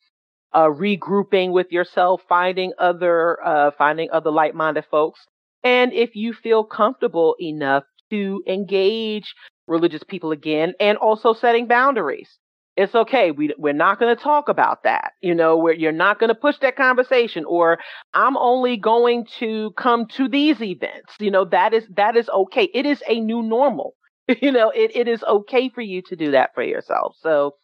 Uh, 0.53 0.67
regrouping 0.67 1.51
with 1.51 1.71
yourself, 1.71 2.21
finding 2.29 2.73
other 2.77 3.43
uh, 3.43 3.71
finding 3.77 4.09
other 4.11 4.29
like-minded 4.29 4.85
folks, 4.91 5.19
and 5.63 5.91
if 5.93 6.15
you 6.15 6.31
feel 6.31 6.63
comfortable 6.63 7.35
enough 7.39 7.83
to 8.11 8.43
engage 8.47 9.33
religious 9.67 10.03
people 10.03 10.31
again, 10.31 10.73
and 10.79 10.97
also 10.97 11.33
setting 11.33 11.67
boundaries 11.67 12.39
it's 12.75 12.95
okay. 12.95 13.31
We 13.31 13.53
we're 13.57 13.73
not 13.73 13.99
going 13.99 14.15
to 14.15 14.21
talk 14.21 14.49
about 14.49 14.83
that. 14.83 15.13
You 15.21 15.35
know, 15.35 15.57
where 15.57 15.73
you're 15.73 15.91
not 15.91 16.19
going 16.19 16.29
to 16.29 16.35
push 16.35 16.57
that 16.59 16.75
conversation 16.75 17.45
or 17.45 17.77
I'm 18.13 18.35
only 18.37 18.77
going 18.77 19.27
to 19.39 19.71
come 19.77 20.07
to 20.17 20.27
these 20.27 20.61
events. 20.61 21.13
You 21.19 21.31
know, 21.31 21.45
that 21.45 21.73
is 21.73 21.85
that 21.95 22.15
is 22.15 22.29
okay. 22.29 22.69
It 22.73 22.85
is 22.85 23.03
a 23.07 23.19
new 23.19 23.43
normal. 23.43 23.95
you 24.41 24.51
know, 24.51 24.69
it, 24.69 24.95
it 24.95 25.07
is 25.07 25.23
okay 25.23 25.69
for 25.69 25.81
you 25.81 26.01
to 26.03 26.15
do 26.15 26.31
that 26.31 26.51
for 26.55 26.63
yourself. 26.63 27.15
So 27.21 27.55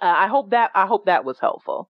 uh, 0.00 0.06
I 0.06 0.28
hope 0.28 0.50
that 0.50 0.70
I 0.74 0.86
hope 0.86 1.06
that 1.06 1.24
was 1.24 1.38
helpful. 1.38 1.90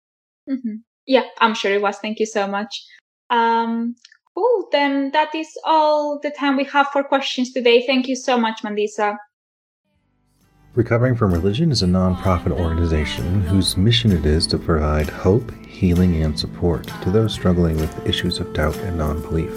Mm-hmm. 0.49 0.77
Yeah, 1.07 1.25
I'm 1.41 1.55
sure 1.55 1.73
it 1.73 1.83
was. 1.83 1.99
Thank 1.99 2.21
you 2.21 2.27
so 2.27 2.47
much. 2.47 2.83
Um, 3.29 3.97
cool. 4.35 4.69
Then 4.73 5.11
that 5.13 5.35
is 5.35 5.49
all 5.65 6.19
the 6.23 6.31
time 6.31 6.57
we 6.57 6.65
have 6.65 6.89
for 6.89 7.05
questions 7.05 7.53
today. 7.53 7.85
Thank 7.87 8.09
you 8.09 8.17
so 8.17 8.39
much, 8.39 8.63
Mandisa. 8.63 9.17
Recovering 10.77 11.17
from 11.17 11.33
Religion 11.33 11.73
is 11.73 11.83
a 11.83 11.87
nonprofit 11.87 12.53
organization 12.53 13.41
whose 13.41 13.79
mission 13.79 14.13
it 14.13 14.27
is 14.27 14.47
to 14.49 14.59
provide 14.59 15.09
hope, 15.09 15.51
healing, 15.65 16.23
and 16.23 16.39
support 16.39 16.87
to 17.01 17.11
those 17.11 17.33
struggling 17.33 17.79
with 17.79 18.07
issues 18.07 18.41
of 18.41 18.53
doubt 18.53 18.77
and 18.81 18.99
non 18.99 19.23
belief. 19.23 19.51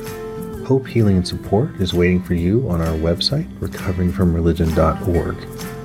Hope, 0.65 0.87
Healing, 0.87 1.17
and 1.17 1.27
Support 1.27 1.71
is 1.81 1.93
waiting 1.93 2.23
for 2.23 2.35
you 2.35 2.69
on 2.69 2.79
our 2.79 2.95
website, 2.95 3.53
recoveringfromreligion.org. 3.59 5.35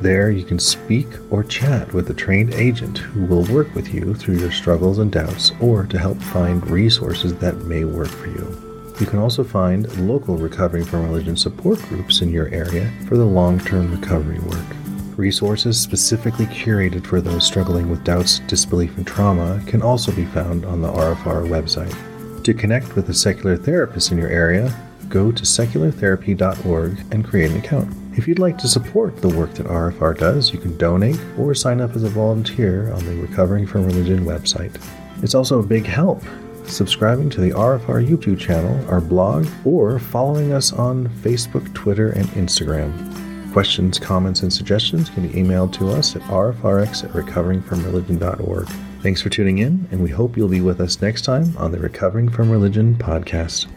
There 0.00 0.30
you 0.30 0.44
can 0.44 0.60
speak 0.60 1.08
or 1.32 1.42
chat 1.42 1.92
with 1.92 2.08
a 2.10 2.14
trained 2.14 2.54
agent 2.54 2.98
who 2.98 3.24
will 3.24 3.42
work 3.52 3.74
with 3.74 3.92
you 3.92 4.14
through 4.14 4.38
your 4.38 4.52
struggles 4.52 5.00
and 5.00 5.10
doubts 5.10 5.50
or 5.60 5.84
to 5.86 5.98
help 5.98 6.22
find 6.22 6.64
resources 6.70 7.34
that 7.38 7.64
may 7.64 7.84
work 7.84 8.06
for 8.06 8.28
you. 8.28 8.94
You 9.00 9.06
can 9.06 9.18
also 9.18 9.42
find 9.42 9.92
local 10.06 10.36
Recovering 10.36 10.84
from 10.84 11.06
Religion 11.06 11.36
support 11.36 11.80
groups 11.88 12.20
in 12.20 12.28
your 12.28 12.46
area 12.50 12.88
for 13.08 13.16
the 13.16 13.24
long 13.24 13.58
term 13.58 13.90
recovery 13.90 14.38
work. 14.38 14.83
Resources 15.16 15.80
specifically 15.80 16.46
curated 16.46 17.06
for 17.06 17.20
those 17.20 17.46
struggling 17.46 17.88
with 17.88 18.02
doubts, 18.02 18.40
disbelief, 18.40 18.96
and 18.96 19.06
trauma 19.06 19.62
can 19.66 19.80
also 19.80 20.10
be 20.10 20.24
found 20.24 20.64
on 20.64 20.82
the 20.82 20.90
RFR 20.90 21.46
website. 21.48 21.94
To 22.42 22.52
connect 22.52 22.96
with 22.96 23.08
a 23.08 23.14
secular 23.14 23.56
therapist 23.56 24.10
in 24.10 24.18
your 24.18 24.28
area, 24.28 24.74
go 25.08 25.30
to 25.30 25.42
seculartherapy.org 25.44 26.98
and 27.12 27.24
create 27.24 27.52
an 27.52 27.58
account. 27.58 27.94
If 28.16 28.26
you'd 28.26 28.38
like 28.38 28.58
to 28.58 28.68
support 28.68 29.16
the 29.16 29.28
work 29.28 29.54
that 29.54 29.66
RFR 29.66 30.18
does, 30.18 30.52
you 30.52 30.58
can 30.58 30.76
donate 30.76 31.20
or 31.38 31.54
sign 31.54 31.80
up 31.80 31.94
as 31.94 32.02
a 32.02 32.08
volunteer 32.08 32.92
on 32.92 33.04
the 33.04 33.14
Recovering 33.14 33.66
from 33.66 33.86
Religion 33.86 34.24
website. 34.24 34.76
It's 35.22 35.34
also 35.34 35.60
a 35.60 35.66
big 35.66 35.86
help 35.86 36.22
subscribing 36.66 37.30
to 37.30 37.40
the 37.40 37.50
RFR 37.50 38.06
YouTube 38.06 38.38
channel, 38.38 38.84
our 38.90 39.00
blog, 39.00 39.46
or 39.64 39.98
following 39.98 40.52
us 40.52 40.72
on 40.72 41.08
Facebook, 41.08 41.72
Twitter, 41.74 42.10
and 42.10 42.26
Instagram. 42.30 43.23
Questions, 43.54 44.00
comments, 44.00 44.42
and 44.42 44.52
suggestions 44.52 45.08
can 45.10 45.28
be 45.28 45.40
emailed 45.40 45.72
to 45.74 45.88
us 45.88 46.16
at 46.16 46.22
rfrx 46.22 47.04
at 47.04 47.10
recoveringfromreligion.org. 47.12 48.66
Thanks 49.00 49.22
for 49.22 49.28
tuning 49.28 49.58
in, 49.58 49.86
and 49.92 50.02
we 50.02 50.10
hope 50.10 50.36
you'll 50.36 50.48
be 50.48 50.60
with 50.60 50.80
us 50.80 51.00
next 51.00 51.22
time 51.22 51.56
on 51.56 51.70
the 51.70 51.78
Recovering 51.78 52.28
from 52.28 52.50
Religion 52.50 52.96
podcast. 52.96 53.68